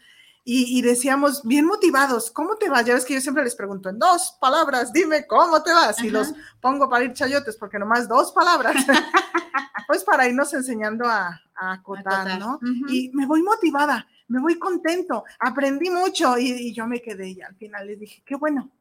y, 0.50 0.82
decíamos, 0.82 1.42
bien 1.44 1.66
motivados, 1.66 2.32
¿cómo 2.32 2.56
te 2.56 2.70
vas? 2.70 2.86
Ya 2.86 2.94
ves 2.94 3.04
que 3.04 3.16
yo 3.16 3.20
siempre 3.20 3.44
les 3.44 3.56
pregunto 3.56 3.90
en 3.90 4.00
dos 4.00 4.38
palabras, 4.40 4.94
dime 4.94 5.28
cómo 5.28 5.62
te 5.62 5.74
vas, 5.74 6.02
y 6.02 6.10
los 6.10 6.34
pongo 6.62 6.88
para 6.88 7.04
ir 7.04 7.12
chayotes, 7.12 7.58
porque 7.58 7.80
nomás 7.80 8.08
dos 8.08 8.32
palabras, 8.32 8.76
pues 9.88 10.06
para 10.06 10.26
irnos 10.26 10.54
enseñando 10.54 11.06
a, 11.06 11.42
a 11.54 11.74
acotar, 11.74 12.40
¿no? 12.40 12.60
Y 12.88 13.10
me 13.14 13.26
voy 13.26 13.42
motivada, 13.42 14.08
me 14.30 14.40
voy 14.40 14.58
contento, 14.58 15.26
aprendí 15.40 15.90
mucho, 15.90 16.38
y, 16.38 16.74
yo 16.74 16.88
me 16.88 17.02
quedé, 17.02 17.30
y 17.30 17.42
al 17.42 17.56
final 17.56 17.88
les 17.88 18.00
dije, 18.00 18.24
qué 18.26 18.36
bueno, 18.36 18.72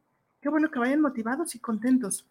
qué 0.47 0.51
bueno 0.51 0.71
que 0.71 0.79
vayan 0.79 1.01
motivados 1.01 1.57
y 1.57 1.59
contentos 1.59 2.25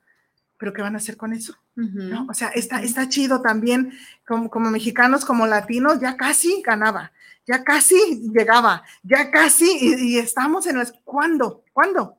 pero 0.57 0.71
¿qué 0.71 0.81
van 0.81 0.95
a 0.95 0.99
hacer 0.99 1.17
con 1.17 1.33
eso? 1.33 1.53
¿No? 1.75 2.27
O 2.29 2.33
sea, 2.33 2.47
está, 2.47 2.81
está 2.81 3.09
chido 3.09 3.41
también, 3.41 3.91
como, 4.25 4.49
como 4.49 4.71
mexicanos, 4.71 5.25
como 5.25 5.45
latinos, 5.45 5.99
ya 5.99 6.15
casi 6.15 6.61
ganaba, 6.61 7.11
ya 7.45 7.65
casi 7.65 8.31
llegaba, 8.33 8.81
ya 9.03 9.31
casi, 9.31 9.67
y, 9.81 10.17
estamos 10.17 10.65
en 10.65 10.77
las, 10.77 10.93
¿cuándo? 11.03 11.65
¿Cuándo? 11.73 12.17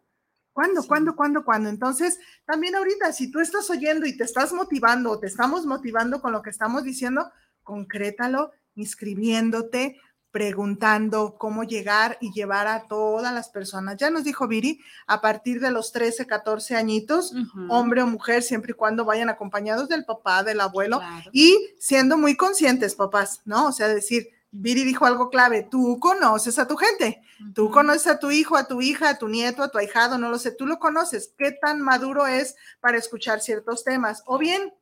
¿Cuándo? 0.52 0.86
¿Cuándo? 0.86 1.16
¿Cuándo? 1.16 1.44
¿Cuándo? 1.46 1.70
Entonces, 1.70 2.20
también 2.44 2.74
ahorita, 2.74 3.10
si 3.14 3.30
tú 3.30 3.40
estás 3.40 3.70
oyendo 3.70 4.04
y 4.04 4.14
te 4.18 4.24
estás 4.24 4.52
motivando 4.52 5.12
o 5.12 5.18
te 5.18 5.28
estamos 5.28 5.64
motivando 5.64 6.20
con 6.20 6.30
lo 6.32 6.42
que 6.42 6.50
estamos 6.50 6.84
diciendo, 6.84 7.32
concrétalo 7.62 8.52
inscribiéndote, 8.74 9.98
preguntando 10.36 11.36
cómo 11.38 11.64
llegar 11.64 12.18
y 12.20 12.30
llevar 12.30 12.66
a 12.66 12.88
todas 12.88 13.32
las 13.32 13.48
personas. 13.48 13.96
Ya 13.96 14.10
nos 14.10 14.22
dijo 14.22 14.46
Viri, 14.46 14.82
a 15.06 15.22
partir 15.22 15.60
de 15.60 15.70
los 15.70 15.92
13, 15.92 16.26
14 16.26 16.76
añitos, 16.76 17.32
hombre 17.70 18.02
o 18.02 18.06
mujer, 18.06 18.42
siempre 18.42 18.72
y 18.72 18.74
cuando 18.74 19.06
vayan 19.06 19.30
acompañados 19.30 19.88
del 19.88 20.04
papá, 20.04 20.42
del 20.42 20.60
abuelo, 20.60 21.00
y 21.32 21.56
siendo 21.78 22.18
muy 22.18 22.36
conscientes, 22.36 22.94
papás, 22.94 23.40
¿no? 23.46 23.68
O 23.68 23.72
sea, 23.72 23.88
decir, 23.88 24.28
Viri 24.50 24.84
dijo 24.84 25.06
algo 25.06 25.30
clave, 25.30 25.66
tú 25.70 25.98
conoces 26.00 26.58
a 26.58 26.68
tu 26.68 26.76
gente, 26.76 27.22
tú 27.54 27.70
conoces 27.70 28.06
a 28.06 28.18
tu 28.18 28.30
hijo, 28.30 28.58
a 28.58 28.68
tu 28.68 28.82
hija, 28.82 29.08
a 29.08 29.18
tu 29.18 29.28
nieto, 29.28 29.62
a 29.62 29.70
tu 29.70 29.78
ahijado, 29.78 30.18
no 30.18 30.28
lo 30.28 30.38
sé, 30.38 30.50
tú 30.50 30.66
lo 30.66 30.78
conoces, 30.78 31.32
qué 31.38 31.52
tan 31.52 31.80
maduro 31.80 32.26
es 32.26 32.56
para 32.80 32.98
escuchar 32.98 33.40
ciertos 33.40 33.84
temas. 33.84 34.22
O 34.26 34.36
bien, 34.36 34.74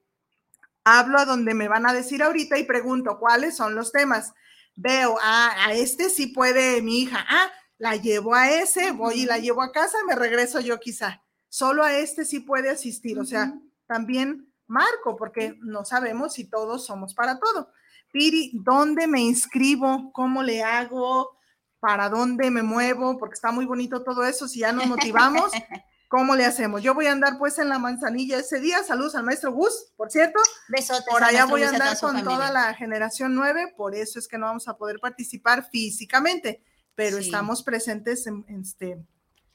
hablo 0.83 1.17
a 1.17 1.25
donde 1.25 1.55
me 1.55 1.69
van 1.69 1.87
a 1.87 1.95
decir 1.95 2.25
ahorita 2.25 2.59
y 2.59 2.65
pregunto 2.65 3.21
cuáles 3.21 3.57
son 3.57 3.77
los 3.77 3.93
temas. 3.93 4.35
Veo, 4.77 5.17
ah, 5.23 5.55
a 5.67 5.73
este 5.73 6.11
sí 6.11 6.29
puede 6.29 6.83
mi 6.83 7.03
hija, 7.03 7.25
ah, 7.29 7.51
la 7.79 7.97
llevo 7.97 8.35
a 8.35 8.51
ese, 8.51 8.91
voy 8.93 9.23
y 9.23 9.27
la 9.27 9.39
llevo 9.39 9.63
a 9.63 9.73
casa, 9.73 9.99
me 10.07 10.15
regreso 10.15 10.61
yo 10.61 10.81
quizá. 10.81 11.23
Solo 11.49 11.85
a 11.85 11.97
este 11.97 12.25
sí 12.25 12.41
puede 12.41 12.71
asistir, 12.71 13.19
o 13.19 13.25
sea, 13.25 13.55
también 13.87 14.53
marco, 14.67 15.17
porque 15.17 15.57
no 15.61 15.85
sabemos 15.85 16.35
si 16.35 16.49
todos 16.49 16.87
somos 16.87 17.15
para 17.15 17.39
todo. 17.39 17.71
Piri, 18.13 18.53
¿dónde 18.55 19.07
me 19.07 19.21
inscribo? 19.21 20.13
¿Cómo 20.13 20.43
le 20.43 20.63
hago? 20.63 21.37
¿Para 21.81 22.09
dónde 22.09 22.51
me 22.51 22.63
muevo? 22.63 23.19
Porque 23.19 23.35
está 23.35 23.53
muy 23.53 23.67
bonito 23.67 24.03
todo 24.03 24.25
eso. 24.25 24.49
Si 24.49 24.61
ya 24.61 24.73
nos 24.73 24.87
motivamos, 24.87 25.53
¿cómo 26.09 26.37
le 26.37 26.45
hacemos? 26.45 26.83
Yo 26.83 26.95
voy 26.95 27.07
a 27.07 27.13
andar 27.13 27.39
pues 27.39 27.59
en 27.59 27.69
la 27.69 27.79
manzanilla 27.79 28.39
ese 28.39 28.61
día. 28.61 28.83
Saludos 28.83 29.15
al 29.15 29.25
maestro 29.25 29.53
Gus, 29.53 29.93
por 29.97 30.11
cierto. 30.11 30.39
Besotes. 30.69 31.05
Por 31.09 31.23
allá 31.23 31.45
voy 31.47 31.63
a 31.63 31.71
andar 31.71 31.99
con 31.99 32.23
toda 32.23 32.51
la 32.51 32.75
generación 32.75 33.35
9, 33.35 33.75
por 33.77 33.95
eso 33.95 34.19
es 34.19 34.29
que 34.29 34.39
no 34.39 34.47
vamos 34.47 34.69
a 34.69 34.77
poder 34.77 34.99
participar 35.01 35.69
físicamente, 35.71 36.63
pero 36.95 37.19
estamos 37.19 37.63
presentes 37.63 38.27
en, 38.27 38.45
este 38.49 38.99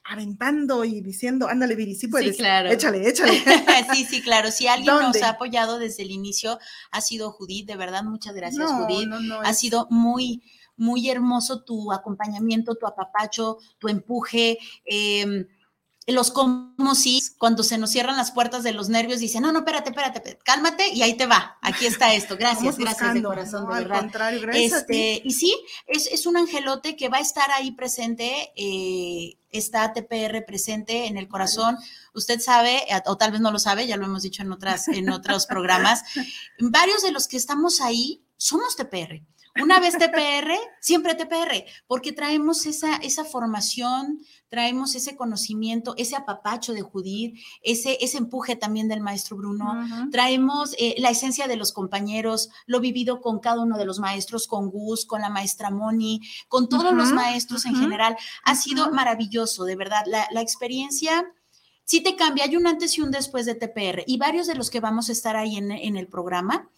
aventando 0.02 0.84
y 0.84 1.00
diciendo, 1.02 1.46
ándale, 1.46 1.76
Viri, 1.76 1.94
sí 1.94 2.08
puedes. 2.08 2.36
Sí, 2.36 2.38
claro. 2.38 2.70
Échale, 2.70 3.08
échale. 3.08 3.32
sí, 3.92 4.04
sí, 4.04 4.22
claro. 4.22 4.50
Si 4.50 4.66
alguien 4.66 4.94
nos 4.96 5.22
ha 5.22 5.30
apoyado 5.30 5.78
desde 5.78 6.02
el 6.02 6.10
inicio, 6.10 6.58
ha 6.90 7.00
sido 7.00 7.30
Judith, 7.32 7.66
de 7.66 7.76
verdad, 7.76 8.02
muchas 8.02 8.34
gracias, 8.34 8.70
Judith. 8.72 9.08
ha 9.44 9.54
sido 9.54 9.86
muy, 9.90 10.42
muy 10.76 11.10
hermoso 11.10 11.62
tu 11.62 11.92
acompañamiento, 11.92 12.74
tu 12.74 12.86
apapacho, 12.86 13.58
tu 13.78 13.88
empuje. 13.88 14.58
Eh, 14.84 15.46
los 16.06 16.30
como 16.30 16.94
si 16.94 17.22
cuando 17.38 17.62
se 17.62 17.78
nos 17.78 17.90
cierran 17.90 18.16
las 18.16 18.32
puertas 18.32 18.62
de 18.62 18.72
los 18.72 18.88
nervios 18.88 19.20
dicen, 19.20 19.42
no, 19.42 19.52
no, 19.52 19.60
espérate, 19.60 19.90
espérate, 19.90 20.38
cálmate 20.44 20.88
y 20.88 21.02
ahí 21.02 21.16
te 21.16 21.26
va, 21.26 21.58
aquí 21.60 21.86
está 21.86 22.14
esto, 22.14 22.36
gracias, 22.36 22.78
gracias 22.78 23.14
de 23.14 23.22
corazón, 23.22 23.68
de 23.68 23.74
verdad. 23.74 24.00
Contrario, 24.00 24.40
gracias 24.40 24.72
este, 24.72 25.20
Y 25.24 25.32
sí, 25.32 25.54
es, 25.86 26.06
es, 26.06 26.26
un 26.26 26.36
angelote 26.36 26.96
que 26.96 27.08
va 27.08 27.18
a 27.18 27.20
estar 27.20 27.50
ahí 27.50 27.72
presente, 27.72 28.52
eh, 28.56 29.38
está 29.50 29.92
TPR 29.92 30.44
presente 30.46 31.06
en 31.06 31.16
el 31.16 31.28
corazón. 31.28 31.76
Usted 32.14 32.40
sabe, 32.40 32.78
eh, 32.88 33.02
o 33.06 33.16
tal 33.16 33.32
vez 33.32 33.40
no 33.40 33.50
lo 33.50 33.58
sabe, 33.58 33.86
ya 33.86 33.96
lo 33.96 34.06
hemos 34.06 34.22
dicho 34.22 34.42
en, 34.42 34.52
otras, 34.52 34.88
en 34.88 35.10
otros 35.10 35.46
programas, 35.46 36.02
varios 36.58 37.02
de 37.02 37.12
los 37.12 37.28
que 37.28 37.36
estamos 37.36 37.80
ahí 37.80 38.24
somos 38.36 38.74
TPR. 38.74 39.22
Una 39.56 39.80
vez 39.80 39.98
TPR, 39.98 40.52
siempre 40.80 41.14
TPR, 41.14 41.64
porque 41.86 42.12
traemos 42.12 42.66
esa, 42.66 42.96
esa 42.96 43.24
formación, 43.24 44.20
traemos 44.48 44.94
ese 44.94 45.16
conocimiento, 45.16 45.94
ese 45.96 46.14
apapacho 46.14 46.72
de 46.72 46.82
Judith, 46.82 47.36
ese, 47.62 47.98
ese 48.00 48.18
empuje 48.18 48.54
también 48.54 48.88
del 48.88 49.00
maestro 49.00 49.36
Bruno, 49.36 50.08
traemos 50.12 50.74
eh, 50.78 50.94
la 50.98 51.10
esencia 51.10 51.48
de 51.48 51.56
los 51.56 51.72
compañeros, 51.72 52.50
lo 52.66 52.80
vivido 52.80 53.20
con 53.20 53.40
cada 53.40 53.62
uno 53.62 53.76
de 53.76 53.86
los 53.86 53.98
maestros, 53.98 54.46
con 54.46 54.70
Gus, 54.70 55.04
con 55.04 55.20
la 55.20 55.30
maestra 55.30 55.70
Moni, 55.70 56.20
con 56.48 56.68
todos 56.68 56.94
los 56.94 57.12
maestros 57.12 57.66
en 57.66 57.74
general. 57.74 58.16
Ha 58.44 58.54
sido 58.54 58.92
maravilloso, 58.92 59.64
de 59.64 59.76
verdad. 59.76 60.04
La, 60.06 60.28
la 60.30 60.42
experiencia 60.42 61.26
sí 61.90 62.00
te 62.00 62.14
cambia, 62.14 62.44
hay 62.44 62.54
un 62.54 62.68
antes 62.68 62.96
y 62.96 63.00
un 63.00 63.10
después 63.10 63.46
de 63.46 63.56
TPR 63.56 64.04
y 64.06 64.16
varios 64.16 64.46
de 64.46 64.54
los 64.54 64.70
que 64.70 64.78
vamos 64.78 65.08
a 65.08 65.12
estar 65.12 65.34
ahí 65.34 65.56
en, 65.56 65.72
en 65.72 65.96
el 65.96 66.06
programa 66.06 66.70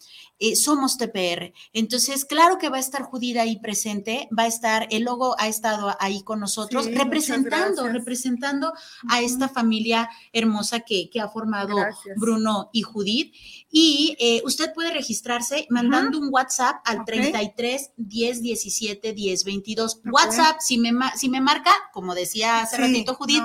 eh, 0.45 0.57
somos 0.57 0.97
TPR. 0.97 1.53
Entonces, 1.71 2.25
claro 2.25 2.57
que 2.57 2.67
va 2.67 2.75
a 2.75 2.81
estar 2.81 3.03
Judith 3.03 3.37
ahí 3.37 3.59
presente, 3.59 4.27
va 4.37 4.43
a 4.43 4.47
estar, 4.47 4.87
el 4.91 5.03
logo 5.03 5.37
ha 5.39 5.47
estado 5.47 5.95
ahí 6.01 6.21
con 6.21 6.41
nosotros, 6.41 6.85
representando, 6.93 7.87
representando 7.87 8.73
a 9.07 9.21
esta 9.21 9.47
familia 9.47 10.09
hermosa 10.33 10.81
que, 10.81 11.09
que 11.09 11.21
ha 11.21 11.29
formado 11.29 11.77
Bruno 12.17 12.69
y 12.73 12.81
Judith. 12.81 13.33
Y 13.71 14.17
eh, 14.19 14.41
usted 14.43 14.73
puede 14.73 14.91
registrarse 14.91 15.65
mandando 15.69 16.19
un 16.19 16.27
WhatsApp 16.29 16.81
al 16.83 17.05
33 17.05 17.91
10 17.95 18.41
17 18.41 19.13
10 19.13 19.43
22. 19.45 20.01
WhatsApp, 20.11 20.57
si 20.59 20.77
me, 20.77 20.91
si 21.15 21.29
me 21.29 21.39
marca, 21.39 21.71
como 21.93 22.13
decía 22.15 22.59
hace 22.59 22.75
ratito 22.75 23.15
Judith, 23.15 23.43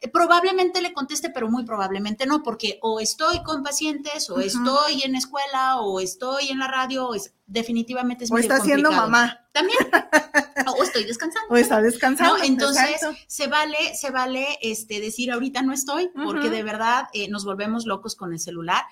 eh, 0.00 0.08
probablemente 0.08 0.82
le 0.82 0.92
conteste, 0.92 1.30
pero 1.30 1.48
muy 1.48 1.64
probablemente 1.64 2.26
no, 2.26 2.42
porque 2.42 2.78
o 2.82 3.00
estoy 3.00 3.42
con 3.42 3.62
pacientes, 3.62 4.28
o 4.30 4.40
estoy 4.40 5.02
en 5.02 5.14
escuela, 5.14 5.80
o 5.80 6.00
estoy 6.00 6.33
en 6.40 6.58
la 6.58 6.68
radio, 6.68 7.08
o 7.08 7.16
definitivamente 7.46 8.24
es 8.24 8.30
o 8.30 8.38
está 8.38 8.56
haciendo 8.56 8.90
mamá. 8.92 9.46
También. 9.52 9.78
o 10.78 10.82
estoy 10.82 11.04
descansando. 11.04 11.52
O 11.52 11.56
está 11.56 11.80
descansando. 11.80 12.42
Entonces, 12.42 13.00
se 13.26 13.46
vale, 13.46 13.94
se 13.94 14.10
vale 14.10 14.46
este, 14.62 15.00
decir 15.00 15.30
ahorita 15.30 15.62
no 15.62 15.72
estoy, 15.72 16.10
porque 16.24 16.50
de 16.50 16.62
verdad 16.62 17.08
eh, 17.12 17.28
nos 17.28 17.44
volvemos 17.44 17.86
locos 17.86 18.16
con 18.16 18.32
el 18.32 18.40
celular. 18.40 18.84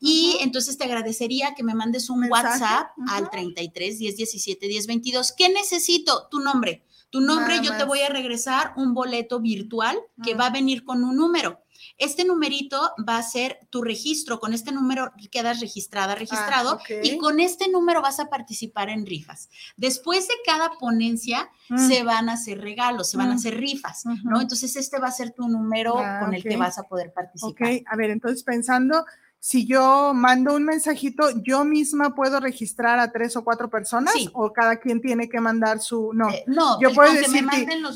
Y 0.00 0.36
entonces 0.40 0.76
te 0.76 0.84
agradecería 0.84 1.54
que 1.54 1.62
me 1.62 1.74
mandes 1.74 2.10
un 2.10 2.28
WhatsApp 2.30 2.88
al 3.08 3.30
33 3.30 3.98
10 3.98 4.16
17 4.16 4.68
10 4.68 4.86
22. 4.86 5.32
¿Qué 5.32 5.48
necesito? 5.48 6.28
Tu 6.30 6.40
nombre 6.40 6.84
tu 7.14 7.20
nombre, 7.20 7.60
yo 7.62 7.76
te 7.76 7.84
voy 7.84 8.00
a 8.00 8.08
regresar 8.08 8.72
un 8.76 8.92
boleto 8.92 9.38
virtual 9.38 9.96
que 10.24 10.32
ah. 10.32 10.36
va 10.36 10.46
a 10.46 10.50
venir 10.50 10.82
con 10.82 11.04
un 11.04 11.14
número. 11.14 11.63
Este 11.98 12.24
numerito 12.24 12.80
va 13.08 13.18
a 13.18 13.22
ser 13.22 13.60
tu 13.70 13.82
registro. 13.82 14.40
Con 14.40 14.52
este 14.52 14.72
número 14.72 15.12
quedas 15.30 15.60
registrada, 15.60 16.14
registrado, 16.14 16.78
ah, 16.80 16.94
y 17.02 17.18
con 17.18 17.40
este 17.40 17.68
número 17.68 18.02
vas 18.02 18.20
a 18.20 18.28
participar 18.28 18.88
en 18.88 19.06
rifas. 19.06 19.48
Después 19.76 20.26
de 20.28 20.34
cada 20.44 20.72
ponencia 20.78 21.50
mm. 21.68 21.88
se 21.88 22.02
van 22.02 22.28
a 22.28 22.34
hacer 22.34 22.60
regalos, 22.60 23.10
se 23.10 23.16
van 23.16 23.28
a 23.28 23.34
mm. 23.34 23.36
hacer 23.36 23.56
rifas, 23.56 24.04
¿no? 24.24 24.40
Entonces 24.40 24.74
este 24.76 24.98
va 24.98 25.08
a 25.08 25.12
ser 25.12 25.32
tu 25.32 25.48
número 25.48 25.98
ah, 25.98 26.20
con 26.20 26.34
el 26.34 26.42
que 26.42 26.56
vas 26.56 26.78
a 26.78 26.84
poder 26.84 27.12
participar. 27.12 27.72
Ok, 27.72 27.82
a 27.86 27.96
ver, 27.96 28.10
entonces 28.10 28.42
pensando, 28.42 29.04
si 29.46 29.66
yo 29.66 30.14
mando 30.14 30.54
un 30.54 30.64
mensajito, 30.64 31.28
yo 31.42 31.66
misma 31.66 32.14
puedo 32.14 32.40
registrar 32.40 32.98
a 32.98 33.12
tres 33.12 33.36
o 33.36 33.44
cuatro 33.44 33.68
personas 33.68 34.14
o 34.32 34.50
cada 34.54 34.76
quien 34.76 35.02
tiene 35.02 35.28
que 35.28 35.38
mandar 35.38 35.80
su 35.80 36.14
no. 36.14 36.30
Eh, 36.30 36.44
no, 36.46 36.80
yo 36.80 36.94
puedo 36.94 37.12
decir, 37.12 37.46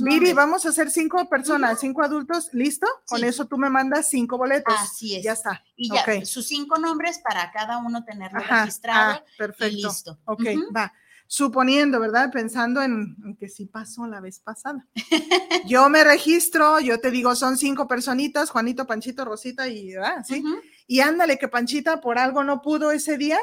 Miri, 0.01 0.35
vamos 0.35 0.67
a 0.67 0.69
hacer 0.69 0.91
cinco 0.91 1.27
personas, 1.31 1.81
cinco 1.81 2.03
adultos, 2.03 2.51
listo. 2.53 2.87
Con 3.07 3.25
eso 3.25 3.47
tú 3.47 3.57
me 3.57 3.71
mandas 3.71 4.11
cinco 4.11 4.37
boletos. 4.37 4.75
Así 4.77 5.17
es. 5.17 5.25
Ya 5.25 5.33
está. 5.33 5.65
Y 5.75 5.91
ya 5.91 6.27
sus 6.27 6.47
cinco 6.47 6.77
nombres 6.77 7.19
para 7.21 7.51
cada 7.51 7.79
uno 7.79 8.05
tenerlo 8.05 8.41
registrado. 8.41 9.13
Ah, 9.13 9.25
perfecto. 9.39 9.79
Y 9.79 9.83
listo. 9.85 10.19
Ok, 10.27 10.43
va. 10.77 10.93
suponiendo, 11.27 11.99
¿verdad? 11.99 12.31
Pensando 12.31 12.83
en, 12.83 13.17
en 13.25 13.37
que 13.37 13.49
sí 13.49 13.65
pasó 13.65 14.07
la 14.07 14.21
vez 14.21 14.39
pasada. 14.39 14.87
Yo 15.67 15.89
me 15.89 16.05
registro, 16.05 16.79
yo 16.81 17.01
te 17.01 17.11
digo, 17.11 17.35
son 17.35 17.57
cinco 17.57 17.89
personitas, 17.89 18.51
Juanito, 18.51 18.87
Panchito, 18.87 19.25
Rosita 19.25 19.69
y, 19.69 19.95
ah, 19.95 20.23
¿sí? 20.25 20.43
Y 20.89 21.01
ándale, 21.01 21.39
que 21.39 21.49
Panchita 21.49 22.01
por 22.01 22.19
algo 22.19 22.43
no 22.43 22.63
pudo 22.63 22.91
ese 22.91 23.19
día, 23.19 23.39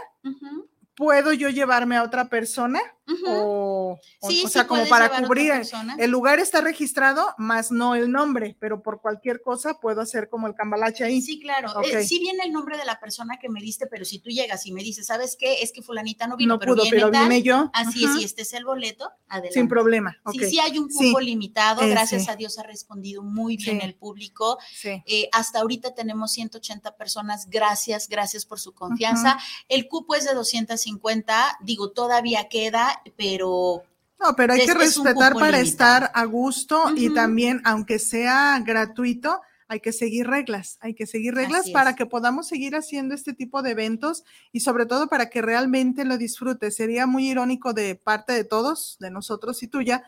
¿puedo 0.95 1.31
yo 1.31 1.49
llevarme 1.49 1.95
a 1.95 2.03
otra 2.03 2.27
persona? 2.27 2.81
O, 3.27 3.99
o- 4.21 4.29
Sí, 4.29 4.41
o 4.43 4.47
sí 4.47 4.53
sea, 4.53 4.67
como 4.67 4.85
para 4.87 5.09
cubrir, 5.21 5.53
el 5.97 6.11
lugar 6.11 6.39
está 6.39 6.61
registrado, 6.61 7.33
más 7.37 7.71
no 7.71 7.93
el 7.95 8.11
nombre, 8.11 8.57
pero 8.59 8.81
por 8.81 8.99
cualquier 9.01 9.41
cosa 9.41 9.79
puedo 9.79 10.01
hacer 10.01 10.27
como 10.29 10.47
el 10.47 10.55
cambalache 10.55 11.03
ahí. 11.03 11.21
Sí, 11.21 11.39
claro. 11.39 11.81
Eh, 11.83 12.03
sí 12.03 12.19
viene 12.19 12.43
el 12.45 12.51
nombre 12.51 12.77
de 12.77 12.85
la 12.85 12.99
persona 12.99 13.37
que 13.39 13.47
me 13.49 13.61
diste, 13.61 13.85
pero 13.87 14.05
si 14.05 14.19
tú 14.19 14.29
llegas 14.29 14.65
y 14.65 14.71
me 14.71 14.81
dices, 14.81 15.05
¿sabes 15.07 15.35
qué? 15.39 15.61
Es 15.61 15.71
que 15.71 15.81
fulanita 15.83 16.25
no 16.27 16.35
vino, 16.37 16.55
No 16.55 16.59
pero 16.59 16.73
pudo, 16.73 16.83
viene 16.83 16.97
pero 16.97 17.11
tal", 17.11 17.23
vine 17.29 17.41
yo. 17.43 17.69
Así 17.73 18.03
Ajá. 18.05 18.15
es, 18.15 18.21
y 18.21 18.25
este 18.25 18.41
es 18.41 18.53
el 18.53 18.65
boleto, 18.65 19.11
adelante. 19.27 19.53
Sin 19.59 19.67
problema. 19.67 20.17
Sí, 20.31 20.39
ok. 20.41 20.45
sí 20.49 20.59
hay 20.59 20.77
un 20.79 20.89
Sí, 20.91 21.07
cupo 21.11 21.19
limitado, 21.19 21.81
ese. 21.81 21.89
gracias 21.91 22.27
a 22.29 22.35
Dios 22.35 22.57
ha 22.59 22.63
respondido 22.63 23.21
muy 23.21 23.57
bien 23.57 23.81
el 23.81 23.95
público. 23.95 24.57
Eh, 24.83 25.29
hasta 25.31 25.59
ahorita 25.59 25.93
tenemos 25.93 26.31
180 26.31 26.95
personas, 26.97 27.49
gracias, 27.49 28.07
gracias 28.09 28.45
por 28.45 28.59
su 28.59 28.73
confianza. 28.73 29.37
El 29.69 29.87
cupo 29.87 30.15
es 30.15 30.25
de 30.25 30.33
250, 30.33 31.57
digo, 31.61 31.91
todavía 31.91 32.47
queda, 32.49 32.94
pero 33.17 33.83
No, 34.19 34.35
pero 34.35 34.53
hay 34.53 34.65
que 34.65 34.73
respetar 34.73 35.33
para 35.33 35.57
limitado. 35.57 35.63
estar 35.63 36.11
a 36.13 36.25
gusto 36.25 36.91
y 36.95 37.13
también, 37.13 37.61
aunque 37.65 37.99
sea 37.99 38.59
gratuito, 38.65 39.41
hay 39.67 39.79
que 39.79 39.91
seguir 39.91 40.27
reglas, 40.27 40.77
hay 40.81 40.93
que 40.93 41.07
seguir 41.07 41.33
reglas 41.33 41.69
para 41.71 41.95
que 41.95 42.05
podamos 42.05 42.47
seguir 42.47 42.75
haciendo 42.75 43.15
este 43.15 43.33
tipo 43.33 43.61
de 43.63 43.71
eventos 43.71 44.23
y 44.51 44.59
sobre 44.59 44.85
todo 44.85 45.07
para 45.07 45.29
que 45.29 45.41
realmente 45.41 46.05
lo 46.05 46.17
disfrutes. 46.17 46.75
Sería 46.75 47.07
muy 47.07 47.29
irónico 47.29 47.73
de 47.73 47.95
parte 47.95 48.33
de 48.33 48.43
todos, 48.43 48.97
de 48.99 49.09
nosotros 49.09 49.63
y 49.63 49.67
tuya, 49.67 50.03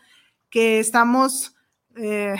que 0.48 0.78
estamos 0.78 1.56
eh, 1.96 2.36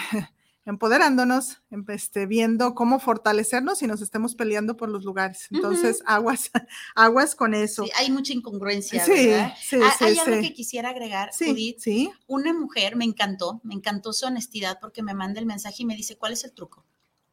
empoderándonos, 0.68 1.60
em- 1.70 1.84
este, 1.88 2.26
viendo 2.26 2.74
cómo 2.74 3.00
fortalecernos 3.00 3.82
y 3.82 3.86
nos 3.86 4.00
estemos 4.02 4.34
peleando 4.34 4.76
por 4.76 4.88
los 4.88 5.04
lugares. 5.04 5.48
Entonces, 5.50 6.02
aguas, 6.06 6.50
aguas 6.94 7.34
con 7.34 7.54
eso. 7.54 7.84
sí, 7.84 7.90
hay 7.96 8.10
mucha 8.10 8.32
incongruencia, 8.32 9.04
Sí, 9.04 9.26
¿verdad? 9.28 9.52
sí, 9.60 9.76
Ah, 9.82 9.94
sí, 9.98 10.04
hay 10.04 10.18
algo 10.18 10.36
sí. 10.36 10.40
que 10.42 10.52
quisiera 10.54 10.90
agregar, 10.90 11.30
Sí, 11.32 11.46
Judith. 11.50 11.78
sí. 11.80 12.10
Una 12.26 12.52
mujer 12.52 12.94
me 12.96 13.04
encantó, 13.04 13.60
me 13.64 13.74
encantó 13.74 14.12
su 14.12 14.26
honestidad 14.26 14.78
porque 14.80 15.02
me 15.02 15.14
manda 15.14 15.40
el 15.40 15.46
mensaje 15.46 15.82
y 15.82 15.86
me 15.86 15.96
dice, 15.96 16.16
¿cuál 16.16 16.32
es 16.34 16.44
el 16.44 16.52
truco? 16.52 16.84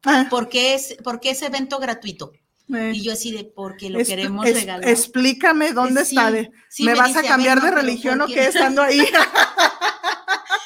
Ah. 0.03 0.27
¿Por 0.29 0.49
qué 0.49 0.73
es, 0.75 0.95
por 1.03 1.19
qué 1.19 1.31
es 1.31 1.41
evento 1.41 1.77
gratuito? 1.79 2.31
Eh. 2.73 2.93
Y 2.95 3.03
yo 3.03 3.13
así 3.13 3.31
de, 3.31 3.43
porque 3.43 3.89
lo 3.91 3.99
Es- 3.99 4.07
queremos 4.07 4.45
es- 4.47 4.55
regalar. 4.55 4.89
Explícame 4.89 5.71
dónde 5.73 6.03
Sí, 6.03 6.15
está. 6.15 6.31
de- 6.31 6.51
sí, 6.69 6.83
¿Me, 6.83 6.93
me 6.93 6.97
vas 6.99 7.07
dice, 7.09 7.17
a 7.17 7.19
a 7.19 7.23
ver, 7.23 7.29
cambiar 7.31 7.57
no, 7.59 7.65
de 7.65 7.71
religión 7.71 8.17
¿por 8.19 8.29
o 8.29 8.33
qué 8.33 8.45
estando 8.47 8.81
ahí? 8.81 8.99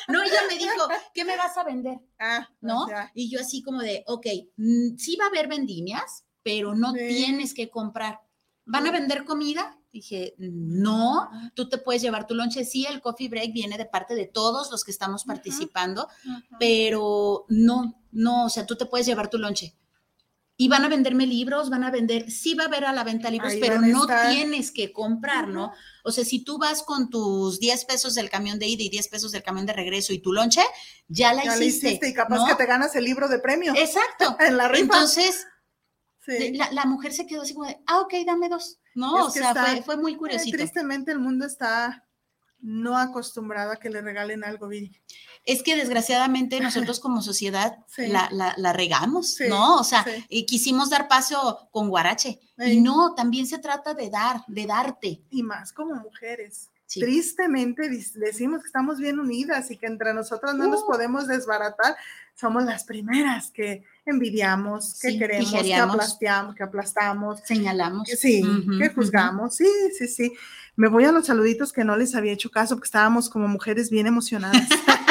No, 0.10 0.22
ella 0.24 0.42
me 0.50 0.58
dijo, 0.58 0.88
¿qué 1.14 1.24
me 1.26 1.38
vas 1.38 1.58
a 1.58 1.64
vender? 1.64 2.00
Ah, 2.20 2.50
¿No? 2.62 2.86
Y 3.14 3.30
yo 3.30 3.40
así 3.42 3.62
como 3.62 3.80
de, 3.82 4.04
ok, 4.08 4.26
mm, 4.58 4.98
sí 4.98 5.16
va 5.16 5.26
a 5.26 5.28
haber 5.30 5.48
vendimias, 5.48 6.26
pero 6.44 6.76
no 6.76 6.94
Sí. 6.94 7.00
tienes 7.08 7.54
que 7.54 7.70
comprar. 7.70 8.20
¿Van 8.66 8.86
a 8.86 8.92
vender 8.92 9.26
comida? 9.26 9.76
Dije, 9.92 10.36
no, 10.38 11.30
tú 11.56 11.68
te 11.68 11.80
puedes 11.80 12.02
llevar 12.04 12.28
tu 12.28 12.36
lonche. 12.36 12.64
Sí, 12.64 12.86
el 12.86 13.02
coffee 13.02 13.28
break 13.30 13.52
viene 13.52 13.78
de 13.78 13.86
parte 13.86 14.14
de 14.14 14.28
todos 14.28 14.70
los 14.70 14.84
que 14.84 14.92
estamos 14.92 15.24
participando, 15.24 16.08
pero 16.60 17.46
no, 17.50 18.00
no, 18.12 18.46
o 18.46 18.50
sea, 18.50 18.66
tú 18.66 18.76
te 18.76 18.86
puedes 18.86 19.08
llevar 19.08 19.30
tu 19.30 19.38
lonche. 19.40 19.76
Y 20.62 20.68
van 20.68 20.84
a 20.84 20.90
venderme 20.90 21.26
libros, 21.26 21.70
van 21.70 21.86
a 21.86 21.90
vender, 21.90 22.30
sí 22.30 22.54
va 22.54 22.66
a 22.66 22.68
haber 22.68 22.84
a 22.84 22.92
la 22.92 23.06
venta 23.06 23.32
libros, 23.32 23.54
Ahí 23.54 23.62
pero 23.62 23.80
no 23.80 24.02
estar. 24.02 24.30
tienes 24.30 24.72
que 24.72 24.92
comprar, 24.92 25.48
¿no? 25.48 25.72
O 26.04 26.12
sea, 26.12 26.26
si 26.26 26.44
tú 26.44 26.58
vas 26.58 26.84
con 26.84 27.10
tus 27.10 27.62
10 27.62 27.86
pesos 27.86 28.14
del 28.14 28.30
camión 28.30 28.60
de 28.60 28.68
ida 28.68 28.84
y 28.84 28.90
10 28.90 29.08
pesos 29.08 29.32
del 29.32 29.42
camión 29.42 29.66
de 29.66 29.72
regreso 29.72 30.12
y 30.12 30.20
tu 30.20 30.34
lonche, 30.34 30.62
ya 31.08 31.32
la 31.34 31.46
Ya 31.46 31.56
hiciste. 31.56 31.88
hiciste 31.88 32.10
y 32.10 32.14
capaz 32.14 32.40
¿no? 32.40 32.46
que 32.46 32.56
te 32.56 32.66
ganas 32.66 32.94
el 32.98 33.06
libro 33.06 33.30
de 33.30 33.40
premio. 33.40 33.74
Exacto. 33.74 34.36
en 34.42 34.58
la 34.58 34.68
rifa. 34.68 34.84
Entonces, 34.84 35.48
Sí. 36.26 36.52
la, 36.58 36.70
la 36.74 36.84
mujer 36.86 37.14
se 37.14 37.26
quedó 37.26 37.42
así 37.44 37.54
como 37.54 37.66
de, 37.66 37.80
ah, 37.88 38.02
ok, 38.02 38.14
dame 38.26 38.50
dos. 38.50 38.80
No, 38.96 39.18
Es 39.20 39.26
o 39.28 39.32
sea, 39.32 39.82
fue 39.86 39.96
muy 39.96 40.14
eh, 40.14 40.18
curiosito. 40.18 40.58
tristemente 40.58 41.12
el 41.14 41.20
mundo 41.20 41.46
está 41.46 42.06
no 42.62 42.98
acostumbrado 42.98 43.72
a 43.72 43.78
que 43.78 43.90
le 43.90 44.02
regalen 44.02 44.44
algo, 44.44 44.68
Viri. 44.68 44.92
Es 45.46 45.64
que 45.64 45.76
desgraciadamente 45.76 46.60
nosotros 46.60 47.00
como 47.00 47.22
sociedad 47.22 47.78
Sí. 47.88 48.08
la, 48.08 48.28
la- 48.32 48.54
la 48.58 48.74
regamos, 48.74 49.36
Sí, 49.36 49.46
¿no? 49.48 49.78
O 49.78 49.84
sea, 49.84 50.04
sí. 50.04 50.26
y 50.30 50.46
quisimos 50.46 50.90
dar 50.90 51.08
paso 51.08 51.68
con 51.72 51.90
guarache. 51.90 52.40
Y 52.58 52.82
no, 52.82 53.16
también 53.16 53.48
se 53.48 53.58
trata 53.60 53.94
de 53.94 54.10
dar, 54.10 54.44
de 54.48 54.66
darte. 54.66 55.24
Y 55.30 55.44
más 55.44 55.72
como 55.72 55.96
mujeres. 55.96 56.69
Sí. 56.90 57.00
Tristemente 57.02 57.88
decimos 58.16 58.62
que 58.62 58.66
estamos 58.68 58.98
bien 58.98 59.20
unidas 59.20 59.70
y 59.70 59.78
que 59.78 59.86
entre 59.86 60.12
nosotras 60.12 60.56
no 60.56 60.68
nos 60.68 60.82
Uh. 60.82 60.88
podemos 60.88 61.28
desbaratar. 61.28 61.96
Somos 62.34 62.64
las 62.64 62.84
primeras 62.84 63.52
que 63.52 63.84
envidiamos, 64.06 64.98
que 65.00 65.10
Sí, 65.12 65.20
queremos, 65.20 65.52
que 65.52 65.76
aplastamos, 65.76 66.56
que 66.56 66.64
aplastamos, 66.64 67.40
Señalamos. 67.46 68.08
que 68.10 68.16
sí, 68.16 68.42
que 68.80 68.90
juzgamos. 68.90 69.56
Sí, 69.56 69.70
sí, 69.98 70.08
sí. 70.08 70.34
Me 70.76 70.88
voy 70.88 71.04
a 71.06 71.12
los 71.12 71.28
saluditos 71.28 71.72
que 71.74 71.84
no 71.84 71.96
les 71.96 72.16
había 72.16 72.32
hecho 72.34 72.50
caso 72.50 72.76
porque 72.76 72.88
estábamos 72.88 73.30
como 73.30 73.48
mujeres 73.48 73.90
bien 73.92 74.08
emocionadas. 74.08 74.68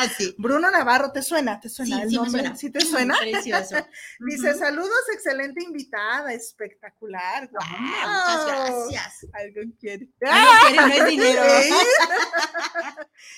Así. 0.00 0.34
Bruno 0.38 0.70
Navarro, 0.70 1.12
¿te 1.12 1.22
suena? 1.22 1.60
¿Te 1.60 1.68
suena 1.68 1.96
Sí, 1.96 2.02
el 2.02 2.08
sí 2.10 2.16
me 2.16 2.22
nombre? 2.24 2.40
suena. 2.42 2.56
¿Sí 2.56 2.70
te 2.70 2.80
suena? 2.80 3.14
Precioso. 3.20 3.76
Dice, 4.20 4.54
saludos, 4.54 4.90
excelente 5.14 5.62
invitada, 5.62 6.32
espectacular. 6.32 7.50
Muchas 7.52 8.46
gracias. 8.46 9.26
Algo 9.32 9.60
quiere. 9.78 10.08
Algo 10.22 10.50
quiere, 10.68 10.76
no 10.88 10.94
es 10.94 11.06
dinero. 11.10 11.42
Sí. 11.62 11.74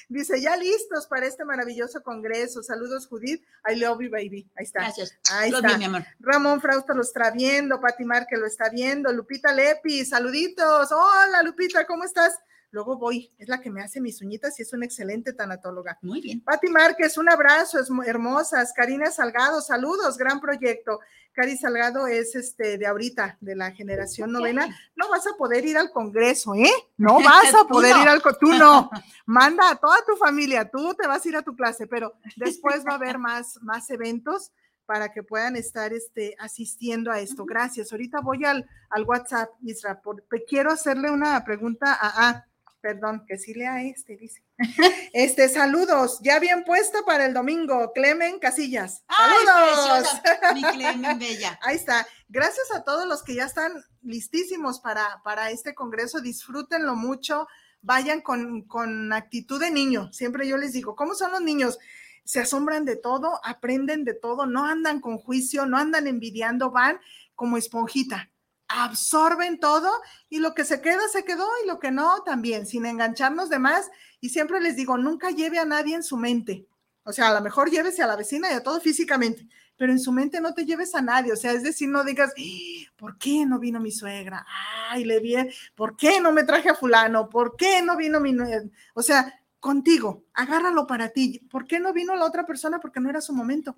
Dice, 0.08 0.40
ya 0.40 0.56
listos 0.56 1.06
para 1.06 1.26
este 1.26 1.44
maravilloso 1.44 2.02
congreso. 2.02 2.62
Saludos, 2.62 3.06
Judith. 3.08 3.42
I 3.70 3.76
love 3.76 4.00
you, 4.00 4.10
baby. 4.10 4.48
Ahí 4.56 4.64
está. 4.64 4.80
Gracias. 4.80 5.16
Ahí 5.32 5.50
Love 5.50 5.64
está. 5.64 5.72
you, 5.74 5.78
mi 5.78 5.84
amor. 5.86 6.04
Ramón 6.20 6.60
Frausto 6.60 6.94
lo 6.94 7.02
está 7.02 7.30
viendo, 7.30 7.80
Pati 7.80 8.04
Marque 8.04 8.36
lo 8.36 8.46
está 8.46 8.68
viendo, 8.70 9.12
Lupita 9.12 9.52
Lepi, 9.52 10.04
saluditos. 10.04 10.90
Hola, 10.92 11.42
Lupita, 11.42 11.86
¿cómo 11.86 12.04
estás? 12.04 12.34
Luego 12.73 12.97
voy, 12.97 13.31
es 13.39 13.49
la 13.49 13.61
que 13.61 13.70
me 13.70 13.83
hace 13.83 14.01
mis 14.01 14.23
uñitas 14.23 14.59
y 14.59 14.62
es 14.62 14.73
una 14.73 14.87
excelente 14.87 15.35
tanatóloga. 15.35 15.99
Muy 16.01 16.23
bien. 16.23 16.41
Pati 16.41 16.68
Márquez, 16.68 17.18
un 17.18 17.29
abrazo, 17.29 17.79
es 17.79 17.89
hermosas. 18.07 18.73
Karina 18.75 19.11
Salgado, 19.11 19.61
saludos, 19.61 20.16
gran 20.16 20.41
proyecto. 20.41 20.99
Cari 21.33 21.59
Salgado 21.59 22.07
es 22.07 22.35
este 22.35 22.79
de 22.79 22.87
ahorita, 22.87 23.37
de 23.43 23.57
la 23.57 23.73
generación 23.73 24.33
novena. 24.33 24.66
No 24.97 25.11
vas 25.11 25.27
a 25.27 25.37
poder 25.37 25.66
ir 25.66 25.77
al 25.77 25.91
Congreso, 25.91 26.55
¿eh? 26.55 26.73
No 26.97 27.20
vas 27.23 27.55
a 27.55 27.64
poder 27.66 27.95
no. 27.95 28.03
ir 28.03 28.09
al 28.09 28.23
tú 28.41 28.55
no. 28.55 28.91
Manda 29.27 29.70
a 29.70 29.77
toda 29.77 29.99
tu 30.07 30.16
familia, 30.16 30.70
tú 30.70 30.95
te 30.95 31.07
vas 31.07 31.25
a 31.25 31.29
ir 31.29 31.37
a 31.37 31.43
tu 31.43 31.55
clase, 31.55 31.87
pero 31.87 32.14
después 32.37 32.87
va 32.87 32.93
a 32.93 32.97
haber 32.97 33.18
más, 33.18 33.59
más 33.61 33.91
eventos 33.91 34.51
para 34.87 35.12
que 35.12 35.23
puedan 35.23 35.57
estar 35.57 35.93
este, 35.93 36.37
asistiendo 36.39 37.11
a 37.11 37.20
esto. 37.20 37.45
Gracias. 37.45 37.93
Ahorita 37.93 38.20
voy 38.20 38.45
al, 38.45 38.66
al 38.89 39.05
WhatsApp, 39.05 39.51
Isra, 39.62 40.01
porque 40.01 40.45
quiero 40.47 40.70
hacerle 40.70 41.11
una 41.11 41.43
pregunta 41.45 41.93
a, 41.93 42.29
ah, 42.29 42.47
perdón, 42.83 43.24
que 43.26 43.39
sí 43.39 43.55
lea 43.55 43.83
este, 43.83 44.16
dice. 44.16 44.43
Este, 45.14 45.49
saludos, 45.49 46.18
ya 46.22 46.39
bien 46.39 46.64
puesta 46.64 46.99
para 47.07 47.24
el 47.24 47.33
domingo, 47.33 47.93
Clemen 47.95 48.39
Casillas. 48.39 49.05
Saludos. 49.09 50.09
mi 50.55 50.62
Clemen 50.62 51.18
Bella. 51.18 51.59
Ahí 51.62 51.76
está. 51.76 52.07
Gracias 52.28 52.70
a 52.74 52.83
todos 52.83 53.07
los 53.07 53.22
que 53.22 53.37
ya 53.37 53.45
están 53.45 53.72
listísimos 54.03 54.80
para, 54.80 55.22
para 55.22 55.51
este 55.51 55.74
congreso. 55.74 56.20
Disfrútenlo 56.20 56.97
mucho. 56.97 57.47
Vayan 57.83 58.20
con, 58.20 58.62
con 58.62 59.12
actitud 59.12 59.61
de 59.61 59.70
niño. 59.70 60.12
Siempre 60.12 60.47
yo 60.49 60.57
les 60.57 60.72
digo, 60.72 60.97
¿cómo 60.97 61.14
son 61.14 61.30
los 61.30 61.41
niños? 61.41 61.78
Se 62.24 62.41
asombran 62.41 62.85
de 62.85 62.97
todo, 62.97 63.41
aprenden 63.45 64.05
de 64.05 64.14
todo, 64.14 64.47
no 64.47 64.64
andan 64.64 65.01
con 65.01 65.18
juicio, 65.18 65.66
no 65.66 65.76
andan 65.76 66.07
envidiando, 66.07 66.70
van 66.70 67.01
como 67.35 67.57
esponjita. 67.57 68.32
Absorben 68.75 69.59
todo 69.61 69.91
y 70.29 70.39
lo 70.39 70.55
que 70.55 70.64
se 70.64 70.81
queda, 70.81 71.07
se 71.12 71.25
quedó 71.25 71.47
y 71.62 71.66
lo 71.68 71.79
que 71.79 71.91
no, 71.91 72.23
también, 72.23 72.66
sin 72.66 72.87
engancharnos 72.87 73.49
de 73.51 73.59
más. 73.59 73.91
Y 74.20 74.31
siempre 74.31 74.61
les 74.61 74.77
digo, 74.77 74.97
nunca 74.99 75.31
lleve 75.31 75.59
a 75.59 75.64
nadie 75.64 75.95
en 75.95 76.03
su 76.03 76.16
mente. 76.16 76.66
O 77.05 77.12
sea, 77.12 77.29
a 77.29 77.35
lo 77.35 77.41
mejor 77.41 77.70
llévese 77.70 78.03
a 78.03 78.07
la 78.07 78.16
vecina 78.16 78.51
y 78.51 78.55
a 78.55 78.62
todo 78.62 78.81
físicamente, 78.81 79.47
pero 79.77 79.91
en 79.93 79.99
su 79.99 80.12
mente 80.12 80.41
no 80.41 80.55
te 80.55 80.64
lleves 80.64 80.95
a 80.95 81.03
nadie. 81.03 81.33
O 81.33 81.37
sea, 81.37 81.53
es 81.53 81.62
decir, 81.64 81.89
no 81.89 82.05
digas, 82.05 82.33
"Ah, 82.39 82.93
¿por 82.97 83.18
qué 83.18 83.45
no 83.45 83.59
vino 83.59 83.81
mi 83.81 83.91
suegra? 83.91 84.47
Ay, 84.89 85.05
le 85.05 85.18
vi, 85.20 85.35
¿por 85.75 85.97
qué 85.97 86.20
no 86.20 86.33
me 86.33 86.45
traje 86.45 86.68
a 86.70 86.75
fulano? 86.75 87.29
¿Por 87.29 87.57
qué 87.57 87.83
no 87.83 87.97
vino 87.97 88.20
mi... 88.20 88.33
nue-?" 88.33 88.70
O 88.95 89.03
sea, 89.03 89.35
contigo, 89.59 90.25
agárralo 90.35 90.87
para 90.87 91.09
ti. 91.11 91.41
¿Por 91.51 91.66
qué 91.66 91.81
no 91.81 91.93
vino 91.93 92.14
la 92.14 92.25
otra 92.25 92.47
persona? 92.47 92.79
Porque 92.81 93.01
no 93.01 93.11
era 93.11 93.20
su 93.20 93.33
momento. 93.33 93.77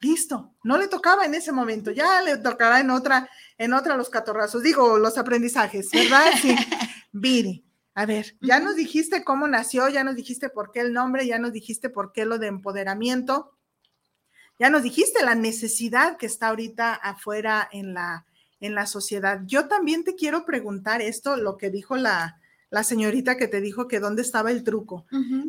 Listo, 0.00 0.54
no 0.64 0.78
le 0.78 0.88
tocaba 0.88 1.26
en 1.26 1.34
ese 1.34 1.52
momento, 1.52 1.90
ya 1.90 2.22
le 2.22 2.38
tocará 2.38 2.80
en 2.80 2.90
otra, 2.90 3.28
en 3.58 3.74
otra 3.74 3.96
los 3.96 4.08
catorrazos, 4.08 4.62
digo, 4.62 4.98
los 4.98 5.18
aprendizajes, 5.18 5.90
¿verdad? 5.90 6.32
Sí. 6.40 6.56
Viri, 7.12 7.66
a 7.94 8.06
ver, 8.06 8.34
ya 8.40 8.60
nos 8.60 8.76
dijiste 8.76 9.24
cómo 9.24 9.46
nació, 9.46 9.90
ya 9.90 10.02
nos 10.02 10.16
dijiste 10.16 10.48
por 10.48 10.72
qué 10.72 10.80
el 10.80 10.94
nombre, 10.94 11.26
ya 11.26 11.38
nos 11.38 11.52
dijiste 11.52 11.90
por 11.90 12.12
qué 12.12 12.24
lo 12.24 12.38
de 12.38 12.46
empoderamiento, 12.46 13.58
ya 14.58 14.70
nos 14.70 14.82
dijiste 14.82 15.22
la 15.22 15.34
necesidad 15.34 16.16
que 16.16 16.26
está 16.26 16.48
ahorita 16.48 16.94
afuera 16.94 17.68
en 17.70 17.92
la, 17.92 18.26
en 18.60 18.74
la 18.74 18.86
sociedad. 18.86 19.40
Yo 19.44 19.68
también 19.68 20.04
te 20.04 20.14
quiero 20.14 20.46
preguntar 20.46 21.02
esto, 21.02 21.36
lo 21.36 21.58
que 21.58 21.68
dijo 21.68 21.96
la, 21.96 22.39
la 22.70 22.84
señorita 22.84 23.36
que 23.36 23.48
te 23.48 23.60
dijo 23.60 23.88
que 23.88 24.00
dónde 24.00 24.22
estaba 24.22 24.50
el 24.50 24.62
truco. 24.62 25.04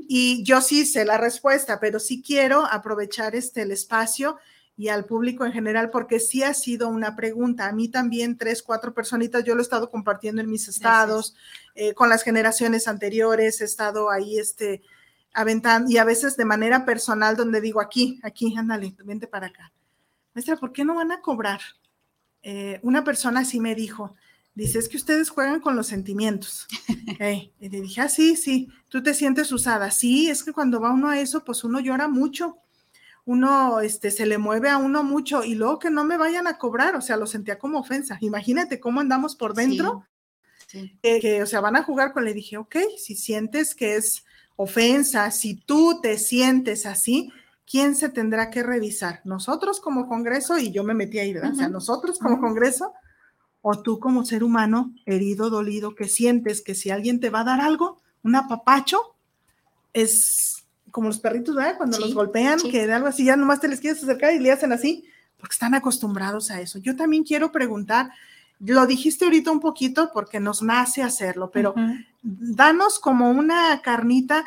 Y 0.08 0.44
yo 0.44 0.60
sí 0.62 0.86
sé 0.86 1.06
la 1.06 1.18
respuesta, 1.18 1.80
pero 1.80 2.00
sí 2.00 2.22
quiero 2.22 2.66
aprovechar 2.66 3.36
este 3.36 3.62
el 3.62 3.72
espacio 3.72 4.38
y 4.76 4.88
al 4.88 5.06
público 5.06 5.46
en 5.46 5.52
general, 5.52 5.92
porque 5.92 6.20
sí 6.20 6.42
ha 6.42 6.56
sido 6.56 6.90
una 6.90 7.16
pregunta. 7.16 7.68
A 7.68 7.72
mí 7.72 7.90
también, 7.90 8.38
tres, 8.38 8.64
cuatro 8.64 8.96
personitas, 8.96 9.44
yo 9.44 9.54
lo 9.54 9.62
he 9.62 9.64
estado 9.64 9.92
compartiendo 9.92 10.42
en 10.42 10.50
mis 10.50 10.68
estados, 10.68 11.36
eh, 11.76 11.94
con 11.94 12.10
las 12.10 12.24
generaciones 12.24 12.88
anteriores, 12.88 13.62
he 13.62 13.66
estado 13.66 14.10
ahí, 14.10 14.40
este, 14.40 14.82
aventando, 15.34 15.92
y 15.92 15.98
a 15.98 16.04
veces 16.04 16.36
de 16.36 16.46
manera 16.46 16.84
personal, 16.84 17.36
donde 17.36 17.62
digo, 17.62 17.80
aquí, 17.80 18.20
aquí, 18.24 18.56
ándale, 18.58 18.96
vente 19.06 19.28
para 19.28 19.48
acá. 19.48 19.72
Maestra, 20.34 20.56
¿por 20.56 20.72
qué 20.72 20.84
no 20.84 20.96
van 20.96 21.12
a 21.12 21.22
cobrar? 21.22 21.62
Eh, 22.42 22.80
una 22.82 23.04
persona 23.04 23.42
así 23.42 23.60
me 23.60 23.76
dijo, 23.76 24.16
dice, 24.56 24.80
es 24.80 24.90
que 24.90 24.98
ustedes 24.98 25.30
juegan 25.30 25.60
con 25.60 25.76
los 25.76 25.88
sentimientos. 25.88 26.68
Y 27.60 27.70
le 27.70 27.82
dije, 27.82 28.02
ah, 28.02 28.10
sí, 28.10 28.36
sí, 28.36 28.70
tú 28.90 29.04
te 29.04 29.14
sientes 29.14 29.52
usada. 29.52 29.92
Sí, 29.92 30.30
es 30.30 30.44
que 30.44 30.54
cuando 30.54 30.82
va 30.82 30.92
uno 30.92 31.10
a 31.10 31.20
eso, 31.20 31.44
pues 31.44 31.64
uno 31.64 31.80
llora 31.80 32.08
mucho 32.08 32.58
uno 33.26 33.80
este, 33.82 34.12
se 34.12 34.26
le 34.26 34.38
mueve 34.38 34.70
a 34.70 34.78
uno 34.78 35.04
mucho 35.04 35.44
y 35.44 35.56
luego 35.56 35.80
que 35.80 35.90
no 35.90 36.04
me 36.04 36.18
vayan 36.18 36.48
a 36.48 36.58
cobrar, 36.58 36.96
o 36.96 37.02
sea, 37.02 37.18
lo 37.18 37.28
sentía 37.28 37.60
como 37.60 37.80
ofensa. 37.80 38.18
Imagínate 38.22 38.80
cómo 38.80 39.00
andamos 39.00 39.36
por 39.36 39.54
dentro, 39.54 40.06
Que, 41.02 41.44
o 41.44 41.46
sea, 41.46 41.60
van 41.60 41.76
a 41.76 41.84
jugar 41.84 42.14
con, 42.14 42.24
le 42.24 42.34
dije, 42.34 42.58
ok, 42.58 42.78
si 42.98 43.16
sientes 43.16 43.76
que 43.76 43.96
es 43.98 44.26
ofensa, 44.56 45.30
si 45.32 45.56
tú 45.56 46.00
te 46.02 46.18
sientes 46.18 46.86
así, 46.86 47.32
¿quién 47.70 47.96
se 47.96 48.10
tendrá 48.10 48.50
que 48.50 48.64
revisar? 48.64 49.22
¿Nosotros 49.26 49.80
como 49.80 50.08
Congreso? 50.08 50.58
Y 50.58 50.72
yo 50.72 50.84
me 50.84 50.94
metí 50.94 51.20
ahí, 51.20 51.34
¿verdad? 51.34 51.52
O 51.52 51.56
sea, 51.56 51.70
nosotros 51.70 52.20
como 52.20 52.40
Congreso 52.40 52.94
o 53.62 53.80
tú 53.82 54.00
como 54.00 54.26
ser 54.26 54.44
humano 54.44 54.94
herido, 55.06 55.50
dolido, 55.50 55.96
que 55.96 56.08
sientes 56.08 56.62
que 56.62 56.76
si 56.76 56.90
alguien 56.90 57.20
te 57.20 57.30
va 57.30 57.42
a 57.42 57.46
dar 57.46 57.62
algo, 57.62 58.00
un 58.24 58.36
apapacho, 58.36 59.16
es 59.94 60.64
como 60.90 61.08
los 61.08 61.20
perritos, 61.20 61.56
¿verdad? 61.56 61.78
Cuando 61.78 62.00
los 62.00 62.14
golpean, 62.14 62.60
que 62.60 62.86
de 62.86 62.94
algo 62.94 63.08
así, 63.08 63.24
ya 63.26 63.36
nomás 63.36 63.60
te 63.60 63.68
les 63.68 63.80
quieres 63.80 64.04
acercar 64.04 64.34
y 64.34 64.40
le 64.40 64.52
hacen 64.52 64.72
así, 64.72 65.06
porque 65.38 65.54
están 65.54 65.74
acostumbrados 65.74 66.52
a 66.52 66.62
eso. 66.62 66.80
Yo 66.80 66.96
también 66.96 67.24
quiero 67.24 67.52
preguntar, 67.52 68.12
lo 68.60 68.86
dijiste 68.86 69.26
ahorita 69.26 69.52
un 69.52 69.60
poquito 69.60 70.12
porque 70.14 70.40
nos 70.40 70.62
nace 70.62 71.02
hacerlo, 71.02 71.50
pero 71.52 71.74
danos 72.22 73.00
como 73.00 73.32
una 73.32 73.82
carnita. 73.82 74.46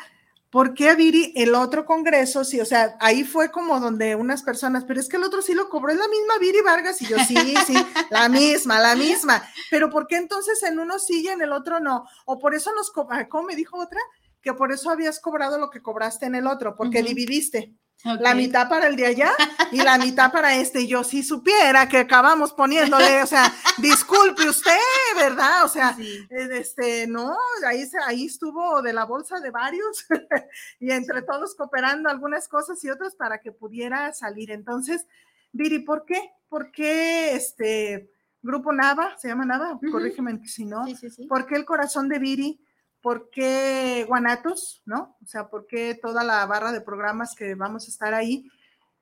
¿Por 0.55 0.73
qué 0.73 0.95
Viri 0.95 1.33
el 1.35 1.53
otro 1.53 1.83
congreso? 1.83 2.45
Sí, 2.45 2.61
o 2.61 2.65
sea, 2.65 2.95
ahí 3.01 3.25
fue 3.25 3.51
como 3.51 3.77
donde 3.81 4.15
unas 4.15 4.41
personas, 4.41 4.85
pero 4.85 5.01
es 5.01 5.09
que 5.09 5.17
el 5.17 5.25
otro 5.25 5.41
sí 5.41 5.53
lo 5.53 5.67
cobró, 5.67 5.91
es 5.91 5.97
la 5.97 6.07
misma 6.07 6.37
Viri 6.39 6.61
Vargas, 6.61 7.01
y 7.01 7.07
yo 7.07 7.17
sí, 7.27 7.35
sí, 7.67 7.75
la 8.09 8.29
misma, 8.29 8.79
la 8.79 8.95
misma. 8.95 9.43
Pero 9.69 9.89
¿por 9.89 10.07
qué 10.07 10.15
entonces 10.15 10.63
en 10.63 10.79
uno 10.79 10.97
sí 10.97 11.23
y 11.25 11.27
en 11.27 11.41
el 11.41 11.51
otro 11.51 11.81
no? 11.81 12.05
O 12.23 12.39
por 12.39 12.55
eso 12.55 12.71
nos, 12.73 12.89
¿cómo 12.89 13.43
me 13.43 13.57
dijo 13.57 13.77
otra? 13.77 13.99
que 14.41 14.53
por 14.53 14.71
eso 14.71 14.91
habías 14.91 15.19
cobrado 15.19 15.57
lo 15.57 15.69
que 15.71 15.81
cobraste 15.81 16.27
en 16.27 16.35
el 16.35 16.47
otro, 16.47 16.75
porque 16.77 17.03
dividiste. 17.03 17.73
La 18.03 18.35
mitad 18.35 18.69
para 18.69 18.87
el 18.87 18.95
de 18.95 19.07
allá 19.07 19.31
y 19.71 19.77
la 19.77 19.97
mitad 19.97 20.31
para 20.31 20.55
este. 20.55 20.81
Y 20.81 20.87
yo 20.87 21.03
si 21.03 21.23
supiera 21.23 21.89
que 21.89 21.97
acabamos 21.97 22.53
poniéndole, 22.53 23.23
o 23.23 23.25
sea, 23.25 23.51
disculpe 23.77 24.47
usted, 24.47 24.77
¿verdad? 25.15 25.65
O 25.65 25.67
sea, 25.67 25.97
este, 26.29 27.07
no, 27.07 27.35
ahí, 27.65 27.83
ahí 28.05 28.25
estuvo 28.25 28.81
de 28.83 28.93
la 28.93 29.05
bolsa 29.05 29.39
de 29.39 29.49
varios 29.49 30.05
y 30.79 30.91
entre 30.91 31.23
todos 31.23 31.55
cooperando 31.55 32.09
algunas 32.09 32.47
cosas 32.47 32.83
y 32.83 32.89
otras 32.91 33.15
para 33.15 33.39
que 33.39 33.51
pudiera 33.51 34.13
salir. 34.13 34.51
Entonces, 34.51 35.07
Viri, 35.51 35.79
¿por 35.79 36.05
qué? 36.05 36.31
¿Por 36.47 36.71
qué 36.71 37.33
este 37.33 38.11
grupo 38.41 38.71
Nava, 38.71 39.17
se 39.17 39.29
llama 39.29 39.45
Nava? 39.45 39.79
Corrígeme 39.91 40.45
si 40.45 40.65
no. 40.65 40.85
¿Por 41.27 41.47
qué 41.47 41.55
el 41.55 41.65
corazón 41.65 42.07
de 42.07 42.19
Viri? 42.19 42.64
¿Por 43.05 43.29
qué 43.29 44.03
Guanatos? 44.07 44.81
¿No? 44.87 45.15
O 45.21 45.27
sea, 45.27 45.47
¿por 45.47 45.67
qué 45.67 45.93
toda 45.93 46.23
la 46.23 46.43
barra 46.47 46.71
de 46.71 46.81
programas 46.81 47.35
que 47.35 47.53
vamos 47.53 47.85
a 47.85 47.91
estar 47.91 48.15
ahí? 48.15 48.49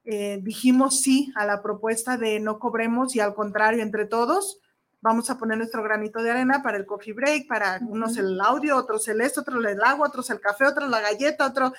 Eh, 0.03 0.39
dijimos 0.41 0.99
sí 0.99 1.31
a 1.37 1.45
la 1.45 1.61
propuesta 1.63 2.17
de 2.17 2.41
no 2.41 2.59
cobremos 2.59 3.15
y 3.15 3.21
al 3.21 3.33
contrario, 3.33 3.81
entre 3.81 4.03
todos, 4.03 4.59
vamos 4.99 5.29
a 5.29 5.37
poner 5.37 5.57
nuestro 5.57 5.81
granito 5.83 6.21
de 6.21 6.31
arena 6.31 6.61
para 6.61 6.75
el 6.75 6.85
coffee 6.85 7.13
break, 7.13 7.47
para 7.47 7.79
unos 7.87 8.17
el 8.17 8.41
audio, 8.41 8.75
otros 8.75 9.07
el 9.07 9.21
esto, 9.21 9.39
otros 9.39 9.63
el 9.63 9.81
agua, 9.81 10.09
otros 10.09 10.29
el 10.31 10.41
café, 10.41 10.65
otros 10.65 10.89
la 10.89 10.99
galleta, 10.99 11.47
otro... 11.47 11.71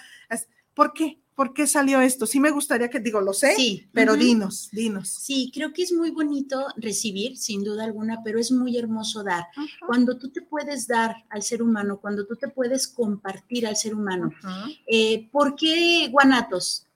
¿Por 0.74 0.92
qué? 0.92 1.20
¿Por 1.34 1.52
qué 1.52 1.66
salió 1.66 2.00
esto? 2.00 2.26
Sí 2.26 2.38
me 2.38 2.50
gustaría 2.50 2.88
que, 2.88 3.00
digo, 3.00 3.20
lo 3.20 3.32
sé, 3.32 3.54
sí. 3.56 3.88
pero 3.92 4.14
dinos, 4.14 4.68
dinos. 4.70 5.08
Sí, 5.08 5.50
creo 5.52 5.72
que 5.72 5.82
es 5.82 5.92
muy 5.92 6.10
bonito 6.10 6.64
recibir, 6.76 7.36
sin 7.36 7.64
duda 7.64 7.84
alguna, 7.84 8.22
pero 8.22 8.38
es 8.38 8.52
muy 8.52 8.76
hermoso 8.76 9.24
dar. 9.24 9.46
Cuando 9.84 10.16
tú 10.16 10.30
te 10.30 10.42
puedes 10.42 10.86
dar 10.86 11.16
al 11.30 11.42
ser 11.42 11.60
humano, 11.60 11.98
cuando 12.00 12.24
tú 12.24 12.36
te 12.36 12.46
puedes 12.48 12.86
compartir 12.86 13.66
al 13.66 13.76
ser 13.76 13.96
humano. 13.96 14.30
Eh, 14.86 15.28
¿Por 15.32 15.56
qué 15.56 16.08
guanatos? 16.12 16.86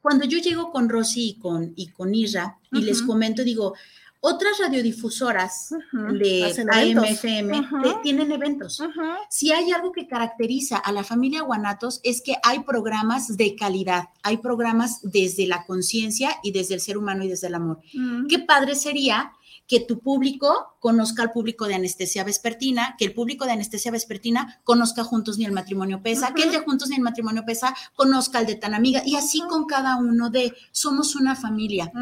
Cuando 0.00 0.24
yo 0.26 0.38
llego 0.38 0.70
con 0.70 0.88
Rosy 0.88 1.30
y 1.30 1.38
con, 1.40 1.72
y 1.74 1.88
con 1.88 2.14
Isra 2.14 2.56
y 2.70 2.82
les 2.82 3.02
comento, 3.02 3.42
digo, 3.42 3.74
otras 4.20 4.58
radiodifusoras 4.58 5.74
de 5.92 6.54
AMFM 6.70 7.68
tienen 8.02 8.32
eventos. 8.32 8.82
Si 9.30 9.52
hay 9.52 9.70
algo 9.70 9.92
que 9.92 10.06
caracteriza 10.06 10.76
a 10.76 10.92
la 10.92 11.04
familia 11.04 11.42
Guanatos 11.42 12.00
es 12.02 12.20
que 12.22 12.36
hay 12.42 12.60
programas 12.60 13.36
de 13.36 13.54
calidad, 13.54 14.08
hay 14.22 14.38
programas 14.38 15.00
desde 15.02 15.46
la 15.46 15.64
conciencia 15.64 16.36
y 16.42 16.52
desde 16.52 16.74
el 16.74 16.80
ser 16.80 16.98
humano 16.98 17.24
y 17.24 17.28
desde 17.28 17.46
el 17.46 17.54
amor. 17.54 17.80
Qué 18.28 18.40
padre 18.40 18.74
sería 18.74 19.32
que 19.68 19.80
tu 19.80 20.00
público 20.00 20.76
conozca 20.80 21.22
al 21.22 21.30
público 21.30 21.66
de 21.66 21.74
anestesia 21.74 22.24
vespertina, 22.24 22.96
que 22.98 23.04
el 23.04 23.12
público 23.12 23.44
de 23.44 23.52
anestesia 23.52 23.92
vespertina 23.92 24.60
conozca 24.64 25.04
Juntos 25.04 25.36
ni 25.36 25.44
el 25.44 25.52
matrimonio 25.52 26.02
pesa, 26.02 26.32
que 26.32 26.44
el 26.44 26.50
de 26.50 26.60
Juntos 26.60 26.88
ni 26.88 26.96
el 26.96 27.02
matrimonio 27.02 27.44
pesa 27.44 27.76
conozca 27.94 28.38
al 28.38 28.46
de 28.46 28.54
tan 28.54 28.72
amiga 28.72 29.02
y 29.04 29.16
así 29.16 29.40
con 29.42 29.66
cada 29.66 29.96
uno 29.96 30.30
de 30.30 30.54
somos 30.72 31.14
una 31.14 31.36
familia. 31.36 31.92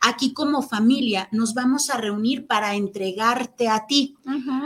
Aquí 0.00 0.34
como 0.34 0.60
familia 0.60 1.28
nos 1.30 1.54
vamos 1.54 1.88
a 1.88 1.96
reunir 1.96 2.48
para 2.48 2.74
entregarte 2.74 3.68
a 3.68 3.86
ti. 3.86 4.16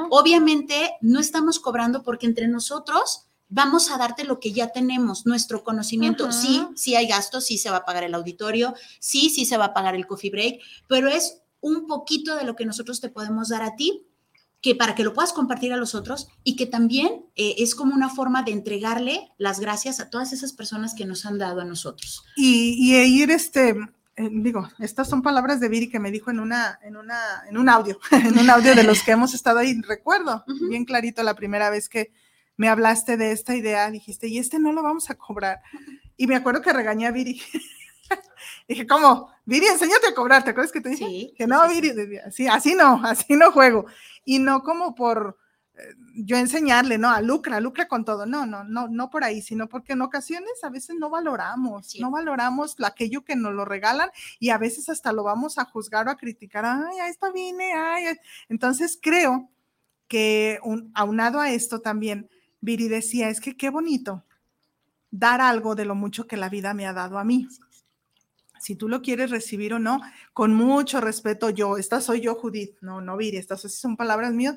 Obviamente 0.09 0.94
no 1.03 1.20
estamos 1.20 1.61
cobrando 1.61 2.03
porque 2.03 2.26
entre 2.26 2.49
nosotros 2.49 3.26
vamos 3.51 3.90
a 3.90 3.99
darte 3.99 4.24
lo 4.24 4.40
que 4.40 4.53
ya 4.53 4.68
tenemos, 4.68 5.26
nuestro 5.26 5.64
conocimiento. 5.64 6.32
Sí, 6.32 6.66
sí 6.76 6.94
hay 6.94 7.09
gastos, 7.09 7.44
sí 7.44 7.59
se 7.59 7.68
va 7.68 7.78
a 7.78 7.84
pagar 7.84 8.05
el 8.05 8.14
auditorio, 8.14 8.74
sí, 9.01 9.28
sí 9.28 9.44
se 9.44 9.59
va 9.59 9.66
a 9.66 9.74
pagar 9.74 9.94
el 9.94 10.07
coffee 10.07 10.30
break, 10.30 10.61
pero 10.86 11.09
es 11.09 11.42
un 11.61 11.86
poquito 11.86 12.36
de 12.36 12.44
lo 12.44 12.56
que 12.56 12.66
nosotros 12.66 13.00
te 13.00 13.09
podemos 13.09 13.48
dar 13.48 13.62
a 13.62 13.76
ti, 13.76 14.06
que 14.61 14.74
para 14.74 14.94
que 14.94 15.04
lo 15.04 15.14
puedas 15.14 15.32
compartir 15.32 15.72
a 15.72 15.76
los 15.76 15.94
otros 15.94 16.28
y 16.42 16.56
que 16.56 16.66
también 16.66 17.26
eh, 17.36 17.54
es 17.59 17.74
como 17.74 17.94
una 17.94 18.09
forma 18.09 18.42
de 18.42 18.52
entregarle 18.52 19.30
las 19.38 19.61
gracias 19.61 20.00
a 20.00 20.11
todas 20.11 20.32
esas 20.32 20.52
personas 20.52 20.94
que 20.94 21.04
nos 21.04 21.26
han 21.26 21.38
dado 21.38 21.61
a 21.61 21.64
nosotros. 21.64 22.24
Y, 22.36 22.74
y 22.78 23.22
ir 23.22 23.30
este, 23.30 23.76
eh, 24.18 24.28
digo, 24.32 24.68
estas 24.80 25.09
son 25.09 25.22
palabras 25.22 25.61
de 25.61 25.68
Viri 25.68 25.88
que 25.88 26.00
me 26.00 26.11
dijo 26.11 26.32
en 26.32 26.40
una, 26.40 26.80
en 26.82 26.96
una, 26.96 27.18
en 27.48 27.56
un 27.56 27.68
audio, 27.68 28.00
en 28.11 28.36
un 28.36 28.50
audio 28.50 28.74
de 28.74 28.82
los 28.82 29.02
que 29.02 29.12
hemos 29.12 29.32
estado 29.32 29.61
ahí. 29.61 29.80
Recuerdo 29.80 30.44
bien 30.68 30.84
clarito 30.84 31.22
la 31.22 31.34
primera 31.34 31.70
vez 31.70 31.88
que 31.88 32.11
me 32.56 32.68
hablaste 32.68 33.16
de 33.16 33.30
esta 33.30 33.54
idea, 33.54 33.88
dijiste, 33.92 34.26
y 34.26 34.38
este 34.38 34.59
no 34.59 34.72
lo 34.72 34.82
vamos 34.82 35.09
a 35.09 35.14
cobrar. 35.14 35.61
Y 36.16 36.26
me 36.26 36.34
acuerdo 36.34 36.62
que 36.62 36.72
regañé 36.72 37.06
a 37.06 37.12
Viri. 37.12 37.40
Dije, 38.68 38.86
¿cómo? 38.86 39.30
Viri, 39.46 39.66
enséñate 39.66 40.08
a 40.08 40.14
cobrar, 40.14 40.44
¿te 40.44 40.50
acuerdas 40.50 40.72
que 40.72 40.82
te 40.82 40.90
dije? 40.90 41.06
Sí, 41.06 41.34
que 41.34 41.46
no, 41.46 41.66
Viri, 41.70 42.18
así, 42.18 42.46
así 42.46 42.74
no, 42.74 43.00
así 43.04 43.34
no 43.34 43.50
juego. 43.50 43.86
Y 44.26 44.38
no 44.40 44.62
como 44.62 44.94
por 44.94 45.38
eh, 45.74 45.94
yo 46.16 46.36
enseñarle, 46.36 46.98
¿no? 46.98 47.08
A 47.08 47.22
lucra, 47.22 47.58
lucra 47.60 47.88
con 47.88 48.04
todo. 48.04 48.26
No, 48.26 48.44
no, 48.44 48.64
no, 48.64 48.88
no 48.88 49.08
por 49.08 49.24
ahí, 49.24 49.40
sino 49.40 49.70
porque 49.70 49.94
en 49.94 50.02
ocasiones 50.02 50.52
a 50.62 50.68
veces 50.68 50.96
no 50.98 51.08
valoramos, 51.08 51.96
no 51.98 52.10
valoramos 52.10 52.76
aquello 52.84 53.24
que 53.24 53.36
nos 53.36 53.54
lo 53.54 53.64
regalan 53.64 54.10
y 54.38 54.50
a 54.50 54.58
veces 54.58 54.90
hasta 54.90 55.14
lo 55.14 55.24
vamos 55.24 55.56
a 55.56 55.64
juzgar 55.64 56.06
o 56.06 56.10
a 56.10 56.18
criticar. 56.18 56.66
Ay, 56.66 56.98
a 56.98 57.08
esto 57.08 57.32
vine, 57.32 57.72
ay. 57.72 58.18
Entonces 58.50 58.98
creo 59.00 59.50
que 60.08 60.58
aunado 60.92 61.40
a 61.40 61.50
esto 61.50 61.80
también, 61.80 62.28
Viri 62.60 62.88
decía, 62.88 63.30
es 63.30 63.40
que 63.40 63.56
qué 63.56 63.70
bonito 63.70 64.24
dar 65.10 65.40
algo 65.40 65.74
de 65.74 65.86
lo 65.86 65.94
mucho 65.94 66.26
que 66.26 66.36
la 66.36 66.50
vida 66.50 66.74
me 66.74 66.86
ha 66.86 66.92
dado 66.92 67.18
a 67.18 67.24
mí 67.24 67.48
si 68.61 68.76
tú 68.76 68.88
lo 68.88 69.02
quieres 69.02 69.30
recibir 69.30 69.74
o 69.74 69.78
no, 69.78 70.00
con 70.32 70.54
mucho 70.54 71.00
respeto 71.00 71.50
yo, 71.50 71.76
esta 71.76 72.00
soy 72.00 72.20
yo, 72.20 72.34
Judith, 72.34 72.76
no, 72.80 73.00
no, 73.00 73.16
Viri, 73.16 73.36
estas 73.36 73.61
son 73.72 73.96
palabras 73.96 74.32
mías, 74.32 74.56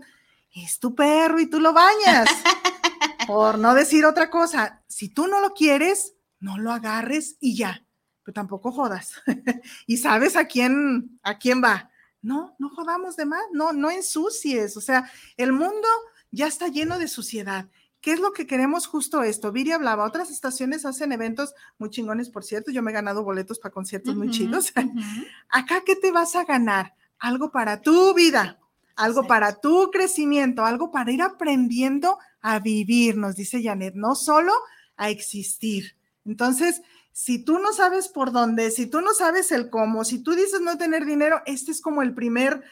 es 0.53 0.79
tu 0.79 0.95
perro 0.95 1.39
y 1.39 1.47
tú 1.47 1.59
lo 1.59 1.73
bañas, 1.73 2.29
por 3.27 3.57
no 3.57 3.73
decir 3.73 4.05
otra 4.05 4.29
cosa, 4.29 4.81
si 4.87 5.09
tú 5.09 5.27
no 5.27 5.39
lo 5.39 5.53
quieres, 5.53 6.15
no 6.39 6.57
lo 6.57 6.71
agarres 6.71 7.37
y 7.39 7.55
ya, 7.55 7.85
pero 8.23 8.33
tampoco 8.33 8.71
jodas, 8.71 9.13
y 9.87 9.97
sabes 9.97 10.35
a 10.35 10.45
quién, 10.45 11.19
a 11.23 11.37
quién 11.37 11.63
va, 11.63 11.89
no, 12.21 12.55
no 12.59 12.69
jodamos 12.69 13.15
de 13.15 13.25
más, 13.25 13.43
no, 13.51 13.73
no 13.73 13.89
ensucies, 13.89 14.77
o 14.77 14.81
sea, 14.81 15.09
el 15.37 15.53
mundo 15.53 15.87
ya 16.31 16.47
está 16.47 16.67
lleno 16.67 16.97
de 16.99 17.07
suciedad 17.07 17.69
¿Qué 18.01 18.13
es 18.13 18.19
lo 18.19 18.33
que 18.33 18.47
queremos 18.47 18.87
justo 18.87 19.21
esto? 19.21 19.51
Viri 19.51 19.71
hablaba, 19.71 20.05
otras 20.05 20.31
estaciones 20.31 20.85
hacen 20.85 21.11
eventos 21.11 21.53
muy 21.77 21.91
chingones, 21.91 22.29
por 22.29 22.43
cierto, 22.43 22.71
yo 22.71 22.81
me 22.81 22.91
he 22.91 22.93
ganado 22.93 23.23
boletos 23.23 23.59
para 23.59 23.71
conciertos 23.71 24.15
muy 24.15 24.31
chidos. 24.31 24.73
Acá, 25.49 25.83
¿qué 25.85 25.95
te 25.95 26.11
vas 26.11 26.35
a 26.35 26.43
ganar? 26.43 26.95
Algo 27.19 27.51
para 27.51 27.81
tu 27.81 28.15
vida, 28.15 28.59
algo 28.95 29.27
para 29.27 29.59
tu 29.59 29.91
crecimiento, 29.91 30.65
algo 30.65 30.91
para 30.91 31.11
ir 31.11 31.21
aprendiendo 31.21 32.17
a 32.41 32.59
vivir, 32.59 33.17
nos 33.17 33.35
dice 33.35 33.61
Janet, 33.61 33.93
no 33.93 34.15
solo 34.15 34.51
a 34.97 35.09
existir. 35.09 35.95
Entonces, 36.25 36.81
si 37.11 37.43
tú 37.43 37.59
no 37.59 37.73
sabes 37.73 38.07
por 38.07 38.31
dónde, 38.31 38.71
si 38.71 38.87
tú 38.87 39.01
no 39.01 39.13
sabes 39.13 39.51
el 39.51 39.69
cómo, 39.69 40.05
si 40.05 40.23
tú 40.23 40.33
dices 40.33 40.61
no 40.61 40.77
tener 40.77 41.05
dinero, 41.05 41.41
este 41.45 41.71
es 41.71 41.81
como 41.81 42.01
el 42.01 42.13
primer 42.15 42.63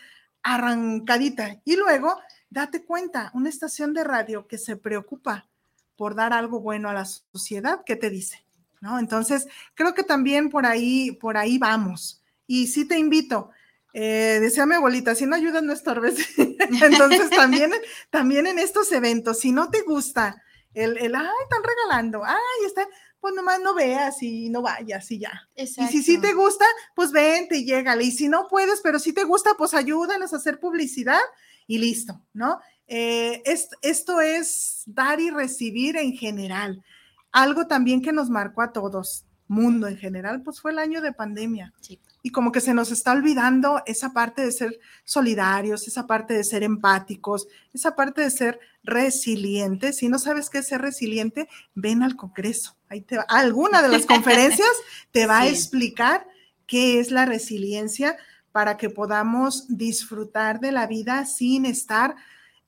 arrancadita. 0.41 1.61
Y 1.65 1.75
luego, 1.75 2.17
date 2.49 2.83
cuenta, 2.83 3.31
una 3.33 3.49
estación 3.49 3.93
de 3.93 4.03
radio 4.03 4.47
que 4.47 4.57
se 4.57 4.75
preocupa 4.75 5.47
por 5.95 6.15
dar 6.15 6.33
algo 6.33 6.61
bueno 6.61 6.89
a 6.89 6.93
la 6.93 7.05
sociedad, 7.05 7.81
¿qué 7.85 7.95
te 7.95 8.09
dice? 8.09 8.45
¿No? 8.81 8.99
Entonces, 8.99 9.47
creo 9.75 9.93
que 9.93 10.03
también 10.03 10.49
por 10.49 10.65
ahí, 10.65 11.11
por 11.11 11.37
ahí 11.37 11.57
vamos. 11.57 12.21
Y 12.47 12.67
sí 12.67 12.85
te 12.85 12.97
invito, 12.97 13.51
eh, 13.93 14.39
decía 14.41 14.65
mi 14.65 14.75
abuelita, 14.75 15.15
si 15.15 15.25
no 15.25 15.35
ayudas 15.35 15.63
no 15.63 15.73
estorbes. 15.73 16.15
Entonces, 16.37 17.29
también, 17.29 17.71
también 18.09 18.47
en 18.47 18.59
estos 18.59 18.91
eventos, 18.91 19.39
si 19.39 19.51
no 19.51 19.69
te 19.69 19.81
gusta 19.81 20.41
el, 20.73 20.97
el, 20.97 21.15
ay, 21.15 21.27
están 21.43 21.63
regalando, 21.63 22.23
ay, 22.23 22.65
está, 22.65 22.87
pues 23.19 23.33
nomás 23.33 23.59
no 23.59 23.73
veas 23.73 24.21
y 24.21 24.49
no 24.49 24.61
vayas 24.61 25.09
y 25.11 25.19
ya. 25.19 25.49
Y 25.55 25.67
si 25.67 26.03
sí 26.03 26.19
te 26.19 26.33
gusta, 26.33 26.65
pues 26.95 27.11
vente 27.11 27.57
y 27.57 27.65
llégale. 27.65 28.03
Y 28.03 28.11
si 28.11 28.29
no 28.29 28.47
puedes, 28.47 28.81
pero 28.81 28.99
si 28.99 29.11
te 29.11 29.23
gusta, 29.23 29.55
pues 29.57 29.73
ayúdanos 29.73 30.31
a 30.33 30.37
hacer 30.37 30.59
publicidad 30.59 31.19
y 31.69 31.77
listo, 31.77 32.19
¿no? 32.33 32.59
Eh, 32.87 33.43
esto 33.45 34.21
es 34.21 34.81
dar 34.87 35.19
y 35.19 35.29
recibir 35.29 35.97
en 35.97 36.13
general. 36.17 36.83
Algo 37.31 37.67
también 37.67 38.01
que 38.01 38.11
nos 38.11 38.31
marcó 38.31 38.63
a 38.63 38.73
todos, 38.73 39.23
mundo 39.47 39.87
en 39.87 39.95
general, 39.95 40.41
pues 40.41 40.59
fue 40.59 40.71
el 40.71 40.79
año 40.79 40.99
de 40.99 41.13
pandemia. 41.13 41.71
Y 42.23 42.31
como 42.31 42.51
que 42.51 42.59
se 42.59 42.73
nos 42.73 42.91
está 42.91 43.11
olvidando 43.11 43.83
esa 43.85 44.13
parte 44.13 44.43
de 44.43 44.51
ser 44.51 44.79
solidarios, 45.03 45.87
esa 45.87 46.07
parte 46.07 46.33
de 46.33 46.43
ser 46.43 46.63
empáticos, 46.63 47.47
esa 47.71 47.95
parte 47.95 48.21
de 48.21 48.31
ser 48.31 48.59
resilientes. 48.83 49.97
Si 49.97 50.09
no 50.09 50.17
sabes 50.17 50.49
qué 50.49 50.57
es 50.57 50.67
ser 50.67 50.81
resiliente, 50.81 51.47
ven 51.75 52.01
al 52.01 52.15
Congreso. 52.15 52.77
Ahí 52.89 53.01
te 53.01 53.17
va. 53.17 53.27
Alguna 53.29 53.83
de 53.83 53.89
las 53.89 54.05
conferencias 54.07 54.71
te 55.11 55.27
va 55.27 55.41
a 55.41 55.47
explicar 55.47 56.25
qué 56.65 56.99
es 56.99 57.11
la 57.11 57.25
resiliencia 57.25 58.17
para 58.51 58.77
que 58.77 58.89
podamos 58.89 59.65
disfrutar 59.67 60.59
de 60.59 60.71
la 60.71 60.87
vida 60.87 61.25
sin 61.25 61.65
estar 61.65 62.15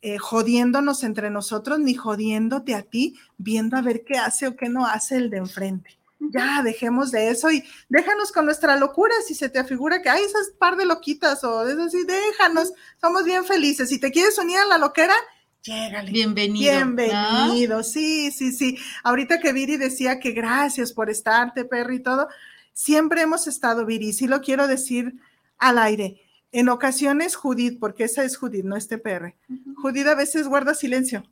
eh, 0.02 0.18
jodiéndonos 0.18 1.04
entre 1.04 1.30
nosotros 1.30 1.80
ni 1.80 1.94
jodiéndote 1.94 2.76
a 2.76 2.82
ti, 2.82 3.20
viendo 3.38 3.78
a 3.78 3.82
ver 3.82 4.04
qué 4.04 4.18
hace 4.18 4.48
o 4.48 4.56
qué 4.56 4.70
no 4.70 4.86
hace 4.86 5.18
el 5.18 5.30
de 5.30 5.38
enfrente 5.38 6.02
ya 6.30 6.62
dejemos 6.64 7.12
de 7.12 7.30
eso 7.30 7.52
y 7.52 7.64
déjanos 7.90 8.32
con 8.32 8.46
nuestra 8.46 8.76
locura 8.76 9.14
si 9.26 9.34
se 9.34 9.50
te 9.50 9.60
afigura 9.60 10.02
que 10.02 10.10
hay 10.10 10.24
esas 10.24 10.52
par 10.58 10.76
de 10.76 10.86
loquitas 10.86 11.44
o 11.44 11.68
eso 11.68 11.90
sí, 11.90 12.04
déjanos, 12.06 12.74
somos 13.00 13.24
bien 13.26 13.44
felices. 13.46 13.90
Si 13.90 14.00
te 14.00 14.12
quieres 14.12 14.38
unir 14.38 14.58
a 14.60 14.66
la 14.66 14.78
loquera, 14.78 15.16
llégale. 15.64 16.12
Bienvenido. 16.12 16.72
Bienvenido, 16.72 17.84
sí, 17.84 18.32
sí, 18.32 18.52
sí. 18.52 18.78
Ahorita 19.04 19.40
que 19.40 19.54
Viri 19.54 19.78
decía 19.78 20.20
que 20.20 20.32
gracias 20.32 20.94
por 20.94 21.10
estarte, 21.10 21.66
Perry, 21.66 21.98
y 21.98 22.04
todo, 22.04 22.28
siempre 22.74 23.22
hemos 23.22 23.48
estado, 23.48 23.86
Viri, 23.86 24.14
sí 24.14 24.28
lo 24.28 24.42
quiero 24.42 24.68
decir 24.68 25.16
al 25.62 25.78
aire. 25.78 26.22
En 26.52 26.68
ocasiones, 26.68 27.38
Judith, 27.38 27.80
porque 27.80 28.04
esa 28.04 28.26
es 28.26 28.36
Judith, 28.36 28.66
no 28.66 28.76
este 28.76 28.98
PR, 28.98 29.36
Judith 29.78 30.08
a 30.08 30.16
veces 30.16 30.50
guarda 30.50 30.74
silencio 30.74 31.24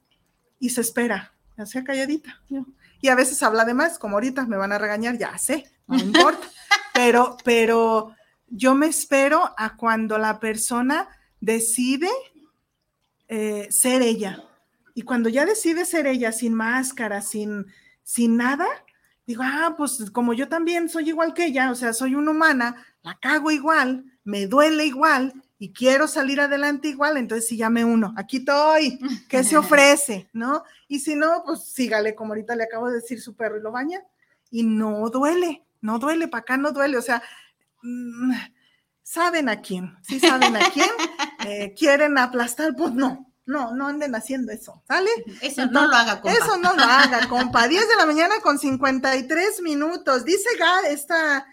y 0.60 0.70
se 0.70 0.80
espera, 0.80 1.34
ya 1.58 1.66
sea 1.66 1.84
calladita 1.84 2.42
y 3.02 3.10
a 3.10 3.16
veces 3.16 3.42
habla 3.44 3.66
de 3.66 3.74
más, 3.74 4.00
como 4.00 4.16
ahorita 4.16 4.46
me 4.46 4.58
van 4.58 4.72
a 4.72 4.78
regañar, 4.78 5.18
ya 5.18 5.38
sé, 5.38 5.70
no 5.88 5.98
importa, 6.00 6.48
pero, 6.94 7.38
pero 7.44 8.16
yo 8.48 8.76
me 8.76 8.88
espero 8.88 9.54
a 9.58 9.76
cuando 9.76 10.18
la 10.18 10.40
persona 10.40 11.10
decide 11.40 12.10
eh, 13.28 13.68
ser 13.72 14.02
ella. 14.02 14.44
Y 14.96 15.04
cuando 15.04 15.30
ya 15.30 15.46
decide 15.46 15.86
ser 15.86 16.08
ella 16.08 16.32
sin 16.32 16.54
máscara, 16.54 17.22
sin, 17.22 17.68
sin 18.04 18.36
nada, 18.38 18.68
digo, 19.26 19.44
ah, 19.46 19.76
pues 19.78 20.12
como 20.12 20.34
yo 20.34 20.50
también 20.50 20.90
soy 20.90 21.10
igual 21.10 21.34
que 21.34 21.46
ella, 21.46 21.72
o 21.72 21.76
sea, 21.76 21.94
soy 21.94 22.16
una 22.16 22.32
humana, 22.32 22.76
la 23.02 23.18
cago 23.20 23.52
igual, 23.52 24.06
me 24.24 24.48
duele 24.48 24.86
igual, 24.86 25.34
y 25.62 25.74
quiero 25.74 26.08
salir 26.08 26.40
adelante 26.40 26.88
igual, 26.88 27.18
entonces 27.18 27.48
sí 27.48 27.58
llame 27.58 27.84
uno, 27.84 28.14
aquí 28.16 28.38
estoy, 28.38 28.98
¿qué 29.28 29.44
se 29.44 29.58
ofrece? 29.58 30.30
¿No? 30.32 30.64
Y 30.88 31.00
si 31.02 31.16
no, 31.16 31.44
pues 31.46 31.66
sígale, 31.66 32.16
como 32.16 32.32
ahorita 32.32 32.56
le 32.56 32.64
acabo 32.64 32.88
de 32.88 32.96
decir 32.96 33.22
su 33.22 33.36
perro 33.36 33.58
y 33.58 33.62
lo 33.62 33.72
baña, 33.72 34.02
y 34.50 34.64
no 34.64 35.10
duele, 35.10 35.66
no 35.82 36.00
duele, 36.00 36.28
para 36.28 36.42
acá 36.42 36.58
no 36.58 36.72
duele, 36.72 36.98
o 36.98 37.02
sea, 37.02 37.22
mm, 37.84 38.32
saben 39.04 39.50
a 39.50 39.62
quién, 39.62 39.98
sí 40.02 40.20
saben 40.20 40.56
a 40.56 40.70
quién, 40.72 40.90
eh, 41.46 41.74
quieren 41.78 42.18
aplastar, 42.18 42.74
pues 42.76 42.94
no, 42.94 43.30
no, 43.46 43.74
no 43.74 43.88
anden 43.88 44.16
haciendo 44.16 44.54
eso, 44.54 44.82
¿sale? 44.88 45.10
Eso 45.42 45.66
no, 45.66 45.88
lo 45.88 45.96
haga, 45.96 46.22
compa. 46.22 46.38
Eso 46.38 46.58
no 46.58 46.74
lo 46.74 46.84
haga, 46.84 47.28
compa. 47.28 47.68
10 47.68 47.90
de 47.90 47.96
la 47.96 48.06
mañana 48.06 48.36
con 48.42 48.60
53 48.60 49.62
minutos. 49.64 50.24
Dice 50.24 50.50
Ga, 50.60 50.88
esta 50.88 51.48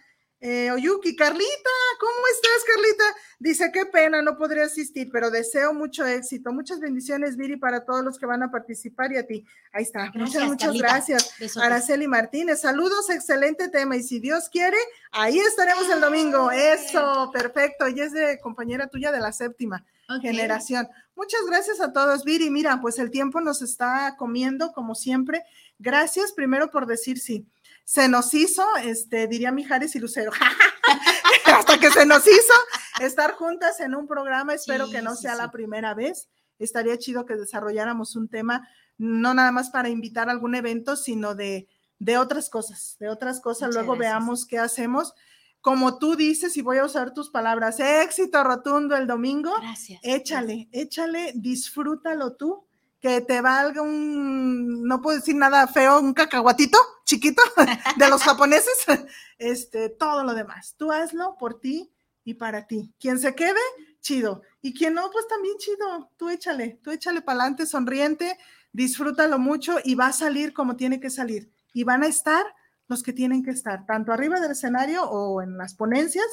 eh, 0.49 0.71
Oyuki, 0.71 1.17
Carlita, 1.17 1.71
¿cómo 1.99 2.27
estás, 2.33 2.65
Carlita? 2.73 3.05
Dice, 3.41 3.73
qué 3.73 3.85
pena, 3.85 4.23
no 4.23 4.37
podré 4.37 4.63
asistir, 4.63 5.09
pero 5.11 5.29
deseo 5.29 5.75
mucho 5.75 6.07
éxito. 6.07 6.53
Muchas 6.53 6.79
bendiciones, 6.79 7.37
Viri, 7.37 7.57
para 7.57 7.85
todos 7.85 8.05
los 8.05 8.17
que 8.17 8.27
van 8.27 8.45
a 8.45 8.51
participar 8.53 9.11
y 9.11 9.17
a 9.17 9.27
ti. 9.27 9.45
Ahí 9.73 9.83
está. 9.83 10.13
muchas, 10.15 10.45
muchas 10.45 10.75
gracias. 10.75 11.57
Araceli 11.57 12.07
Martínez, 12.07 12.61
saludos, 12.61 13.11
excelente 13.11 13.69
tema. 13.71 13.97
Y 13.97 14.05
si 14.05 14.21
Dios 14.21 14.49
quiere, 14.49 14.77
ahí 15.11 15.37
estaremos 15.37 15.91
el 15.91 16.01
domingo. 16.01 16.53
Eso, 16.53 17.29
perfecto. 17.33 17.89
Y 17.89 18.01
es 18.01 18.13
de 18.13 18.39
compañera 18.39 18.87
tuya 18.87 19.11
de 19.11 19.19
la 19.19 19.33
séptima 19.33 19.85
generación. 20.23 20.87
Muchas 21.17 21.41
gracias 21.49 21.81
a 21.81 21.93
todos, 21.93 22.23
Viri. 22.23 22.51
Mira, 22.51 22.81
pues 22.81 23.01
el 23.01 23.11
tiempo 23.11 23.41
nos 23.41 23.63
está 23.63 24.15
comiendo, 24.17 24.71
como 24.73 24.95
siempre. 24.95 25.43
Gracias 25.81 26.31
primero 26.31 26.71
por 26.71 26.87
decir 26.87 27.19
sí 27.19 27.49
se 27.87 28.09
nos 28.09 28.35
hizo, 28.35 28.65
este, 28.83 29.29
diría 29.29 29.53
Mijares 29.53 29.95
y 29.95 30.01
Lucero, 30.01 30.33
hasta 31.47 31.79
que 31.79 31.89
se 31.93 32.05
nos 32.05 32.27
hizo 32.27 32.53
estar 33.01 33.35
juntas 33.35 33.79
en 33.79 33.95
un 33.95 34.09
programa, 34.09 34.55
espero 34.55 34.91
que 34.91 35.03
no 35.03 35.15
sea 35.15 35.37
la 35.37 35.53
primera 35.53 35.95
vez. 35.95 36.29
Estaría 36.59 36.99
chido 36.99 37.27
que 37.27 37.37
desarrolláramos 37.37 38.17
un 38.17 38.29
tema, 38.29 38.69
no 38.99 39.35
nada 39.35 39.53
más 39.53 39.71
para 39.71 39.89
invitar 39.89 40.29
a 40.29 40.33
algún 40.33 40.57
evento, 40.57 40.97
sino 40.97 41.37
de, 41.37 41.69
de 42.01 42.19
otras 42.19 42.51
cosas, 42.51 42.97
de 42.99 43.09
otras 43.09 43.41
cosas. 43.41 43.73
Luego 43.73 43.97
veamos 43.97 44.47
qué 44.47 44.59
hacemos. 44.59 45.15
Como 45.61 45.99
tú 45.99 46.17
dices, 46.17 46.57
y 46.57 46.63
voy 46.63 46.79
a 46.79 46.85
usar 46.85 47.15
tus 47.15 47.31
palabras, 47.31 47.79
éxito 47.79 48.43
rotundo 48.43 48.97
el 48.97 49.07
domingo. 49.07 49.53
Gracias. 49.61 50.01
Échale, 50.03 50.69
échale, 50.73 51.35
disfrútalo 51.37 52.35
tú 52.35 52.66
que 53.07 53.21
te 53.21 53.41
valga 53.41 53.83
un, 53.83 54.83
no 54.83 55.01
puedo 55.01 55.17
decir 55.17 55.37
nada 55.37 55.69
feo, 55.69 56.01
un 56.01 56.13
cacahuatito 56.13 56.77
chiquito 57.05 57.41
de 57.97 58.09
los 58.09 58.21
japoneses, 58.21 58.85
este, 59.39 59.91
todo 59.91 60.25
lo 60.25 60.35
demás. 60.35 60.75
Tú 60.77 60.91
hazlo 60.91 61.37
por 61.39 61.61
ti 61.61 61.93
y 62.25 62.35
para 62.35 62.67
ti. 62.67 62.93
Quien 62.99 63.21
se 63.21 63.37
quede, 63.37 63.61
chido. 64.01 64.43
Y 64.61 64.75
quien 64.75 64.95
no, 64.95 65.09
pues 65.13 65.29
también 65.29 65.57
chido. 65.59 66.11
Tú 66.17 66.31
échale, 66.31 66.81
tú 66.83 66.91
échale 66.91 67.23
para 67.23 67.43
adelante, 67.43 67.67
sonriente, 67.67 68.37
disfrútalo 68.73 69.39
mucho 69.39 69.77
y 69.85 69.95
va 69.95 70.09
a 70.09 70.13
salir 70.13 70.53
como 70.53 70.75
tiene 70.75 70.99
que 70.99 71.11
salir. 71.11 71.53
Y 71.73 71.85
van 71.85 72.03
a 72.03 72.09
estar 72.09 72.45
los 72.89 73.05
que 73.05 73.13
tienen 73.13 73.45
que 73.45 73.53
estar, 73.53 73.87
tanto 73.87 74.13
arriba 74.13 74.41
del 74.41 74.51
escenario 74.51 75.05
o 75.05 75.43
en 75.43 75.57
las 75.57 75.75
ponencias, 75.75 76.27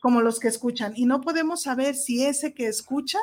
como 0.00 0.22
los 0.22 0.40
que 0.40 0.48
escuchan. 0.48 0.94
Y 0.96 1.04
no 1.04 1.20
podemos 1.20 1.60
saber 1.60 1.94
si 1.94 2.24
ese 2.24 2.54
que 2.54 2.66
escucha 2.66 3.18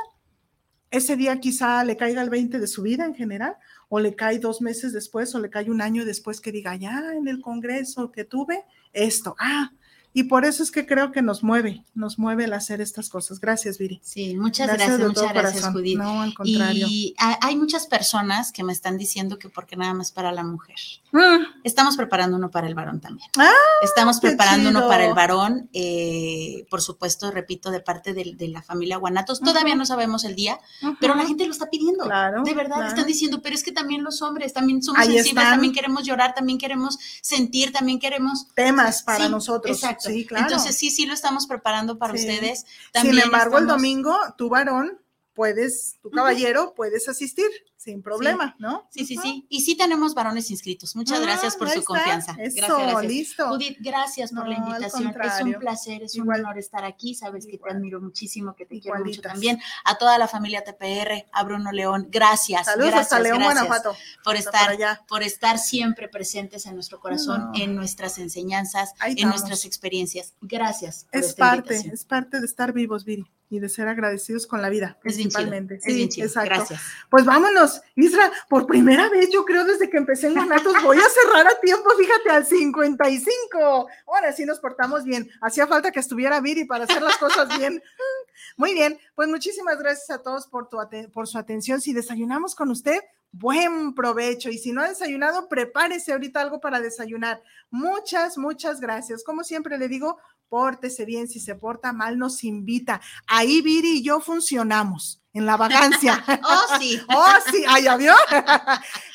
ese 0.91 1.15
día 1.15 1.39
quizá 1.39 1.83
le 1.83 1.95
caiga 1.95 2.21
el 2.21 2.29
20 2.29 2.59
de 2.59 2.67
su 2.67 2.81
vida 2.81 3.05
en 3.05 3.15
general, 3.15 3.55
o 3.87 3.99
le 3.99 4.15
cae 4.15 4.39
dos 4.39 4.61
meses 4.61 4.91
después, 4.93 5.33
o 5.33 5.39
le 5.39 5.49
cae 5.49 5.71
un 5.71 5.81
año 5.81 6.05
después 6.05 6.41
que 6.41 6.51
diga, 6.51 6.75
ya 6.75 7.13
en 7.13 7.27
el 7.27 7.41
Congreso 7.41 8.11
que 8.11 8.25
tuve 8.25 8.65
esto, 8.93 9.35
ah, 9.39 9.71
y 10.13 10.23
por 10.23 10.43
eso 10.45 10.61
es 10.61 10.71
que 10.71 10.85
creo 10.85 11.11
que 11.11 11.21
nos 11.21 11.43
mueve, 11.43 11.85
nos 11.93 12.19
mueve 12.19 12.43
el 12.43 12.53
hacer 12.53 12.81
estas 12.81 13.09
cosas. 13.09 13.39
Gracias, 13.39 13.77
Viri. 13.77 14.01
Sí, 14.03 14.35
muchas 14.35 14.67
gracias, 14.67 14.99
muchas 14.99 15.33
gracias, 15.33 15.65
Judith. 15.71 15.97
No, 15.97 16.21
al 16.21 16.33
contrario. 16.33 16.87
Y 16.89 17.15
hay 17.17 17.55
muchas 17.55 17.87
personas 17.87 18.51
que 18.51 18.63
me 18.63 18.73
están 18.73 18.97
diciendo 18.97 19.39
que 19.39 19.49
porque 19.49 19.77
nada 19.77 19.93
más 19.93 20.11
para 20.11 20.31
la 20.31 20.43
mujer. 20.43 20.75
Mm. 21.11 21.63
Estamos 21.63 21.95
preparando 21.95 22.37
uno 22.37 22.51
para 22.51 22.67
el 22.67 22.75
varón 22.75 22.99
también. 22.99 23.29
Ah, 23.37 23.51
Estamos 23.81 24.19
preparando 24.19 24.69
uno 24.69 24.87
para 24.87 25.05
el 25.05 25.13
varón, 25.13 25.69
eh, 25.73 26.65
por 26.69 26.81
supuesto, 26.81 27.31
repito, 27.31 27.71
de 27.71 27.79
parte 27.79 28.13
de, 28.13 28.47
la 28.49 28.61
familia 28.61 28.97
Guanatos. 28.97 29.39
Todavía 29.39 29.75
no 29.75 29.85
sabemos 29.85 30.25
el 30.25 30.35
día, 30.35 30.59
pero 30.99 31.15
la 31.15 31.25
gente 31.25 31.45
lo 31.45 31.51
está 31.51 31.69
pidiendo. 31.69 32.03
Claro, 32.03 32.43
de 32.43 32.53
verdad, 32.53 32.85
están 32.87 33.05
diciendo, 33.05 33.41
pero 33.41 33.55
es 33.55 33.63
que 33.63 33.71
también 33.71 34.03
los 34.03 34.21
hombres 34.21 34.51
también 34.53 34.83
somos 34.83 35.05
sensibles, 35.05 35.33
también 35.33 35.73
queremos 35.73 36.03
llorar, 36.03 36.33
también 36.33 36.57
queremos 36.57 36.97
sentir, 37.21 37.71
también 37.71 37.99
queremos... 37.99 38.47
Temas 38.55 39.03
para 39.03 39.29
nosotros. 39.29 39.77
Exacto. 39.77 40.00
Sí, 40.09 40.25
claro. 40.25 40.45
Entonces, 40.45 40.77
sí, 40.77 40.89
sí 40.89 41.05
lo 41.05 41.13
estamos 41.13 41.47
preparando 41.47 41.97
para 41.97 42.13
ustedes. 42.13 42.65
Sin 42.93 43.17
embargo, 43.17 43.57
el 43.57 43.67
domingo, 43.67 44.17
tu 44.37 44.49
varón, 44.49 44.99
puedes, 45.33 45.97
tu 46.01 46.09
caballero, 46.11 46.73
puedes 46.75 47.07
asistir 47.09 47.47
sin 47.77 48.03
problema, 48.03 48.55
¿no? 48.59 48.87
Sí, 48.91 49.05
sí, 49.07 49.17
sí. 49.17 49.47
Y 49.49 49.61
sí 49.61 49.75
tenemos 49.75 50.13
varones 50.13 50.51
inscritos. 50.51 50.95
Muchas 50.95 51.17
Ah, 51.19 51.23
gracias 51.23 51.55
por 51.55 51.67
su 51.69 51.79
está. 51.79 51.85
confianza. 51.87 52.31
Eso, 52.37 52.55
gracias, 52.57 52.77
gracias. 52.77 53.05
listo. 53.05 53.47
Judith, 53.49 53.77
gracias 53.79 54.31
por 54.31 54.47
la 54.47 54.59
No, 54.59 54.67
invitación. 54.67 55.07
Es 55.07 55.41
un 55.41 55.53
placer, 55.59 56.03
es 56.03 56.15
un 56.17 56.31
honor 56.31 56.59
estar 56.59 56.85
aquí. 56.85 57.15
Sabes 57.15 57.47
que 57.47 57.57
te 57.57 57.71
admiro 57.71 57.99
muchísimo, 57.99 58.55
que 58.55 58.67
te 58.67 58.79
quiero 58.79 59.03
mucho 59.03 59.21
también. 59.21 59.59
A 59.83 59.97
toda 59.97 60.19
la 60.19 60.27
familia 60.27 60.63
TPR, 60.63 61.25
a 61.31 61.43
Bruno 61.43 61.71
León, 61.71 62.07
gracias. 62.11 62.67
Saludos 62.67 62.91
gracias, 62.91 63.13
hasta 63.13 63.19
León, 63.23 63.39
gracias 63.39 63.65
Guanajuato. 63.67 63.97
Por 64.23 64.35
Hasta 64.35 64.49
estar, 64.51 64.65
por 64.65 64.75
allá. 64.75 65.05
por 65.07 65.23
estar 65.23 65.57
siempre 65.57 66.07
presentes 66.07 66.67
en 66.67 66.75
nuestro 66.75 66.99
corazón, 66.99 67.45
No. 67.51 67.51
en 67.55 67.75
nuestras 67.75 68.19
enseñanzas, 68.19 68.93
en 69.03 69.27
nuestras 69.27 69.65
experiencias. 69.65 70.35
Gracias. 70.41 71.05
Por 71.11 71.19
Es 71.19 71.29
esta 71.29 71.39
parte, 71.45 71.57
invitación. 71.73 71.93
es 71.95 72.05
parte 72.05 72.39
de 72.39 72.45
estar 72.45 72.73
vivos, 72.73 73.05
Viri, 73.05 73.25
y 73.51 73.59
de 73.59 73.69
ser 73.69 73.87
agradecidos 73.87 74.47
con 74.47 74.61
la 74.61 74.69
vida, 74.69 74.97
Es 75.03 75.17
bien 75.17 75.29
chido, 75.29 75.39
principalmente. 75.41 75.75
es 75.83 75.95
bien 75.95 76.09
chido. 76.09 76.25
exacto. 76.25 76.55
Gracias. 76.55 76.81
Pues 77.09 77.25
vámonos, 77.25 77.81
Isra, 77.95 78.31
por 78.49 78.65
primera 78.65 79.09
vez, 79.09 79.29
yo 79.29 79.43
creo, 79.45 79.65
desde 79.65 79.89
que 79.89 79.97
empecé 79.97 80.27
en 80.27 80.33
Guanatos, 80.35 80.73
voy 80.81 80.97
a 80.97 81.09
cerrar 81.09 81.45
a 81.47 81.59
tiempo, 81.59 81.89
fíjate, 81.97 82.29
al 82.29 82.45
55. 82.45 83.87
Ahora 84.07 84.31
sí 84.31 84.45
nos 84.45 84.59
portamos 84.59 85.03
bien. 85.03 85.29
Hacía 85.41 85.67
falta 85.67 85.91
que 85.91 85.99
estuviera 85.99 86.39
Viri 86.39 86.65
para 86.65 86.85
hacer 86.85 87.01
las 87.01 87.17
cosas 87.17 87.47
bien. 87.59 87.83
Muy 88.57 88.73
bien, 88.73 88.97
pues 89.15 89.27
muchísimas 89.29 89.77
gracias 89.79 90.09
a 90.09 90.23
todos 90.23 90.47
por, 90.47 90.67
tu 90.69 90.77
aten- 90.77 91.11
por 91.11 91.27
su 91.27 91.37
atención. 91.37 91.79
Si 91.81 91.93
desayunamos 91.93 92.55
con 92.55 92.71
usted, 92.71 92.99
buen 93.31 93.93
provecho. 93.93 94.49
Y 94.49 94.57
si 94.57 94.71
no 94.71 94.81
ha 94.81 94.87
desayunado, 94.89 95.47
prepárese 95.47 96.11
ahorita 96.13 96.41
algo 96.41 96.59
para 96.59 96.79
desayunar. 96.79 97.43
Muchas, 97.69 98.37
muchas 98.37 98.79
gracias. 98.79 99.23
Como 99.23 99.43
siempre 99.43 99.77
le 99.77 99.87
digo, 99.87 100.17
pórtese 100.51 101.05
bien. 101.05 101.29
Si 101.29 101.39
se 101.39 101.55
porta 101.55 101.93
mal, 101.93 102.17
nos 102.17 102.43
invita. 102.43 102.99
Ahí 103.25 103.61
Viri 103.61 103.99
y 103.99 104.03
yo 104.03 104.19
funcionamos 104.19 105.23
en 105.31 105.45
la 105.45 105.55
vagancia. 105.55 106.23
Oh, 106.43 106.77
sí. 106.77 106.99
oh, 107.09 107.33
sí. 107.49 107.63
Ah, 107.67 107.79
¿ya 107.79 107.95
vio? 107.95 108.13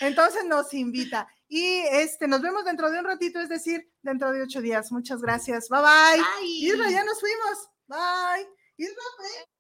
Entonces 0.01 0.47
nos 0.47 0.73
invita. 0.73 1.29
Y 1.49 1.81
este, 1.93 2.27
nos 2.27 2.41
vemos 2.41 2.65
dentro 2.65 2.91
de 2.91 2.99
un 2.99 3.05
ratito, 3.05 3.39
es 3.41 3.51
decir, 3.51 3.87
dentro 4.01 4.33
de 4.33 4.43
ocho 4.43 4.63
días. 4.63 4.91
Muchas 4.91 5.21
gracias. 5.21 5.69
Bye 5.69 5.81
bye. 5.81 6.23
Bye. 6.77 6.93
Ya 6.93 7.05
nos 7.05 7.21
fuimos. 7.21 7.69
Bye. 7.87 8.49
Isra, 8.79 8.95
ve. 9.21 9.57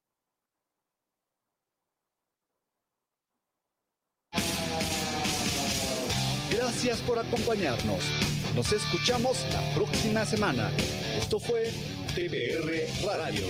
Gracias 6.57 7.01
por 7.03 7.18
acompañarnos. 7.18 8.36
Nos 8.57 8.72
escuchamos 8.72 9.44
la 9.52 9.61
próxima 9.74 10.24
semana. 10.24 10.70
Esto 11.14 11.38
fue 11.38 11.70
TPR 12.14 13.04
Radio. 13.04 13.44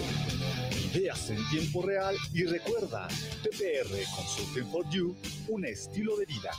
Ideas 0.92 1.30
en 1.30 1.48
tiempo 1.48 1.80
real 1.80 2.16
y 2.34 2.42
recuerda, 2.42 3.06
TPR 3.44 3.86
Consulting 4.16 4.68
for 4.68 4.84
You, 4.90 5.14
un 5.46 5.64
estilo 5.64 6.16
de 6.16 6.26
vida. 6.26 6.50